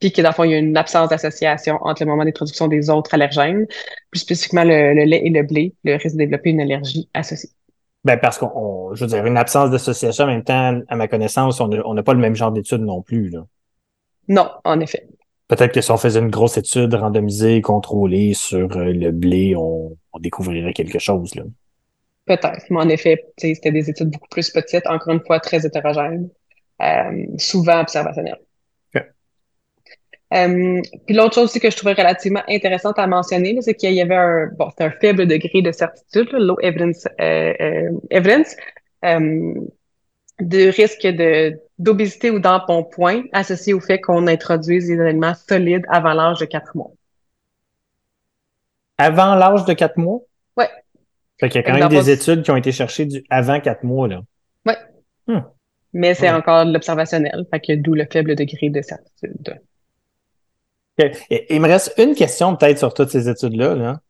Puis 0.00 0.12
que 0.12 0.22
dans 0.22 0.30
le 0.30 0.34
fond, 0.34 0.44
il 0.44 0.52
y 0.52 0.54
a 0.54 0.58
une 0.58 0.76
absence 0.76 1.08
d'association 1.10 1.78
entre 1.82 2.02
le 2.02 2.10
moment 2.10 2.24
d'introduction 2.24 2.68
des 2.68 2.90
autres 2.90 3.14
allergènes, 3.14 3.66
plus 4.10 4.20
spécifiquement 4.20 4.64
le 4.64 5.04
lait 5.04 5.22
et 5.24 5.30
le 5.30 5.42
blé, 5.42 5.74
le 5.84 5.94
risque 5.96 6.14
de 6.14 6.18
développer 6.20 6.50
une 6.50 6.60
allergie 6.60 7.08
associée. 7.14 7.50
Ben 8.04 8.18
parce 8.18 8.38
qu'on, 8.38 8.94
je 8.94 9.04
veux 9.04 9.08
dire, 9.08 9.24
une 9.24 9.36
absence 9.36 9.70
d'association 9.70 10.24
en 10.24 10.28
même 10.28 10.44
temps, 10.44 10.80
à 10.88 10.96
ma 10.96 11.06
connaissance, 11.06 11.60
on 11.60 11.94
n'a 11.94 12.02
pas 12.02 12.14
le 12.14 12.20
même 12.20 12.34
genre 12.34 12.50
d'études 12.50 12.82
non 12.82 13.00
plus. 13.00 13.30
Là. 13.30 13.46
Non, 14.28 14.50
en 14.64 14.80
effet. 14.80 15.06
Peut-être 15.48 15.72
que 15.72 15.80
si 15.80 15.90
on 15.90 15.96
faisait 15.96 16.20
une 16.20 16.30
grosse 16.30 16.56
étude 16.56 16.94
randomisée, 16.94 17.60
contrôlée 17.60 18.32
sur 18.34 18.74
euh, 18.76 18.92
le 18.92 19.10
blé, 19.10 19.54
on, 19.56 19.96
découvrirait 20.18 20.72
quelque 20.72 20.98
chose. 20.98 21.34
Là. 21.34 21.42
Peut-être, 22.26 22.64
mais 22.70 22.80
en 22.80 22.88
effet, 22.88 23.22
c'était 23.36 23.72
des 23.72 23.90
études 23.90 24.10
beaucoup 24.10 24.28
plus 24.30 24.50
petites, 24.50 24.86
encore 24.86 25.12
une 25.12 25.24
fois 25.24 25.40
très 25.40 25.66
hétérogènes, 25.66 26.28
euh, 26.80 27.26
souvent 27.38 27.80
observationnelles. 27.80 28.40
Euh, 30.32 30.80
puis 31.06 31.14
l'autre 31.14 31.34
chose 31.34 31.44
aussi 31.44 31.60
que 31.60 31.70
je 31.70 31.76
trouvais 31.76 31.92
relativement 31.92 32.42
intéressante 32.48 32.98
à 32.98 33.06
mentionner, 33.06 33.58
c'est 33.60 33.74
qu'il 33.74 33.92
y 33.92 34.00
avait 34.00 34.16
un, 34.16 34.48
bon, 34.56 34.70
un 34.78 34.90
faible 34.90 35.26
degré 35.26 35.60
de 35.60 35.72
certitude, 35.72 36.28
low 36.32 36.56
evidence, 36.60 37.06
euh, 37.20 37.52
euh, 37.60 37.90
evidence 38.10 38.56
de 40.40 40.68
risque 40.70 41.06
de 41.06 41.58
d'obésité 41.78 42.30
ou 42.30 42.38
d'embonpoint 42.38 43.24
associé 43.32 43.74
au 43.74 43.80
fait 43.80 44.00
qu'on 44.00 44.26
introduise 44.26 44.86
des 44.86 45.00
aliments 45.00 45.34
solides 45.34 45.84
avant 45.88 46.14
l'âge 46.14 46.38
de 46.38 46.44
4 46.44 46.76
mois. 46.76 46.92
Avant 48.98 49.34
l'âge 49.34 49.64
de 49.64 49.72
4 49.72 49.96
mois? 49.98 50.20
Oui. 50.56 50.64
Fait 51.40 51.48
qu'il 51.48 51.60
y 51.60 51.64
a 51.64 51.70
quand 51.70 51.76
même 51.76 51.88
des 51.88 52.10
études 52.10 52.42
qui 52.42 52.50
ont 52.52 52.56
été 52.56 52.70
cherchées 52.70 53.04
du 53.04 53.24
avant 53.28 53.60
4 53.60 53.82
mois, 53.82 54.06
là. 54.06 54.20
Oui. 54.64 54.74
Hmm. 55.26 55.40
Mais 55.92 56.14
c'est 56.14 56.30
encore 56.30 56.64
de 56.64 56.72
l'observationnel, 56.72 57.44
fait 57.50 57.60
que 57.60 57.72
d'où 57.74 57.94
le 57.94 58.06
faible 58.10 58.34
degré 58.36 58.70
de 58.70 58.80
certitude. 58.80 59.60
Il 60.98 61.60
me 61.60 61.68
reste 61.68 61.94
une 61.98 62.14
question 62.14 62.54
peut-être 62.56 62.78
sur 62.78 62.92
toutes 62.92 63.10
ces 63.10 63.28
études-là, 63.28 63.74
là, 63.74 64.00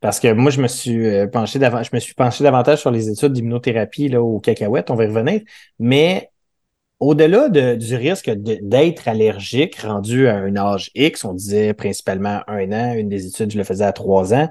parce 0.00 0.20
que 0.20 0.32
moi, 0.32 0.50
je 0.50 0.60
me 0.60 0.68
suis 0.68 1.06
euh, 1.06 1.26
penché 1.26 1.58
je 1.60 1.90
me 1.92 2.00
suis 2.00 2.14
penché 2.14 2.42
davantage 2.44 2.80
sur 2.80 2.90
les 2.90 3.10
études 3.10 3.32
d'immunothérapie 3.32 4.08
là, 4.08 4.22
au 4.22 4.40
cacahuètes, 4.40 4.90
on 4.90 4.94
va 4.94 5.04
y 5.04 5.08
revenir. 5.08 5.42
Mais 5.78 6.30
au-delà 7.00 7.48
de, 7.48 7.74
du 7.76 7.96
risque 7.96 8.30
d'être 8.30 9.08
allergique 9.08 9.76
rendu 9.80 10.28
à 10.28 10.36
un 10.36 10.56
âge 10.56 10.90
X, 10.94 11.24
on 11.24 11.34
disait 11.34 11.74
principalement 11.74 12.42
un 12.46 12.72
an, 12.72 12.94
une 12.94 13.08
des 13.08 13.26
études, 13.26 13.50
je 13.52 13.58
le 13.58 13.64
faisais 13.64 13.84
à 13.84 13.92
trois 13.92 14.34
ans. 14.34 14.50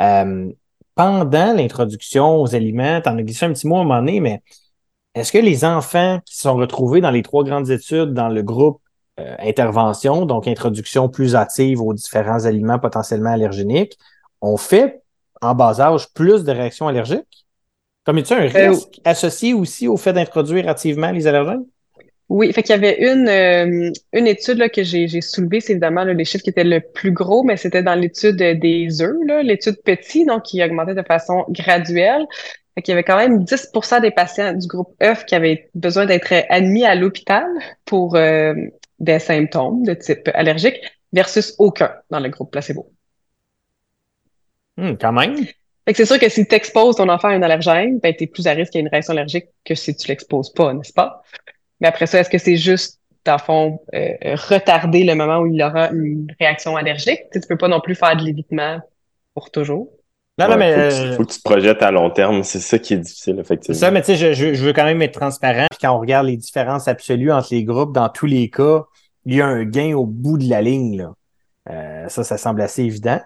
Euh, 0.00 0.50
pendant 0.94 1.54
l'introduction 1.54 2.40
aux 2.40 2.54
aliments, 2.54 3.00
t'en 3.00 3.16
as 3.16 3.22
glissé 3.22 3.46
un 3.46 3.52
petit 3.52 3.66
mot 3.66 3.76
à 3.76 3.80
un 3.80 3.84
moment 3.84 4.00
donné, 4.00 4.20
mais 4.20 4.42
est-ce 5.14 5.32
que 5.32 5.38
les 5.38 5.64
enfants 5.64 6.20
qui 6.24 6.36
sont 6.36 6.54
retrouvés 6.54 7.00
dans 7.00 7.10
les 7.10 7.22
trois 7.22 7.44
grandes 7.44 7.70
études 7.70 8.14
dans 8.14 8.28
le 8.28 8.42
groupe 8.42 8.80
euh, 9.18 9.34
intervention, 9.40 10.24
donc 10.24 10.46
introduction 10.46 11.08
plus 11.08 11.34
active 11.34 11.82
aux 11.82 11.92
différents 11.94 12.44
aliments 12.44 12.78
potentiellement 12.78 13.32
allergéniques, 13.32 13.98
on 14.40 14.56
fait 14.56 15.02
en 15.40 15.54
bas 15.54 15.80
âge 15.80 16.08
plus 16.14 16.44
de 16.44 16.52
réactions 16.52 16.88
allergiques? 16.88 17.46
Comme 18.04 18.18
a 18.18 18.34
un 18.34 18.46
euh, 18.46 18.70
risque 18.70 19.00
associé 19.04 19.52
aussi 19.52 19.86
au 19.86 19.96
fait 19.96 20.12
d'introduire 20.12 20.68
activement 20.68 21.10
les 21.10 21.26
allergènes? 21.26 21.64
Oui, 22.28 22.52
fait 22.52 22.62
qu'il 22.62 22.76
y 22.76 22.78
avait 22.78 23.12
une, 23.12 23.28
euh, 23.28 23.90
une 24.12 24.26
étude 24.28 24.58
là, 24.58 24.68
que 24.68 24.84
j'ai 24.84 25.20
soulevée, 25.20 25.60
c'est 25.60 25.72
évidemment 25.72 26.04
les 26.04 26.24
chiffres 26.24 26.44
qui 26.44 26.50
étaient 26.50 26.62
le 26.62 26.80
plus 26.80 27.10
gros, 27.10 27.42
mais 27.42 27.56
c'était 27.56 27.82
dans 27.82 27.96
l'étude 27.96 28.36
des 28.36 29.02
œufs, 29.02 29.16
l'étude 29.42 29.82
petit, 29.84 30.24
donc 30.24 30.44
qui 30.44 30.62
augmentait 30.62 30.94
de 30.94 31.02
façon 31.02 31.44
graduelle. 31.50 32.24
Fait 32.76 32.82
qu'il 32.82 32.92
y 32.92 32.94
avait 32.94 33.02
quand 33.02 33.16
même 33.16 33.42
10% 33.42 34.00
des 34.00 34.12
patients 34.12 34.52
du 34.52 34.68
groupe 34.68 34.94
œuf 35.02 35.24
qui 35.26 35.34
avaient 35.34 35.68
besoin 35.74 36.06
d'être 36.06 36.32
admis 36.48 36.84
à 36.84 36.94
l'hôpital 36.94 37.46
pour 37.84 38.16
des 39.00 39.18
symptômes 39.18 39.82
de 39.82 39.94
type 39.94 40.28
allergique 40.34 40.78
versus 41.12 41.54
aucun 41.58 41.92
dans 42.10 42.20
le 42.20 42.28
groupe 42.28 42.52
placebo. 42.52 42.92
Hmm, 44.76 44.94
quand 44.94 45.12
même. 45.12 45.36
c'est 45.92 46.06
sûr 46.06 46.18
que 46.18 46.28
si 46.28 46.46
tu 46.46 46.54
exposes 46.54 46.96
ton 46.96 47.08
enfant 47.08 47.28
à 47.28 47.32
un 47.32 47.42
allergène, 47.42 47.98
ben, 47.98 48.14
tu 48.14 48.24
es 48.24 48.26
plus 48.26 48.46
à 48.46 48.52
risque 48.52 48.76
à 48.76 48.78
une 48.78 48.88
réaction 48.88 49.12
allergique 49.12 49.46
que 49.64 49.74
si 49.74 49.96
tu 49.96 50.08
l'exposes 50.08 50.52
pas, 50.52 50.72
n'est-ce 50.72 50.92
pas? 50.92 51.22
Mais 51.80 51.88
après 51.88 52.06
ça, 52.06 52.20
est-ce 52.20 52.30
que 52.30 52.38
c'est 52.38 52.56
juste, 52.56 53.00
dans 53.24 53.34
le 53.34 53.38
fond, 53.38 53.80
euh, 53.94 54.14
retarder 54.48 55.04
le 55.04 55.14
moment 55.14 55.38
où 55.38 55.46
il 55.46 55.60
aura 55.62 55.90
une 55.90 56.32
réaction 56.38 56.76
allergique? 56.76 57.20
Tu, 57.32 57.40
sais, 57.40 57.48
peux 57.48 57.58
pas 57.58 57.68
non 57.68 57.80
plus 57.80 57.94
faire 57.94 58.16
de 58.16 58.22
l'évitement 58.22 58.80
pour 59.34 59.50
toujours. 59.50 59.90
Non, 60.40 60.48
non, 60.48 60.56
mais. 60.56 60.88
Il 60.88 61.14
faut, 61.14 61.24
que 61.24 61.32
tu 61.32 61.38
te 61.38 61.42
projettes 61.42 61.82
à 61.82 61.90
long 61.90 62.08
terme. 62.10 62.42
C'est 62.42 62.60
ça 62.60 62.78
qui 62.78 62.94
est 62.94 62.98
difficile, 62.98 63.38
effectivement. 63.38 63.74
C'est 63.74 63.80
ça, 63.80 63.90
mais 63.90 64.00
tu 64.00 64.16
sais, 64.16 64.34
je, 64.34 64.54
je, 64.54 64.64
veux 64.64 64.72
quand 64.72 64.84
même 64.84 65.02
être 65.02 65.18
transparent. 65.18 65.66
Puis 65.70 65.78
quand 65.82 65.94
on 65.94 66.00
regarde 66.00 66.26
les 66.26 66.36
différences 66.36 66.88
absolues 66.88 67.30
entre 67.30 67.48
les 67.50 67.64
groupes, 67.64 67.92
dans 67.92 68.08
tous 68.08 68.26
les 68.26 68.48
cas, 68.48 68.84
il 69.26 69.34
y 69.34 69.40
a 69.42 69.46
un 69.46 69.64
gain 69.64 69.94
au 69.94 70.06
bout 70.06 70.38
de 70.38 70.48
la 70.48 70.62
ligne. 70.62 70.96
Là. 70.96 71.12
Euh, 71.68 72.08
ça, 72.08 72.24
ça 72.24 72.38
semble 72.38 72.62
assez 72.62 72.82
évident. 72.82 73.20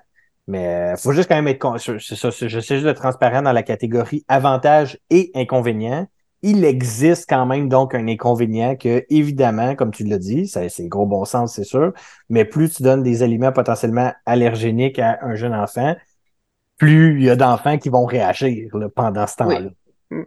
Mais 0.46 0.90
il 0.92 1.00
faut 1.00 1.12
juste 1.12 1.29
quand 1.29 1.37
même 1.37 1.48
être. 1.48 1.79
Je 1.79 1.98
sais 2.14 2.31
juste 2.31 2.85
de 2.85 2.92
transparent 2.92 3.42
dans 3.42 3.53
la 3.53 3.62
catégorie 3.62 4.24
avantages 4.29 4.98
et 5.09 5.31
inconvénients. 5.35 6.07
Il 6.42 6.64
existe 6.66 7.27
quand 7.27 7.46
même 7.46 7.70
donc 7.70 7.94
un 7.94 8.07
inconvénient 8.07 8.77
que, 8.77 9.07
évidemment, 9.09 9.74
comme 9.77 9.92
tu 9.92 10.05
l'as 10.05 10.18
dit, 10.18 10.46
c'est 10.46 10.88
gros 10.88 11.07
bon 11.07 11.24
sens, 11.24 11.55
c'est 11.55 11.64
sûr, 11.64 11.94
mais 12.29 12.44
plus 12.44 12.68
tu 12.68 12.83
donnes 12.83 13.03
des 13.03 13.22
aliments 13.22 13.50
potentiellement 13.50 14.12
allergéniques 14.27 14.98
à 14.98 15.20
un 15.22 15.37
jeune 15.37 15.55
enfant, 15.55 15.96
plus 16.78 17.20
il 17.20 17.24
y 17.24 17.30
a 17.30 17.37
d'enfants 17.37 17.78
qui 17.78 17.88
vont 17.88 18.04
réagir 18.04 18.70
pendant 18.94 19.26
ce 19.26 19.37
temps-là. 19.37 19.70
Mm. 20.10 20.22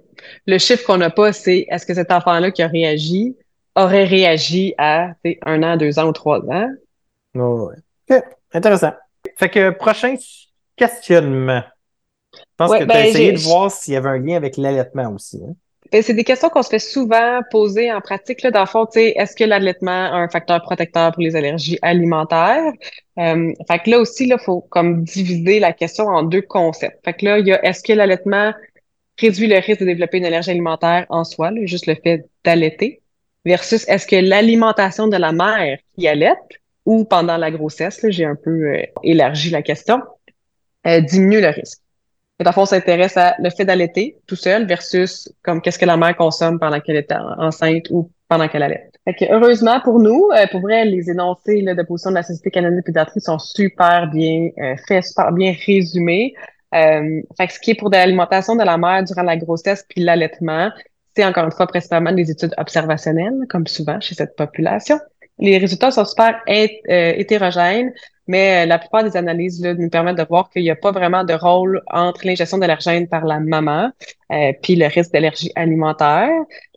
Le 0.47 0.57
chiffre 0.57 0.85
qu'on 0.85 0.97
n'a 0.97 1.09
pas, 1.09 1.33
c'est 1.33 1.65
est-ce 1.69 1.85
que 1.85 1.93
cet 1.93 2.11
enfant-là 2.11 2.51
qui 2.51 2.61
a 2.61 2.67
réagi 2.67 3.35
aurait 3.75 4.05
réagi 4.05 4.73
à 4.77 5.13
un 5.45 5.63
an, 5.63 5.77
deux 5.77 5.99
ans 5.99 6.07
ou 6.07 6.11
trois 6.11 6.39
ans? 6.39 6.69
Oh, 7.35 7.71
OK, 8.09 8.23
intéressant. 8.53 8.93
Fait 9.37 9.49
que 9.49 9.69
prochain 9.69 10.15
questionnement. 10.75 11.63
Je 12.33 12.39
pense 12.57 12.71
que 12.71 12.77
tu 12.77 12.83
as 12.83 12.85
ben, 12.85 13.05
essayé 13.05 13.31
de 13.33 13.39
voir 13.39 13.71
s'il 13.71 13.93
y 13.93 13.97
avait 13.97 14.09
un 14.09 14.17
lien 14.17 14.35
avec 14.35 14.57
l'allaitement 14.57 15.13
aussi. 15.13 15.41
Hein? 15.43 15.53
Ben, 15.91 16.01
c'est 16.01 16.13
des 16.13 16.23
questions 16.23 16.49
qu'on 16.49 16.63
se 16.63 16.69
fait 16.69 16.79
souvent 16.79 17.41
poser 17.49 17.91
en 17.91 18.01
pratique. 18.01 18.41
Là, 18.41 18.51
dans 18.51 18.61
le 18.61 18.67
fond, 18.67 18.87
est-ce 18.95 19.35
que 19.35 19.43
l'allaitement 19.43 19.91
a 19.91 20.15
un 20.15 20.27
facteur 20.27 20.61
protecteur 20.61 21.11
pour 21.11 21.21
les 21.21 21.35
allergies 21.35 21.79
alimentaires? 21.81 22.73
Euh, 23.19 23.53
fait 23.69 23.79
que 23.79 23.91
là 23.91 23.99
aussi, 23.99 24.27
il 24.27 24.37
faut 24.39 24.61
comme 24.61 25.03
diviser 25.03 25.59
la 25.59 25.73
question 25.73 26.05
en 26.05 26.23
deux 26.23 26.41
concepts. 26.41 27.03
Fait 27.05 27.13
que 27.13 27.25
là, 27.25 27.39
il 27.39 27.47
y 27.47 27.53
a 27.53 27.63
est-ce 27.63 27.83
que 27.83 27.93
l'allaitement 27.93 28.53
réduit 29.19 29.47
le 29.47 29.57
risque 29.57 29.79
de 29.79 29.85
développer 29.85 30.17
une 30.17 30.25
allergie 30.25 30.51
alimentaire 30.51 31.05
en 31.09 31.23
soi, 31.23 31.51
juste 31.63 31.87
le 31.87 31.95
fait 31.95 32.25
d'allaiter, 32.43 33.01
versus 33.45 33.87
est-ce 33.87 34.05
que 34.05 34.15
l'alimentation 34.15 35.07
de 35.07 35.17
la 35.17 35.31
mère 35.31 35.79
qui 35.97 36.07
allaite 36.07 36.37
ou 36.85 37.03
pendant 37.05 37.37
la 37.37 37.51
grossesse, 37.51 38.05
j'ai 38.09 38.25
un 38.25 38.35
peu 38.35 38.49
euh, 38.49 38.81
élargi 39.03 39.49
la 39.49 39.61
question, 39.61 40.01
euh, 40.85 41.01
diminue 41.01 41.41
le 41.41 41.49
risque. 41.49 41.79
Et 42.39 42.43
dans 42.43 42.51
fond, 42.51 42.61
on 42.61 42.65
s'intéresse 42.65 43.17
à 43.17 43.35
le 43.39 43.49
fait 43.49 43.65
d'allaiter 43.65 44.17
tout 44.27 44.35
seul 44.35 44.67
versus 44.67 45.31
comme 45.43 45.61
qu'est-ce 45.61 45.79
que 45.79 45.85
la 45.85 45.97
mère 45.97 46.15
consomme 46.15 46.59
pendant 46.59 46.79
qu'elle 46.79 46.97
est 46.97 47.11
enceinte 47.11 47.89
ou 47.89 48.11
pendant 48.29 48.47
qu'elle 48.47 48.63
allait. 48.63 48.89
Fait 49.05 49.13
que, 49.13 49.33
heureusement 49.33 49.79
pour 49.79 49.99
nous, 49.99 50.29
euh, 50.35 50.45
pour 50.51 50.61
vrai, 50.61 50.85
les 50.85 51.09
énoncés 51.09 51.61
là, 51.61 51.73
de 51.73 51.81
position 51.83 52.11
de 52.11 52.15
la 52.15 52.23
Société 52.23 52.51
canadienne 52.51 52.79
de 52.79 52.83
pédiatrie 52.83 53.21
sont 53.21 53.39
super 53.39 54.07
bien 54.11 54.49
euh, 54.59 54.75
faits, 54.87 55.05
super 55.05 55.31
bien 55.31 55.53
résumés. 55.65 56.33
Euh, 56.75 57.21
fait 57.37 57.47
que 57.47 57.53
ce 57.53 57.59
qui 57.59 57.71
est 57.71 57.75
pour 57.75 57.89
de 57.89 57.95
l'alimentation 57.95 58.55
de 58.55 58.63
la 58.63 58.77
mère 58.77 59.03
durant 59.03 59.23
la 59.23 59.37
grossesse 59.37 59.85
puis 59.87 60.03
l'allaitement, 60.03 60.69
c'est 61.15 61.25
encore 61.25 61.45
une 61.45 61.51
fois 61.51 61.65
principalement 61.65 62.11
des 62.11 62.29
études 62.29 62.53
observationnelles, 62.57 63.45
comme 63.49 63.65
souvent 63.65 63.99
chez 63.99 64.13
cette 64.13 64.35
population. 64.35 64.99
Les 65.39 65.57
résultats 65.57 65.91
sont 65.91 66.05
super 66.05 66.41
euh, 66.47 66.73
hétérogènes, 66.87 67.93
mais 68.27 68.63
euh, 68.63 68.65
la 68.65 68.79
plupart 68.79 69.03
des 69.03 69.15
analyses 69.15 69.61
là, 69.61 69.73
nous 69.73 69.89
permettent 69.89 70.17
de 70.17 70.25
voir 70.27 70.49
qu'il 70.49 70.63
n'y 70.63 70.69
a 70.69 70.75
pas 70.75 70.91
vraiment 70.91 71.23
de 71.23 71.33
rôle 71.33 71.81
entre 71.87 72.25
l'ingestion 72.25 72.57
d'allergènes 72.57 73.07
par 73.07 73.25
la 73.25 73.39
maman 73.39 73.91
euh, 74.31 74.51
puis 74.61 74.75
le 74.75 74.87
risque 74.87 75.11
d'allergie 75.11 75.51
alimentaire. 75.55 76.29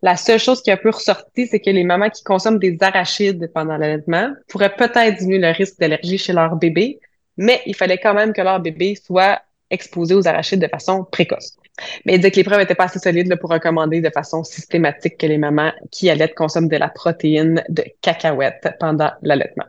La 0.02 0.16
seule 0.16 0.38
chose 0.38 0.62
qui 0.62 0.70
a 0.70 0.76
peu 0.76 0.90
ressorti, 0.90 1.46
c'est 1.46 1.60
que 1.60 1.70
les 1.70 1.84
mamans 1.84 2.10
qui 2.10 2.22
consomment 2.22 2.58
des 2.58 2.76
arachides 2.80 3.50
pendant 3.52 3.76
l'allaitement 3.76 4.30
pourraient 4.48 4.74
peut-être 4.74 5.18
diminuer 5.18 5.38
le 5.38 5.50
risque 5.50 5.78
d'allergie 5.78 6.18
chez 6.18 6.32
leur 6.32 6.56
bébé, 6.56 7.00
mais 7.36 7.60
il 7.66 7.74
fallait 7.74 7.98
quand 7.98 8.14
même 8.14 8.32
que 8.32 8.42
leur 8.42 8.60
bébé 8.60 8.94
soit 8.94 9.40
exposé 9.70 10.14
aux 10.14 10.26
arachides 10.26 10.60
de 10.60 10.68
façon 10.68 11.04
précoce. 11.04 11.56
Mais 12.04 12.14
il 12.14 12.20
dit 12.20 12.30
que 12.30 12.36
les 12.36 12.44
preuves 12.44 12.58
n'étaient 12.58 12.74
pas 12.74 12.84
assez 12.84 12.98
solides 12.98 13.34
pour 13.40 13.50
recommander 13.50 14.00
de 14.00 14.10
façon 14.10 14.44
systématique 14.44 15.16
que 15.16 15.26
les 15.26 15.38
mamans 15.38 15.72
qui 15.90 16.10
allaitent 16.10 16.34
consomment 16.34 16.68
de 16.68 16.76
la 16.76 16.88
protéine 16.88 17.64
de 17.68 17.84
cacahuètes 18.02 18.68
pendant 18.78 19.12
l'allaitement. 19.22 19.64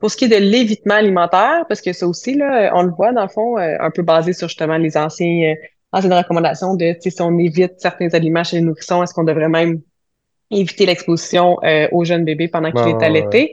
Pour 0.00 0.10
ce 0.10 0.16
qui 0.16 0.24
est 0.24 0.28
de 0.28 0.36
l'évitement 0.36 0.94
alimentaire, 0.94 1.64
parce 1.68 1.80
que 1.80 1.92
ça 1.92 2.08
aussi, 2.08 2.34
là, 2.34 2.72
on 2.74 2.82
le 2.82 2.90
voit 2.90 3.12
dans 3.12 3.22
le 3.22 3.28
fond, 3.28 3.58
euh, 3.58 3.76
un 3.78 3.90
peu 3.90 4.02
basé 4.02 4.32
sur 4.32 4.48
justement 4.48 4.78
les 4.78 4.96
anciens, 4.96 5.52
euh, 5.52 5.54
anciennes 5.92 6.14
recommandations 6.14 6.74
de 6.74 6.96
si 6.98 7.14
on 7.20 7.38
évite 7.38 7.74
certains 7.78 8.08
aliments 8.14 8.44
chez 8.44 8.56
les 8.56 8.62
nourrissons, 8.62 9.02
est-ce 9.02 9.14
qu'on 9.14 9.24
devrait 9.24 9.48
même 9.48 9.80
éviter 10.50 10.86
l'exposition 10.86 11.58
euh, 11.62 11.86
aux 11.92 12.04
jeunes 12.04 12.24
bébés 12.24 12.48
pendant 12.48 12.72
qu'il 12.72 12.88
est 12.88 13.04
allaité? 13.04 13.52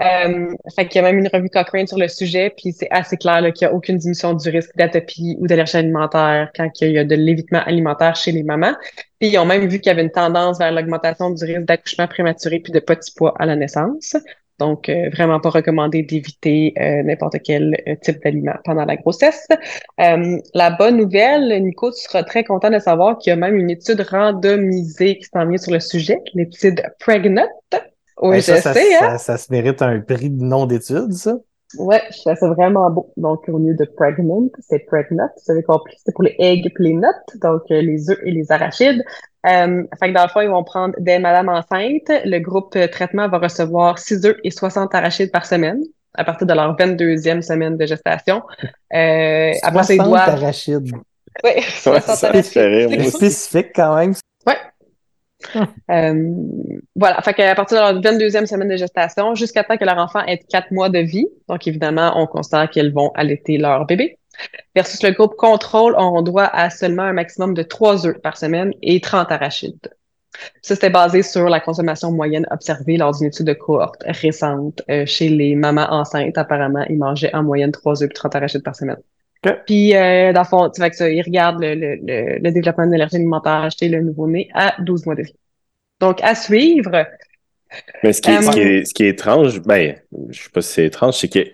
Euh, 0.00 0.48
fait 0.74 0.88
qu'il 0.88 1.00
y 1.00 1.04
a 1.04 1.12
même 1.12 1.18
une 1.18 1.28
revue 1.28 1.48
Cochrane 1.48 1.86
sur 1.86 1.98
le 1.98 2.08
sujet, 2.08 2.52
puis 2.56 2.72
c'est 2.72 2.90
assez 2.90 3.16
clair 3.16 3.40
qu'il 3.52 3.68
n'y 3.68 3.72
a 3.72 3.76
aucune 3.76 3.98
diminution 3.98 4.32
du 4.34 4.48
risque 4.48 4.74
d'atopie 4.76 5.36
ou 5.38 5.46
d'allergie 5.46 5.76
alimentaire 5.76 6.50
quand 6.56 6.68
il 6.80 6.92
y 6.92 6.98
a 6.98 7.04
de 7.04 7.14
l'évitement 7.14 7.60
alimentaire 7.60 8.16
chez 8.16 8.32
les 8.32 8.42
mamans. 8.42 8.74
Puis 9.20 9.28
ils 9.28 9.38
ont 9.38 9.44
même 9.44 9.66
vu 9.68 9.78
qu'il 9.78 9.90
y 9.90 9.92
avait 9.92 10.02
une 10.02 10.10
tendance 10.10 10.58
vers 10.58 10.72
l'augmentation 10.72 11.30
du 11.30 11.44
risque 11.44 11.60
d'accouchement 11.60 12.08
prématuré 12.08 12.58
puis 12.58 12.72
de 12.72 12.80
petit 12.80 13.12
poids 13.14 13.34
à 13.38 13.46
la 13.46 13.54
naissance. 13.54 14.16
Donc, 14.58 14.88
euh, 14.88 15.08
vraiment 15.10 15.40
pas 15.40 15.50
recommandé 15.50 16.02
d'éviter 16.02 16.74
euh, 16.78 17.02
n'importe 17.02 17.36
quel 17.44 17.82
euh, 17.88 17.94
type 18.00 18.22
d'aliment 18.22 18.54
pendant 18.64 18.84
la 18.84 18.96
grossesse. 18.96 19.46
la 19.98 20.70
bonne 20.70 20.98
nouvelle, 20.98 21.62
Nico, 21.62 21.90
tu 21.90 22.00
seras 22.02 22.22
très 22.22 22.44
content 22.44 22.70
de 22.70 22.78
savoir 22.78 23.18
qu'il 23.18 23.30
y 23.30 23.32
a 23.32 23.36
même 23.36 23.56
une 23.56 23.70
étude 23.70 24.00
randomisée 24.00 25.18
qui 25.18 25.24
s'en 25.24 25.46
vient 25.46 25.58
sur 25.58 25.72
le 25.72 25.80
sujet, 25.80 26.18
l'étude 26.34 26.82
Pregnant, 27.00 27.48
oui, 28.20 28.36
je 28.36 28.52
ça, 28.54 28.72
sais, 28.72 28.94
hein? 28.94 29.18
ça, 29.18 29.36
se 29.36 29.50
mérite 29.50 29.82
un 29.82 29.98
prix 30.00 30.30
de 30.30 30.44
nom 30.44 30.66
d'étude, 30.66 31.12
ça. 31.12 31.38
Ouais, 31.78 32.02
c'est 32.10 32.34
vraiment 32.40 32.90
beau. 32.90 33.12
Donc, 33.16 33.48
au 33.48 33.58
lieu 33.58 33.74
de 33.74 33.84
pregnant, 33.84 34.48
c'est 34.60 34.80
pregnant. 34.80 35.28
Vous 35.44 35.52
avez 35.52 35.62
compris, 35.62 35.96
c'est 36.04 36.12
pour 36.12 36.24
les 36.24 36.34
eggs 36.38 36.66
et 36.66 36.82
les 36.82 36.94
nuts, 36.94 37.06
donc 37.40 37.62
euh, 37.70 37.80
les 37.80 38.10
œufs 38.10 38.18
et 38.24 38.30
les 38.30 38.50
arachides. 38.52 39.02
Euh, 39.46 39.82
fait 39.98 40.08
que 40.08 40.14
dans 40.14 40.22
le 40.22 40.28
fond, 40.28 40.40
ils 40.40 40.48
vont 40.48 40.64
prendre 40.64 40.94
des 40.98 41.18
madames 41.18 41.48
enceintes. 41.48 42.10
Le 42.24 42.38
groupe 42.38 42.76
euh, 42.76 42.86
traitement 42.86 43.28
va 43.28 43.38
recevoir 43.38 43.98
6 43.98 44.24
œufs 44.26 44.36
et 44.44 44.50
60 44.50 44.94
arachides 44.94 45.32
par 45.32 45.46
semaine 45.46 45.82
à 46.14 46.24
partir 46.24 46.46
de 46.46 46.52
leur 46.52 46.76
22e 46.76 47.40
semaine 47.40 47.76
de 47.76 47.86
gestation. 47.86 48.42
Euh, 48.94 49.52
après, 49.62 49.82
ça, 49.82 49.94
ils 49.94 50.02
doivent... 50.02 50.28
arachides. 50.28 50.92
Oui, 51.42 51.62
60 51.62 52.24
arachides. 52.24 52.52
C'est 52.52 53.10
spécifique 53.10 53.72
quand 53.74 53.96
même. 53.96 54.14
Ouais, 54.46 54.56
euh, 55.90 56.32
voilà, 56.96 57.20
fait 57.22 57.34
qu'à 57.34 57.54
partir 57.54 57.78
de 57.78 58.00
leur 58.00 58.00
22e 58.00 58.46
semaine 58.46 58.68
de 58.68 58.76
gestation, 58.76 59.34
jusqu'à 59.34 59.64
temps 59.64 59.76
que 59.76 59.84
leur 59.84 59.98
enfant 59.98 60.20
ait 60.26 60.38
4 60.38 60.70
mois 60.70 60.88
de 60.88 60.98
vie, 60.98 61.26
donc 61.48 61.66
évidemment, 61.66 62.12
on 62.16 62.26
constate 62.26 62.70
qu'elles 62.70 62.92
vont 62.92 63.10
allaiter 63.14 63.58
leur 63.58 63.86
bébé, 63.86 64.18
versus 64.74 65.02
le 65.02 65.10
groupe 65.10 65.34
contrôle, 65.36 65.94
on 65.98 66.22
doit 66.22 66.46
à 66.46 66.70
seulement 66.70 67.02
un 67.02 67.12
maximum 67.12 67.54
de 67.54 67.62
3 67.62 68.06
œufs 68.06 68.20
par 68.20 68.36
semaine 68.36 68.72
et 68.82 69.00
30 69.00 69.30
arachides. 69.30 69.90
Ça, 70.62 70.74
c'était 70.74 70.90
basé 70.90 71.22
sur 71.22 71.48
la 71.48 71.60
consommation 71.60 72.10
moyenne 72.10 72.46
observée 72.50 72.96
lors 72.96 73.16
d'une 73.16 73.26
étude 73.28 73.46
de 73.46 73.52
cohorte 73.52 74.02
récente 74.06 74.82
euh, 74.90 75.04
chez 75.06 75.28
les 75.28 75.54
mamans 75.54 75.86
enceintes. 75.90 76.38
Apparemment, 76.38 76.84
ils 76.88 76.98
mangeaient 76.98 77.34
en 77.34 77.42
moyenne 77.42 77.70
3 77.70 78.02
œufs 78.02 78.10
et 78.10 78.14
30 78.14 78.36
arachides 78.36 78.62
par 78.62 78.74
semaine. 78.74 78.96
Puis, 79.66 79.94
euh, 79.96 80.32
dans 80.32 80.42
le 80.42 80.46
fond, 80.46 80.70
tu 80.70 80.80
vois 80.80 80.90
que 80.90 80.96
ça, 80.96 81.10
ils 81.10 81.22
regardent 81.22 81.60
le, 81.60 81.74
le, 81.74 82.38
le, 82.38 82.50
développement 82.52 82.86
de 82.86 82.92
l'énergie 82.92 83.16
alimentaire 83.16 83.68
chez 83.76 83.88
le 83.88 84.00
nouveau-né 84.00 84.48
à 84.54 84.74
12 84.80 85.04
mois 85.06 85.16
de 85.16 85.22
vie. 85.22 85.34
Donc, 86.00 86.22
à 86.22 86.34
suivre. 86.34 87.06
Mais 88.02 88.12
ce 88.12 88.22
qui, 88.22 88.30
est, 88.30 88.42
ce 88.42 88.50
qui, 88.50 88.60
est, 88.60 88.84
ce 88.84 88.94
qui 88.94 89.04
est 89.04 89.08
étrange, 89.08 89.60
ben, 89.60 89.96
je 90.28 90.42
sais 90.42 90.50
pas 90.50 90.62
si 90.62 90.72
c'est 90.72 90.86
étrange, 90.86 91.14
c'est 91.14 91.28
que 91.28 91.44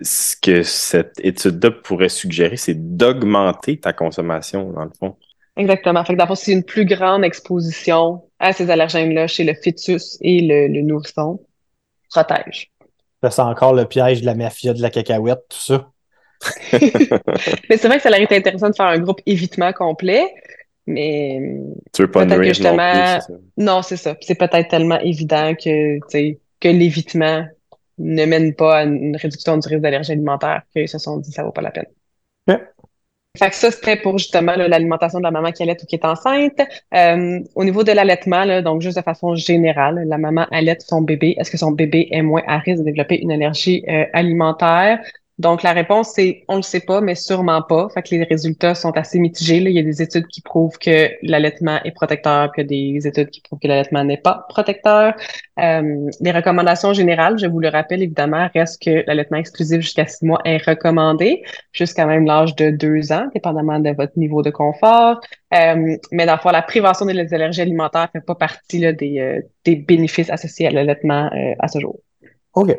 ce 0.00 0.36
que 0.36 0.62
cette 0.62 1.18
étude-là 1.20 1.70
pourrait 1.70 2.08
suggérer, 2.08 2.56
c'est 2.56 2.96
d'augmenter 2.96 3.80
ta 3.80 3.92
consommation, 3.92 4.72
dans 4.72 4.84
le 4.84 4.90
fond. 4.98 5.16
Exactement. 5.56 6.04
Fait 6.04 6.14
que 6.14 6.18
dans 6.18 6.34
c'est 6.34 6.52
une 6.52 6.62
plus 6.62 6.84
grande 6.84 7.24
exposition 7.24 8.22
à 8.38 8.52
ces 8.52 8.70
allergènes-là 8.70 9.26
chez 9.26 9.42
le 9.42 9.54
fœtus 9.54 10.18
et 10.20 10.40
le, 10.42 10.68
le 10.68 10.82
nourrisson. 10.82 11.40
Protège. 12.10 12.70
Ça, 13.22 13.30
c'est 13.30 13.42
encore 13.42 13.74
le 13.74 13.84
piège 13.84 14.20
de 14.20 14.26
la 14.26 14.34
mafia 14.34 14.72
de 14.72 14.80
la 14.80 14.90
cacahuète, 14.90 15.40
tout 15.48 15.58
ça. 15.58 15.90
Mais 16.72 17.76
c'est 17.76 17.88
vrai 17.88 17.96
que 17.96 18.02
ça 18.02 18.10
aurait 18.10 18.22
été 18.22 18.36
intéressant 18.36 18.70
de 18.70 18.74
faire 18.74 18.86
un 18.86 18.98
groupe 18.98 19.20
évitement 19.26 19.72
complet. 19.72 20.22
Mais 20.86 21.40
tu 21.92 22.02
veux 22.02 22.10
pas 22.10 22.24
peut 22.24 22.42
justement... 22.44 23.18
non, 23.56 23.82
c'est 23.82 23.96
ça. 23.96 24.16
C'est 24.20 24.36
peut-être 24.36 24.68
tellement 24.68 24.98
évident 25.00 25.54
que, 25.54 25.98
que 26.60 26.68
l'évitement 26.68 27.44
ne 27.98 28.24
mène 28.24 28.54
pas 28.54 28.78
à 28.78 28.84
une 28.84 29.16
réduction 29.16 29.58
du 29.58 29.68
risque 29.68 29.82
d'allergie 29.82 30.12
alimentaire 30.12 30.62
qu'ils 30.72 30.88
se 30.88 30.98
sont 30.98 31.18
dit 31.18 31.32
ça 31.32 31.42
vaut 31.42 31.52
pas 31.52 31.62
la 31.62 31.72
peine. 31.72 31.86
Fait 33.38 33.50
que 33.50 33.54
ça, 33.54 33.70
c'était 33.70 33.96
pour 33.96 34.18
justement 34.18 34.56
l'alimentation 34.56 35.18
de 35.18 35.24
la 35.24 35.30
maman 35.30 35.52
qui 35.52 35.62
allait 35.62 35.76
ou 35.80 35.86
qui 35.86 35.94
est 35.94 36.04
enceinte. 36.04 36.60
Euh, 36.94 37.38
au 37.54 37.64
niveau 37.64 37.84
de 37.84 37.92
l'allaitement, 37.92 38.62
donc 38.62 38.80
juste 38.82 38.96
de 38.96 39.02
façon 39.02 39.36
générale, 39.36 40.02
la 40.06 40.18
maman 40.18 40.46
allaite 40.50 40.82
son 40.82 41.02
bébé. 41.02 41.36
Est-ce 41.38 41.50
que 41.50 41.58
son 41.58 41.70
bébé 41.70 42.08
est 42.10 42.22
moins 42.22 42.42
à 42.48 42.58
risque 42.58 42.78
de 42.78 42.84
développer 42.84 43.20
une 43.20 43.30
allergie 43.30 43.84
euh, 43.88 44.06
alimentaire? 44.12 45.00
Donc, 45.38 45.62
la 45.62 45.72
réponse, 45.72 46.10
c'est 46.14 46.44
on 46.48 46.56
le 46.56 46.62
sait 46.62 46.80
pas, 46.80 47.00
mais 47.00 47.14
sûrement 47.14 47.62
pas. 47.62 47.88
Fait 47.94 48.02
que 48.02 48.08
les 48.10 48.24
résultats 48.24 48.74
sont 48.74 48.90
assez 48.96 49.20
mitigés. 49.20 49.58
Il 49.58 49.70
y 49.70 49.78
a 49.78 49.82
des 49.82 50.02
études 50.02 50.26
qui 50.26 50.40
prouvent 50.40 50.78
que 50.78 51.10
l'allaitement 51.22 51.78
est 51.84 51.92
protecteur, 51.92 52.50
puis 52.50 52.62
il 52.62 52.64
y 52.64 52.96
a 52.96 53.00
des 53.00 53.06
études 53.06 53.30
qui 53.30 53.40
prouvent 53.40 53.60
que 53.60 53.68
l'allaitement 53.68 54.02
n'est 54.02 54.16
pas 54.16 54.46
protecteur. 54.48 55.14
Euh, 55.60 56.10
les 56.20 56.32
recommandations 56.32 56.92
générales, 56.92 57.38
je 57.38 57.46
vous 57.46 57.60
le 57.60 57.68
rappelle 57.68 58.02
évidemment, 58.02 58.48
reste 58.52 58.82
que 58.82 59.04
l'allaitement 59.06 59.38
exclusif 59.38 59.80
jusqu'à 59.80 60.06
six 60.06 60.24
mois 60.24 60.40
est 60.44 60.58
recommandé, 60.58 61.44
jusqu'à 61.72 62.04
même 62.06 62.26
l'âge 62.26 62.56
de 62.56 62.70
deux 62.70 63.12
ans, 63.12 63.28
dépendamment 63.32 63.78
de 63.78 63.90
votre 63.90 64.18
niveau 64.18 64.42
de 64.42 64.50
confort. 64.50 65.20
Euh, 65.54 65.96
mais 66.10 66.26
d'abord, 66.26 66.50
la 66.50 66.62
prévention 66.62 67.06
des 67.06 67.32
allergies 67.32 67.62
alimentaires 67.62 68.08
fait 68.12 68.24
pas 68.24 68.34
partie 68.34 68.80
des, 68.92 69.20
euh, 69.20 69.40
des 69.64 69.76
bénéfices 69.76 70.30
associés 70.30 70.66
à 70.66 70.70
l'allaitement 70.70 71.30
à 71.60 71.68
ce 71.68 71.78
jour. 71.78 72.00
OK. 72.54 72.76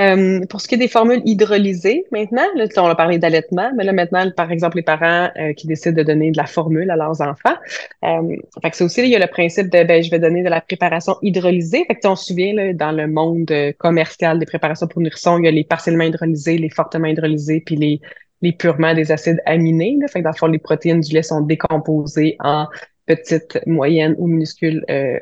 Euh, 0.00 0.40
pour 0.46 0.60
ce 0.60 0.68
qui 0.68 0.76
est 0.76 0.78
des 0.78 0.88
formules 0.88 1.20
hydrolysées, 1.24 2.04
maintenant, 2.10 2.46
là, 2.54 2.66
on 2.78 2.86
a 2.86 2.94
parlé 2.94 3.18
d'allaitement, 3.18 3.70
mais 3.76 3.84
là 3.84 3.92
maintenant, 3.92 4.30
par 4.30 4.50
exemple, 4.50 4.76
les 4.76 4.82
parents 4.82 5.28
euh, 5.38 5.52
qui 5.52 5.66
décident 5.66 5.96
de 5.96 6.02
donner 6.02 6.30
de 6.30 6.36
la 6.36 6.46
formule 6.46 6.90
à 6.90 6.96
leurs 6.96 7.20
enfants. 7.20 7.56
Euh, 8.04 8.36
fait 8.62 8.70
que 8.70 8.76
c'est 8.76 8.84
aussi, 8.84 9.02
il 9.02 9.08
y 9.08 9.16
a 9.16 9.18
le 9.18 9.26
principe 9.26 9.68
de 9.68 9.84
ben, 9.84 10.02
je 10.02 10.10
vais 10.10 10.18
donner 10.18 10.42
de 10.42 10.48
la 10.48 10.60
préparation 10.60 11.16
hydrolysée. 11.22 11.84
Fait 11.86 11.94
que 11.94 12.06
on 12.08 12.16
se 12.16 12.32
là, 12.54 12.72
dans 12.72 12.92
le 12.92 13.06
monde 13.06 13.52
commercial 13.78 14.38
des 14.38 14.46
préparations 14.46 14.86
pour 14.86 15.02
nourrissons, 15.02 15.38
il 15.38 15.44
y 15.44 15.48
a 15.48 15.50
les 15.50 15.64
partiellement 15.64 16.04
hydrolysés, 16.04 16.56
les 16.56 16.70
fortement 16.70 17.06
hydrolysés, 17.06 17.62
puis 17.64 17.76
les, 17.76 18.00
les 18.42 18.52
purement 18.52 18.94
des 18.94 19.12
acides 19.12 19.40
aminés. 19.44 19.96
Là. 20.00 20.08
Fait 20.08 20.22
que 20.22 20.46
les 20.46 20.58
protéines 20.58 21.00
du 21.00 21.14
lait 21.14 21.22
sont 21.22 21.42
décomposées 21.42 22.36
en 22.40 22.66
petites, 23.06 23.58
moyennes 23.66 24.14
ou 24.18 24.26
minuscules 24.26 24.84
euh, 24.90 25.18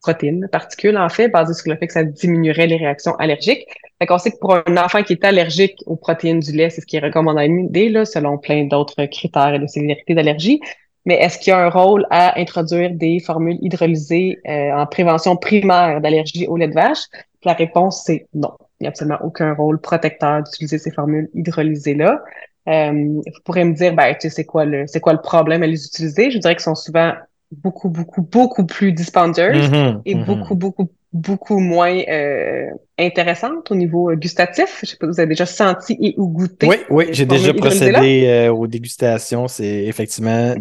protéines, 0.00 0.48
particules, 0.50 0.96
en 0.96 1.08
fait, 1.08 1.28
basées 1.28 1.54
sur 1.54 1.70
le 1.70 1.76
fait 1.76 1.86
que 1.86 1.92
ça 1.92 2.04
diminuerait 2.04 2.66
les 2.66 2.76
réactions 2.76 3.14
allergiques. 3.16 3.66
Fait 3.98 4.06
qu'on 4.06 4.18
sait 4.18 4.30
que 4.30 4.38
pour 4.38 4.54
un 4.54 4.76
enfant 4.76 5.02
qui 5.02 5.12
est 5.12 5.24
allergique 5.24 5.82
aux 5.86 5.96
protéines 5.96 6.40
du 6.40 6.52
lait, 6.52 6.70
c'est 6.70 6.80
ce 6.80 6.86
qui 6.86 6.96
est 6.96 7.00
recommandé, 7.00 7.88
là, 7.88 8.04
selon 8.04 8.38
plein 8.38 8.64
d'autres 8.64 9.04
critères 9.06 9.58
de 9.58 9.66
sévérité 9.66 10.14
d'allergie. 10.14 10.60
Mais 11.06 11.14
est-ce 11.14 11.38
qu'il 11.38 11.50
y 11.50 11.54
a 11.54 11.58
un 11.58 11.70
rôle 11.70 12.06
à 12.10 12.38
introduire 12.38 12.90
des 12.92 13.20
formules 13.20 13.58
hydrolysées 13.62 14.38
euh, 14.46 14.72
en 14.72 14.86
prévention 14.86 15.36
primaire 15.36 16.00
d'allergie 16.00 16.46
au 16.46 16.56
lait 16.56 16.68
de 16.68 16.74
vache? 16.74 17.04
La 17.44 17.54
réponse, 17.54 18.02
c'est 18.04 18.26
non. 18.34 18.52
Il 18.78 18.84
n'y 18.84 18.86
a 18.86 18.90
absolument 18.90 19.18
aucun 19.22 19.54
rôle 19.54 19.80
protecteur 19.80 20.42
d'utiliser 20.42 20.78
ces 20.78 20.90
formules 20.90 21.28
hydrolysées-là. 21.34 22.22
Euh, 22.68 22.92
vous 22.92 23.40
pourrez 23.44 23.64
me 23.64 23.74
dire, 23.74 23.94
ben, 23.94 24.12
tu 24.14 24.20
sais, 24.22 24.30
c'est 24.30 24.44
quoi 24.44 24.64
le, 24.64 24.86
c'est 24.86 25.00
quoi 25.00 25.14
le 25.14 25.20
problème 25.20 25.62
à 25.62 25.66
les 25.66 25.86
utiliser? 25.86 26.30
Je 26.30 26.38
dirais 26.38 26.54
qu'ils 26.54 26.62
sont 26.62 26.74
souvent 26.74 27.12
beaucoup, 27.50 27.88
beaucoup, 27.88 28.22
beaucoup 28.22 28.64
plus 28.64 28.92
dispendieuse 28.92 29.68
mm-hmm, 29.68 30.02
et 30.04 30.14
mm-hmm. 30.14 30.24
beaucoup, 30.24 30.54
beaucoup, 30.54 30.90
beaucoup 31.12 31.58
moins 31.58 32.00
euh, 32.08 32.66
intéressante 32.98 33.70
au 33.70 33.74
niveau 33.74 34.10
euh, 34.10 34.16
gustatif. 34.16 34.80
Je 34.82 34.90
sais 34.90 34.96
pas 34.96 35.06
si 35.06 35.12
vous 35.12 35.20
avez 35.20 35.30
déjà 35.30 35.46
senti 35.46 35.96
et 36.00 36.14
ou 36.16 36.28
goûté. 36.28 36.66
Oui, 36.68 36.76
oui, 36.90 37.04
j'ai 37.10 37.26
déjà 37.26 37.52
procédé 37.52 38.26
euh, 38.26 38.52
aux 38.52 38.66
dégustations. 38.66 39.48
C'est 39.48 39.84
effectivement 39.84 40.54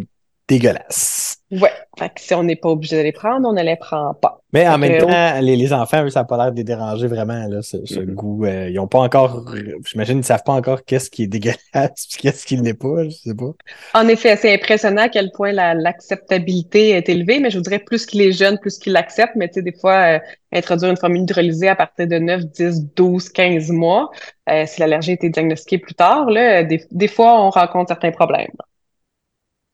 dégueulasse. 0.50 1.38
Ouais. 1.52 1.72
Fait 1.97 2.10
que 2.10 2.22
si 2.22 2.34
on 2.34 2.43
n'est 2.43 2.56
pas 2.56 2.70
obligé 2.70 2.97
de 2.97 3.02
les 3.02 3.12
prendre, 3.12 3.47
on 3.47 3.54
ne 3.54 3.62
les 3.62 3.76
prend 3.76 4.14
pas. 4.14 4.41
Mais 4.52 4.68
en 4.68 4.78
même 4.78 5.00
temps, 5.00 5.39
les, 5.41 5.74
enfants, 5.74 6.04
eux, 6.04 6.10
ça 6.10 6.22
n'a 6.22 6.26
pas 6.26 6.38
l'air 6.38 6.52
de 6.52 6.58
les 6.58 6.64
déranger 6.64 7.08
vraiment, 7.08 7.47
là, 7.47 7.62
ce, 7.62 8.00
goût. 8.00 8.45
ils 8.45 8.74
n'ont 8.74 8.88
pas 8.88 9.00
encore, 9.00 9.45
j'imagine, 9.86 10.16
ils 10.16 10.20
ne 10.20 10.24
savent 10.24 10.43
pas 10.43 10.54
encore 10.54 10.84
qu'est-ce 10.86 11.10
qui 11.10 11.24
est 11.24 11.28
dégueulasse 11.28 12.08
qu'est-ce 12.18 12.45
qui 12.45 12.58
ne 12.58 12.64
l'est 12.64 12.74
pas, 12.74 13.04
je 13.04 13.10
sais 13.10 13.36
pas. 13.36 13.52
En 13.93 14.08
effet, 14.08 14.36
c'est 14.38 14.54
impressionnant 14.54 15.04
à 15.04 15.10
quel 15.10 15.32
point 15.32 15.52
l'acceptabilité 15.52 16.91
est 16.91 17.10
élevée, 17.10 17.39
mais 17.39 17.52
je 17.52 17.58
vous 17.58 17.64
dirais 17.64 17.80
plus 17.80 18.06
qu'il 18.06 18.22
est 18.22 18.32
jeune, 18.32 18.58
plus 18.60 18.78
qu'il 18.78 18.93
l'accepte. 18.93 19.34
Mais 19.36 19.47
tu 19.47 19.56
sais, 19.56 19.62
des 19.62 19.74
fois, 19.74 20.16
euh, 20.16 20.20
introduire 20.52 20.89
une 20.89 20.97
formule 20.97 21.22
hydrolysée 21.22 21.70
à 21.70 21.76
partir 21.76 22.08
de 22.08 22.18
9, 22.18 22.45
10, 22.45 22.93
12, 22.95 23.30
15 23.30 23.70
mois, 23.70 24.10
euh, 24.50 24.66
si 24.66 24.80
l'allergie 24.80 25.12
a 25.12 25.14
été 25.16 25.30
diagnostiquée 25.30 25.78
plus 25.78 25.95
tard, 25.95 26.30
là, 26.30 26.64
des, 26.64 26.84
des 26.91 27.08
fois, 27.08 27.39
on 27.41 27.50
rencontre 27.50 27.89
certains 27.89 28.12
problèmes. 28.12 28.52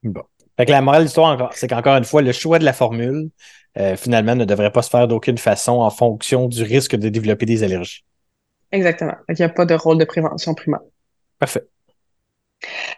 Bon. 0.04 0.24
Fait 0.58 0.66
que 0.66 0.72
la 0.72 0.82
morale 0.82 1.02
de 1.02 1.06
l'histoire, 1.06 1.50
c'est 1.54 1.68
qu'encore 1.68 1.98
une 1.98 2.06
fois, 2.06 2.22
le 2.22 2.32
choix 2.32 2.60
de 2.60 2.66
la 2.66 2.74
formule, 2.74 3.30
euh, 3.78 3.96
finalement, 3.96 4.36
ne 4.36 4.46
devrait 4.46 4.72
pas 4.72 4.82
se 4.82 4.90
faire 4.90 5.08
d'aucune 5.08 5.38
façon 5.38 5.74
en 5.74 5.90
fonction 5.90 6.48
du 6.48 6.64
risque 6.64 6.96
de 6.96 7.10
développer 7.10 7.46
des 7.46 7.64
allergies. 7.64 8.06
Exactement. 8.72 9.16
Il 9.30 9.36
n'y 9.38 9.44
a 9.44 9.50
pas 9.50 9.66
de 9.66 9.74
rôle 9.74 9.98
de 9.98 10.06
prévention 10.06 10.54
primaire. 10.54 10.82
Parfait. 11.40 11.66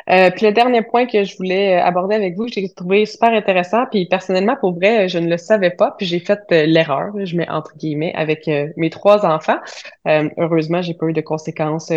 Euh, 0.09 0.29
puis 0.29 0.45
le 0.45 0.53
dernier 0.53 0.83
point 0.83 1.07
que 1.07 1.23
je 1.23 1.35
voulais 1.35 1.75
aborder 1.75 2.15
avec 2.15 2.35
vous, 2.35 2.47
j'ai 2.47 2.69
trouvé 2.69 3.05
super 3.05 3.33
intéressant. 3.33 3.85
Puis 3.89 4.05
personnellement, 4.05 4.55
pour 4.55 4.75
vrai, 4.75 5.09
je 5.09 5.17
ne 5.17 5.27
le 5.27 5.37
savais 5.37 5.71
pas. 5.71 5.95
Puis 5.97 6.05
j'ai 6.05 6.19
fait 6.19 6.39
euh, 6.51 6.65
l'erreur, 6.67 7.11
je 7.21 7.35
mets 7.35 7.49
entre 7.49 7.75
guillemets, 7.75 8.13
avec 8.15 8.47
mes 8.77 8.89
trois 8.91 9.25
enfants. 9.25 9.57
heureusement, 10.05 10.83
j'ai 10.83 10.93
pas 10.93 11.07
eu 11.07 11.13
de 11.13 11.21
conséquences 11.21 11.91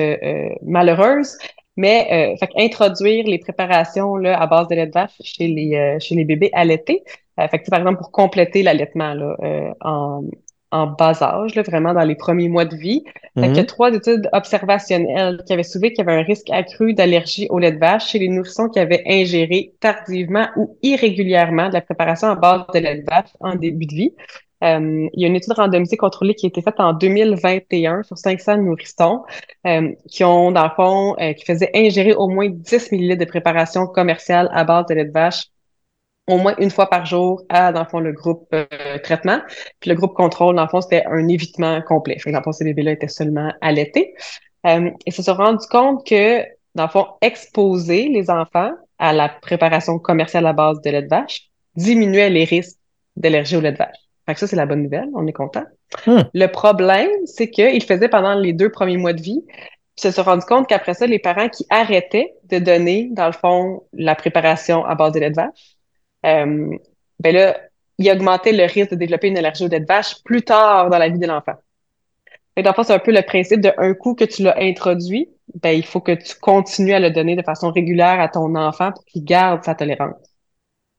malheureuses. 0.62 1.36
Mais 1.77 2.35
euh, 2.35 2.37
fait 2.37 2.51
introduire 2.57 3.27
les 3.27 3.39
préparations 3.39 4.16
là, 4.16 4.41
à 4.41 4.47
base 4.47 4.68
de 4.68 4.75
lait 4.75 4.87
de 4.87 4.93
vache 4.93 5.16
chez 5.23 5.47
les 5.47 5.75
euh, 5.77 5.99
chez 6.01 6.14
les 6.14 6.25
bébés 6.25 6.51
allaités. 6.53 7.05
Euh, 7.39 7.49
fait 7.49 7.61
que, 7.61 7.71
par 7.71 7.79
exemple 7.79 7.99
pour 7.99 8.11
compléter 8.11 8.62
l'allaitement 8.62 9.14
là, 9.14 9.37
euh, 9.43 9.71
en, 9.81 10.25
en 10.73 10.87
bas 10.89 11.23
âge, 11.23 11.55
là, 11.55 11.62
vraiment 11.62 11.95
dans 11.95 12.05
les 12.05 12.14
premiers 12.14 12.49
mois 12.49 12.64
de 12.64 12.77
vie. 12.77 13.05
il 13.37 13.43
y 13.45 13.47
a 13.47 13.49
mhm. 13.49 13.66
trois 13.66 13.93
études 13.93 14.29
observationnelles 14.33 15.43
qui 15.47 15.53
avaient 15.53 15.62
soulevé 15.62 15.93
qu'il 15.93 16.05
y 16.05 16.09
avait 16.09 16.21
un 16.21 16.25
risque 16.25 16.51
accru 16.51 16.95
d'allergie 16.95 17.47
au 17.51 17.59
lait 17.59 17.73
de 17.73 17.79
vache 17.79 18.09
chez 18.11 18.18
les 18.18 18.29
nourrissons 18.29 18.68
qui 18.68 18.79
avaient 18.79 19.03
ingéré 19.07 19.75
tardivement 19.81 20.49
ou 20.57 20.77
irrégulièrement 20.83 21.68
de 21.68 21.75
la 21.75 21.81
préparation 21.81 22.29
à 22.29 22.37
base 22.37 22.62
de 22.75 22.79
lait 22.79 22.99
de 22.99 23.05
vache 23.09 23.31
en 23.41 23.55
début 23.55 23.87
de 23.87 23.95
vie. 23.95 24.14
Euh, 24.62 25.08
il 25.14 25.22
y 25.22 25.24
a 25.24 25.28
une 25.28 25.36
étude 25.36 25.52
randomisée 25.52 25.96
contrôlée 25.96 26.34
qui 26.34 26.46
a 26.46 26.48
été 26.48 26.61
faite 26.62 26.78
en 26.78 26.92
2021 26.92 28.02
sur 28.02 28.18
500 28.18 28.58
nourrissons 28.58 29.22
euh, 29.66 29.92
qui 30.08 30.24
ont, 30.24 30.52
dans 30.52 30.64
le 30.64 30.70
fond, 30.76 31.16
euh, 31.18 31.32
qui 31.32 31.44
faisaient 31.44 31.70
ingérer 31.74 32.12
au 32.14 32.28
moins 32.28 32.48
10 32.48 32.92
millilitres 32.92 33.20
de 33.20 33.24
préparation 33.24 33.86
commerciale 33.86 34.50
à 34.52 34.64
base 34.64 34.86
de 34.86 34.94
lait 34.94 35.04
de 35.06 35.12
vache 35.12 35.46
au 36.28 36.36
moins 36.36 36.54
une 36.58 36.70
fois 36.70 36.88
par 36.88 37.06
jour 37.06 37.42
à, 37.48 37.72
dans 37.72 37.80
le 37.80 37.88
fond, 37.88 37.98
le 37.98 38.12
groupe 38.12 38.54
traitement. 39.02 39.40
Puis 39.80 39.90
le 39.90 39.96
groupe 39.96 40.14
contrôle, 40.14 40.54
dans 40.54 40.62
le 40.62 40.68
fond, 40.68 40.80
c'était 40.80 41.04
un 41.06 41.26
évitement 41.26 41.82
complet. 41.82 42.18
Fait 42.20 42.30
dans 42.30 42.38
le 42.38 42.44
fond, 42.44 42.52
ces 42.52 42.64
bébés-là 42.64 42.92
étaient 42.92 43.08
seulement 43.08 43.52
allaités. 43.61 44.14
et 44.64 45.11
se 45.11 45.22
sont 45.24 45.34
rendu 45.34 45.66
compte 45.68 46.06
que, 46.06 46.44
dans 46.76 46.84
le 46.84 46.88
fond, 46.88 47.06
exposer 47.20 48.08
les 48.08 48.30
enfants 48.30 48.70
à 48.98 49.12
la 49.12 49.28
préparation 49.28 49.98
commerciale 49.98 50.46
à 50.46 50.52
base 50.52 50.80
de 50.82 50.90
lait 50.90 51.02
de 51.02 51.08
vache 51.08 51.50
diminuait 51.74 52.30
les 52.30 52.44
risques 52.44 52.78
d'allergie 53.16 53.56
au 53.56 53.61
lait 53.61 53.72
de 53.72 53.78
vache 53.78 54.09
ça, 54.27 54.47
c'est 54.47 54.57
la 54.57 54.66
bonne 54.66 54.83
nouvelle. 54.83 55.09
On 55.14 55.27
est 55.27 55.33
content. 55.33 55.64
Hmm. 56.07 56.21
Le 56.33 56.47
problème, 56.47 57.11
c'est 57.25 57.51
qu'ils 57.51 57.83
faisaient 57.83 58.09
pendant 58.09 58.35
les 58.35 58.53
deux 58.53 58.71
premiers 58.71 58.97
mois 58.97 59.12
de 59.12 59.21
vie. 59.21 59.43
Puis 59.47 60.03
se 60.03 60.11
sont 60.11 60.23
rendu 60.23 60.45
compte 60.45 60.68
qu'après 60.68 60.95
ça, 60.95 61.07
les 61.07 61.18
parents 61.18 61.49
qui 61.49 61.66
arrêtaient 61.68 62.35
de 62.45 62.59
donner, 62.59 63.09
dans 63.12 63.27
le 63.27 63.33
fond, 63.33 63.83
la 63.93 64.14
préparation 64.14 64.85
à 64.85 64.95
base 64.95 65.12
de 65.12 65.21
lait 65.21 65.31
de 65.31 65.37
vache, 65.37 65.77
euh, 66.27 66.77
ben 67.18 67.35
là, 67.35 67.59
ils 67.99 68.11
augmentaient 68.11 68.53
le 68.53 68.64
risque 68.64 68.91
de 68.91 68.97
développer 68.97 69.29
une 69.29 69.39
allergie 69.39 69.64
au 69.64 69.68
lait 69.68 69.81
de 69.81 69.87
vache 69.87 70.23
plus 70.25 70.43
tard 70.43 70.91
dans 70.91 70.99
la 70.99 71.09
vie 71.09 71.18
de 71.18 71.27
l'enfant. 71.27 71.55
Et 72.57 72.62
dans 72.62 72.71
le 72.71 72.75
fond, 72.75 72.83
c'est 72.83 72.95
un 72.95 72.99
peu 72.99 73.12
le 73.12 73.23
principe 73.23 73.61
de 73.61 73.73
un 73.79 73.95
coup 73.95 74.14
que 74.14 74.25
tu 74.25 74.43
l'as 74.43 74.57
introduit, 74.59 75.29
ben, 75.55 75.71
il 75.71 75.85
faut 75.85 76.01
que 76.01 76.12
tu 76.12 76.35
continues 76.41 76.93
à 76.93 77.01
le 77.01 77.11
donner 77.11 77.37
de 77.37 77.43
façon 77.43 77.71
régulière 77.71 78.21
à 78.21 78.29
ton 78.29 78.55
enfant 78.55 78.93
pour 78.93 79.05
qu'il 79.05 79.25
garde 79.25 79.64
sa 79.64 79.75
tolérance. 79.75 80.30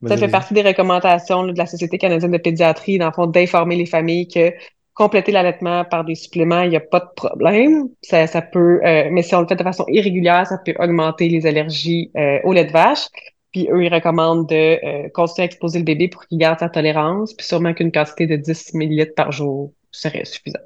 Ça 0.07 0.17
fait 0.17 0.27
partie 0.27 0.53
des 0.53 0.63
recommandations 0.63 1.45
de 1.45 1.57
la 1.57 1.65
Société 1.65 1.97
canadienne 1.97 2.31
de 2.31 2.37
pédiatrie, 2.37 2.97
dans 2.97 3.07
le 3.07 3.11
fond, 3.11 3.27
d'informer 3.27 3.75
les 3.75 3.85
familles 3.85 4.27
que 4.27 4.51
compléter 4.93 5.31
l'allaitement 5.31 5.85
par 5.85 6.03
des 6.03 6.15
suppléments, 6.15 6.61
il 6.61 6.69
n'y 6.69 6.75
a 6.75 6.81
pas 6.81 6.99
de 6.99 7.09
problème. 7.15 7.89
Ça, 8.01 8.27
ça 8.27 8.41
peut, 8.41 8.81
euh, 8.83 9.09
mais 9.11 9.23
si 9.23 9.33
on 9.35 9.41
le 9.41 9.47
fait 9.47 9.55
de 9.55 9.63
façon 9.63 9.85
irrégulière, 9.87 10.45
ça 10.47 10.57
peut 10.57 10.73
augmenter 10.79 11.29
les 11.29 11.45
allergies 11.45 12.11
euh, 12.17 12.39
au 12.43 12.53
lait 12.53 12.65
de 12.65 12.71
vache. 12.71 13.07
Puis 13.51 13.67
eux, 13.71 13.83
ils 13.83 13.93
recommandent 13.93 14.47
de 14.47 14.55
euh, 14.83 15.09
continuer 15.13 15.43
à 15.43 15.45
exposer 15.45 15.79
le 15.79 15.85
bébé 15.85 16.07
pour 16.07 16.25
qu'il 16.25 16.37
garde 16.37 16.59
sa 16.59 16.69
tolérance, 16.69 17.33
puis 17.33 17.45
sûrement 17.45 17.73
qu'une 17.73 17.91
quantité 17.91 18.27
de 18.27 18.35
10 18.35 18.73
millilitres 18.73 19.15
par 19.15 19.31
jour 19.31 19.73
serait 19.91 20.25
suffisant. 20.25 20.59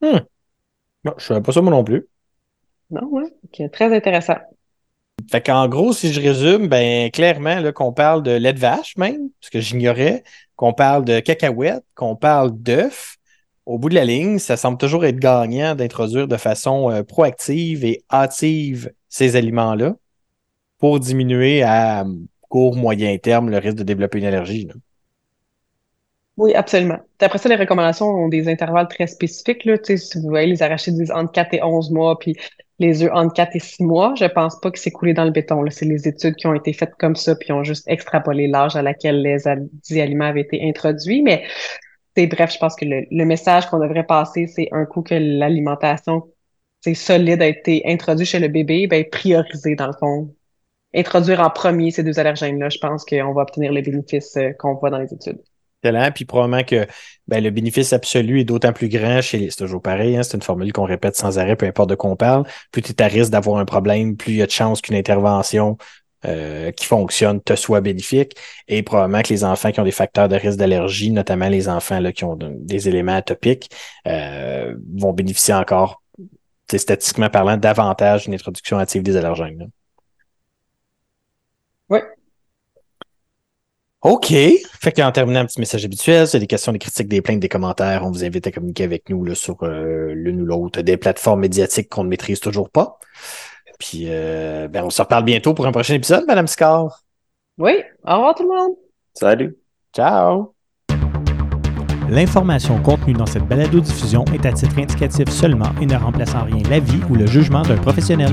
Hmm. 0.00 0.20
je 1.04 1.10
ne 1.10 1.20
savais 1.20 1.42
pas 1.42 1.52
ça 1.52 1.60
moi 1.60 1.70
non 1.70 1.84
plus. 1.84 2.06
Non, 2.90 3.08
ouais. 3.10 3.68
très 3.70 3.94
intéressant. 3.94 4.36
Fait 5.30 5.40
qu'en 5.40 5.68
gros, 5.68 5.92
si 5.92 6.12
je 6.12 6.20
résume, 6.20 6.68
ben 6.68 7.10
clairement 7.10 7.72
qu'on 7.72 7.92
parle 7.92 8.22
de 8.22 8.32
lait 8.32 8.52
de 8.52 8.58
vache 8.58 8.96
même, 8.96 9.30
ce 9.40 9.50
que 9.50 9.60
j'ignorais, 9.60 10.22
qu'on 10.56 10.72
parle 10.72 11.04
de 11.04 11.20
cacahuètes, 11.20 11.84
qu'on 11.94 12.16
parle 12.16 12.52
d'œufs. 12.52 13.16
Au 13.66 13.78
bout 13.78 13.88
de 13.88 13.94
la 13.94 14.04
ligne, 14.04 14.38
ça 14.38 14.56
semble 14.56 14.78
toujours 14.78 15.04
être 15.04 15.18
gagnant 15.18 15.74
d'introduire 15.74 16.28
de 16.28 16.36
façon 16.36 16.90
euh, 16.90 17.02
proactive 17.02 17.84
et 17.84 18.02
hâtive 18.10 18.92
ces 19.08 19.36
aliments-là 19.36 19.94
pour 20.78 20.98
diminuer 20.98 21.62
à 21.62 22.04
court, 22.48 22.76
moyen 22.76 23.16
terme 23.18 23.50
le 23.50 23.58
risque 23.58 23.76
de 23.76 23.84
développer 23.84 24.18
une 24.18 24.24
allergie. 24.26 24.68
Oui, 26.36 26.54
absolument. 26.54 26.98
Après 27.20 27.38
ça, 27.38 27.48
les 27.48 27.56
recommandations 27.56 28.06
ont 28.06 28.28
des 28.28 28.48
intervalles 28.48 28.88
très 28.88 29.06
spécifiques. 29.06 29.64
Là. 29.64 29.76
Si 29.84 30.18
vous 30.18 30.28
voyez, 30.28 30.46
les 30.46 30.62
arachides 30.62 30.96
disent 30.96 31.10
entre 31.10 31.32
4 31.32 31.54
et 31.54 31.62
11 31.62 31.90
mois, 31.90 32.18
puis 32.18 32.34
les 32.80 33.04
œufs 33.04 33.10
entre 33.14 33.34
4 33.34 33.56
et 33.56 33.60
6 33.60 33.84
mois. 33.84 34.14
Je 34.18 34.24
pense 34.24 34.58
pas 34.60 34.70
que 34.72 34.78
c'est 34.78 34.90
coulé 34.90 35.14
dans 35.14 35.24
le 35.24 35.30
béton. 35.30 35.64
C'est 35.70 35.84
les 35.84 36.08
études 36.08 36.34
qui 36.34 36.46
ont 36.48 36.54
été 36.54 36.72
faites 36.72 36.94
comme 36.98 37.14
ça, 37.14 37.36
puis 37.36 37.52
ont 37.52 37.62
juste 37.62 37.84
extrapolé 37.88 38.48
l'âge 38.48 38.74
à 38.74 38.82
laquelle 38.82 39.22
les 39.22 39.46
aliments 40.00 40.26
avaient 40.26 40.40
été 40.40 40.66
introduits. 40.68 41.22
Mais 41.22 41.44
c'est 42.16 42.26
bref, 42.26 42.52
je 42.52 42.58
pense 42.58 42.76
que 42.76 42.84
le, 42.86 43.24
message 43.24 43.66
qu'on 43.68 43.78
devrait 43.78 44.06
passer, 44.06 44.46
c'est 44.46 44.68
un 44.72 44.84
coup 44.86 45.02
que 45.02 45.14
l'alimentation 45.14 46.28
solide 46.94 47.42
a 47.42 47.46
été 47.46 47.82
introduit 47.86 48.26
chez 48.26 48.38
le 48.40 48.48
bébé, 48.48 48.86
ben 48.86 49.04
prioriser 49.10 49.74
dans 49.76 49.86
le 49.86 49.92
fond. 49.98 50.34
Introduire 50.94 51.40
en 51.40 51.50
premier 51.50 51.90
ces 51.92 52.02
deux 52.02 52.18
allergènes-là, 52.18 52.68
je 52.70 52.78
pense 52.78 53.04
qu'on 53.04 53.32
va 53.34 53.42
obtenir 53.42 53.72
les 53.72 53.82
bénéfices 53.82 54.36
euh, 54.36 54.52
qu'on 54.58 54.74
voit 54.74 54.90
dans 54.90 54.98
les 54.98 55.12
études. 55.14 55.40
Excellent. 55.82 56.10
Puis 56.12 56.24
probablement 56.24 56.62
que 56.62 56.86
ben, 57.26 57.42
le 57.42 57.50
bénéfice 57.50 57.92
absolu 57.92 58.40
est 58.40 58.44
d'autant 58.44 58.72
plus 58.72 58.88
grand 58.88 59.20
chez 59.22 59.38
les. 59.38 59.50
C'est 59.50 59.64
toujours 59.64 59.80
pareil, 59.80 60.16
hein, 60.16 60.22
c'est 60.22 60.36
une 60.36 60.42
formule 60.42 60.72
qu'on 60.72 60.84
répète 60.84 61.16
sans 61.16 61.38
arrêt, 61.38 61.56
peu 61.56 61.66
importe 61.66 61.90
de 61.90 61.94
quoi 61.94 62.10
on 62.10 62.16
parle. 62.16 62.44
Plus 62.70 62.82
tu 62.82 62.92
es 62.92 63.02
à 63.02 63.06
risque 63.06 63.30
d'avoir 63.30 63.58
un 63.58 63.64
problème, 63.64 64.16
plus 64.16 64.32
il 64.32 64.36
y 64.38 64.42
a 64.42 64.46
de 64.46 64.50
chances 64.50 64.80
qu'une 64.82 64.96
intervention 64.96 65.78
euh, 66.26 66.70
qui 66.72 66.84
fonctionne 66.84 67.40
te 67.40 67.56
soit 67.56 67.80
bénéfique. 67.80 68.36
Et 68.68 68.82
probablement 68.82 69.22
que 69.22 69.30
les 69.30 69.42
enfants 69.42 69.72
qui 69.72 69.80
ont 69.80 69.84
des 69.84 69.90
facteurs 69.90 70.28
de 70.28 70.36
risque 70.36 70.58
d'allergie, 70.58 71.10
notamment 71.10 71.48
les 71.48 71.68
enfants 71.68 72.00
là, 72.00 72.12
qui 72.12 72.24
ont 72.24 72.36
des 72.38 72.88
éléments 72.88 73.16
atopiques, 73.16 73.70
euh, 74.06 74.74
vont 74.98 75.14
bénéficier 75.14 75.54
encore, 75.54 76.02
statistiquement 76.70 77.30
parlant, 77.30 77.56
davantage 77.56 78.24
d'une 78.24 78.34
introduction 78.34 78.78
active 78.78 79.02
des 79.02 79.16
allergènes. 79.16 79.70
Oui, 81.88 82.00
OK. 84.02 84.32
Fait 84.32 84.92
qu'en 84.92 85.12
terminant 85.12 85.40
un 85.40 85.46
petit 85.46 85.60
message 85.60 85.84
habituel, 85.84 86.26
c'est 86.26 86.38
des 86.38 86.46
questions, 86.46 86.72
des 86.72 86.78
critiques, 86.78 87.08
des 87.08 87.20
plaintes, 87.20 87.40
des 87.40 87.48
commentaires, 87.50 88.02
on 88.04 88.10
vous 88.10 88.24
invite 88.24 88.46
à 88.46 88.50
communiquer 88.50 88.84
avec 88.84 89.10
nous 89.10 89.24
là, 89.24 89.34
sur 89.34 89.62
euh, 89.62 90.12
l'une 90.14 90.40
ou 90.40 90.46
l'autre 90.46 90.80
des 90.80 90.96
plateformes 90.96 91.40
médiatiques 91.40 91.90
qu'on 91.90 92.04
ne 92.04 92.08
maîtrise 92.08 92.40
toujours 92.40 92.70
pas. 92.70 92.98
Puis 93.78 94.04
euh, 94.08 94.68
ben, 94.68 94.84
on 94.84 94.90
se 94.90 95.02
reparle 95.02 95.24
bientôt 95.24 95.52
pour 95.54 95.66
un 95.66 95.72
prochain 95.72 95.94
épisode, 95.94 96.24
Madame 96.26 96.46
Scar. 96.46 97.02
Oui. 97.58 97.82
Au 98.06 98.14
revoir 98.14 98.34
tout 98.34 98.42
le 98.42 98.48
monde. 98.48 98.76
Salut. 99.14 99.56
Ciao. 99.94 100.54
L'information 102.08 102.82
contenue 102.82 103.12
dans 103.12 103.26
cette 103.26 103.46
balado-diffusion 103.46 104.24
est 104.34 104.44
à 104.46 104.52
titre 104.52 104.78
indicatif 104.78 105.28
seulement 105.28 105.70
et 105.80 105.86
ne 105.86 105.96
remplace 105.96 106.34
en 106.34 106.44
rien 106.44 106.62
l'avis 106.68 107.00
ou 107.08 107.14
le 107.14 107.26
jugement 107.26 107.62
d'un 107.62 107.76
professionnel. 107.76 108.32